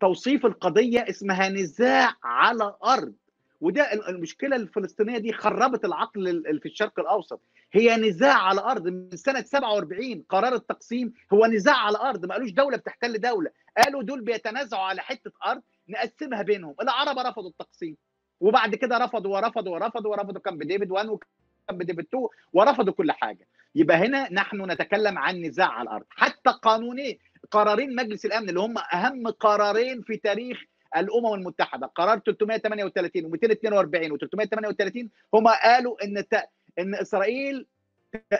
توصيف 0.00 0.46
القضية 0.46 1.00
اسمها 1.08 1.48
نزاع 1.48 2.14
على 2.24 2.74
أرض. 2.84 3.14
وده 3.62 3.92
المشكلة 4.08 4.56
الفلسطينية 4.56 5.18
دي 5.18 5.32
خربت 5.32 5.84
العقل 5.84 6.42
في 6.62 6.66
الشرق 6.68 7.00
الأوسط. 7.00 7.40
هي 7.72 7.96
نزاع 7.96 8.34
على 8.38 8.60
أرض 8.60 8.88
من 8.88 9.16
سنة 9.16 9.42
47 9.42 10.24
قرار 10.28 10.54
التقسيم 10.54 11.12
هو 11.32 11.46
نزاع 11.46 11.76
على 11.76 11.98
أرض 11.98 12.26
ما 12.26 12.34
قالوش 12.34 12.50
دولة 12.50 12.76
بتحتل 12.76 13.20
دولة. 13.20 13.50
قالوا 13.76 14.02
دول 14.02 14.20
بيتنازعوا 14.20 14.82
على 14.84 15.00
حتة 15.00 15.30
أرض 15.46 15.62
نقسمها 15.88 16.42
بينهم. 16.42 16.74
العرب 16.82 17.18
رفضوا 17.18 17.50
التقسيم. 17.50 17.96
وبعد 18.40 18.74
كده 18.74 18.98
رفضوا 18.98 19.36
ورفضوا 19.36 19.72
ورفضوا 19.74 20.10
ورفضوا 20.10 20.40
كامب 20.40 20.62
ديفيد 20.62 20.90
1 20.90 21.08
وكامب 21.08 21.82
ديفيد 21.82 22.06
2 22.06 22.28
ورفضوا 22.52 22.92
كل 22.92 23.12
حاجة. 23.12 23.48
يبقى 23.74 23.96
هنا 23.96 24.32
نحن 24.32 24.70
نتكلم 24.70 25.18
عن 25.18 25.36
نزاع 25.42 25.68
على 25.68 25.82
الأرض. 25.82 26.04
حتى 26.10 26.50
قانونين 26.62 27.18
قرارين 27.50 27.94
مجلس 27.94 28.26
الأمن 28.26 28.48
اللي 28.48 28.60
هم 28.60 28.74
أهم 28.94 29.26
قرارين 29.28 30.02
في 30.02 30.16
تاريخ 30.16 30.62
الأمم 30.96 31.34
المتحدة 31.34 31.86
قرار 31.86 32.18
338 32.18 33.32
و242 33.32 34.12
و338 34.12 35.06
هم 35.34 35.48
قالوا 35.48 36.04
إن 36.04 36.28
ت... 36.28 36.34
إن 36.78 36.94
إسرائيل 36.94 37.66
ت... 38.12 38.34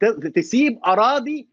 ت... 0.00 0.04
تسيب 0.34 0.78
أراضي 0.86 1.48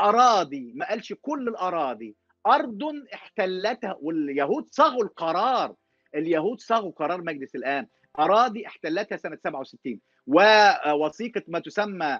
أراضي 0.00 0.72
ما 0.74 0.88
قالش 0.88 1.12
كل 1.22 1.48
الأراضي 1.48 2.16
أرض 2.46 2.82
احتلتها 3.14 3.98
واليهود 4.00 4.66
صاغوا 4.70 5.04
القرار 5.04 5.74
اليهود 6.14 6.60
صاغوا 6.60 6.92
قرار 6.92 7.22
مجلس 7.22 7.54
الأمن 7.54 7.86
أراضي 8.18 8.66
احتلتها 8.66 9.16
سنة 9.16 9.38
67 9.44 10.00
ووثيقه 10.26 11.42
ما 11.48 11.58
تسمى 11.58 12.18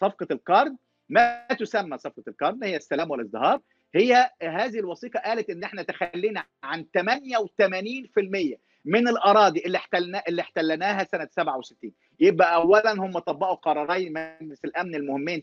صفقة 0.00 0.26
القرن 0.30 0.76
ما 1.08 1.46
تسمى 1.46 1.98
صفقة 1.98 2.22
القرن 2.28 2.64
هي 2.64 2.76
السلام 2.76 3.10
والازدهار 3.10 3.60
هي 3.94 4.30
هذه 4.42 4.78
الوثيقة 4.78 5.20
قالت 5.20 5.50
إن 5.50 5.64
إحنا 5.64 5.82
تخلينا 5.82 6.44
عن 6.62 6.86
88% 6.98 8.56
من 8.84 9.08
الأراضي 9.08 9.60
اللي 9.66 9.78
احتلنا 9.78 10.22
اللي 10.28 10.42
احتلناها 10.42 11.04
سنة 11.04 11.28
67 11.30 11.92
يبقى 12.20 12.54
اولا 12.54 12.92
هم 12.92 13.18
طبقوا 13.18 13.54
قراري 13.54 14.10
مجلس 14.10 14.64
الأمن 14.64 14.94
المهمين 14.94 15.42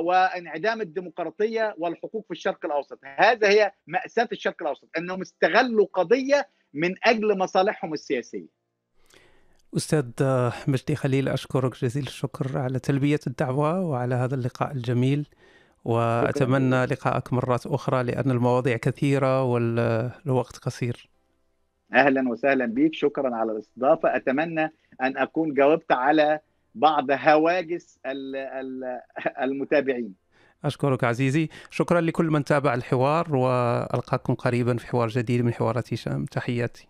وانعدام 0.00 0.80
الديمقراطية 0.80 1.74
والحقوق 1.78 2.24
في 2.24 2.30
الشرق 2.30 2.64
الأوسط، 2.64 2.98
هذا 3.04 3.48
هي 3.48 3.72
مأساة 3.86 4.28
الشرق 4.32 4.56
الأوسط 4.60 4.88
أنهم 4.98 5.20
استغلوا 5.20 5.86
قضية 5.92 6.48
من 6.74 6.94
أجل 7.04 7.38
مصالحهم 7.38 7.92
السياسية. 7.92 8.46
أستاذ 9.76 10.10
مجدي 10.68 10.96
خليل 10.96 11.28
أشكرك 11.28 11.82
جزيل 11.82 12.06
الشكر 12.06 12.58
على 12.58 12.78
تلبية 12.78 13.20
الدعوة 13.26 13.80
وعلى 13.80 14.14
هذا 14.14 14.34
اللقاء 14.34 14.72
الجميل. 14.72 15.28
وأتمنى 15.86 16.84
لقاءك 16.84 17.32
مرات 17.32 17.66
أخرى 17.66 18.02
لأن 18.02 18.30
المواضيع 18.30 18.76
كثيرة 18.76 19.42
والوقت 19.42 20.56
قصير. 20.56 21.08
أهلا 21.94 22.28
وسهلا 22.28 22.66
بك 22.66 22.94
شكرا 22.94 23.36
على 23.36 23.52
الاستضافة. 23.52 24.16
أتمنى 24.16 24.72
أن 25.02 25.16
أكون 25.16 25.54
جاوبت 25.54 25.92
على 25.92 26.40
بعض 26.74 27.06
هواجس 27.10 27.98
المتابعين. 29.42 30.14
أشكرك 30.64 31.04
عزيزي. 31.04 31.48
شكرا 31.70 32.00
لكل 32.00 32.26
من 32.26 32.44
تابع 32.44 32.74
الحوار 32.74 33.36
وألقاكم 33.36 34.34
قريبا 34.34 34.76
في 34.76 34.86
حوار 34.86 35.08
جديد 35.08 35.44
من 35.44 35.54
حوارات 35.54 35.92
هشام. 35.92 36.24
تحياتي. 36.24 36.88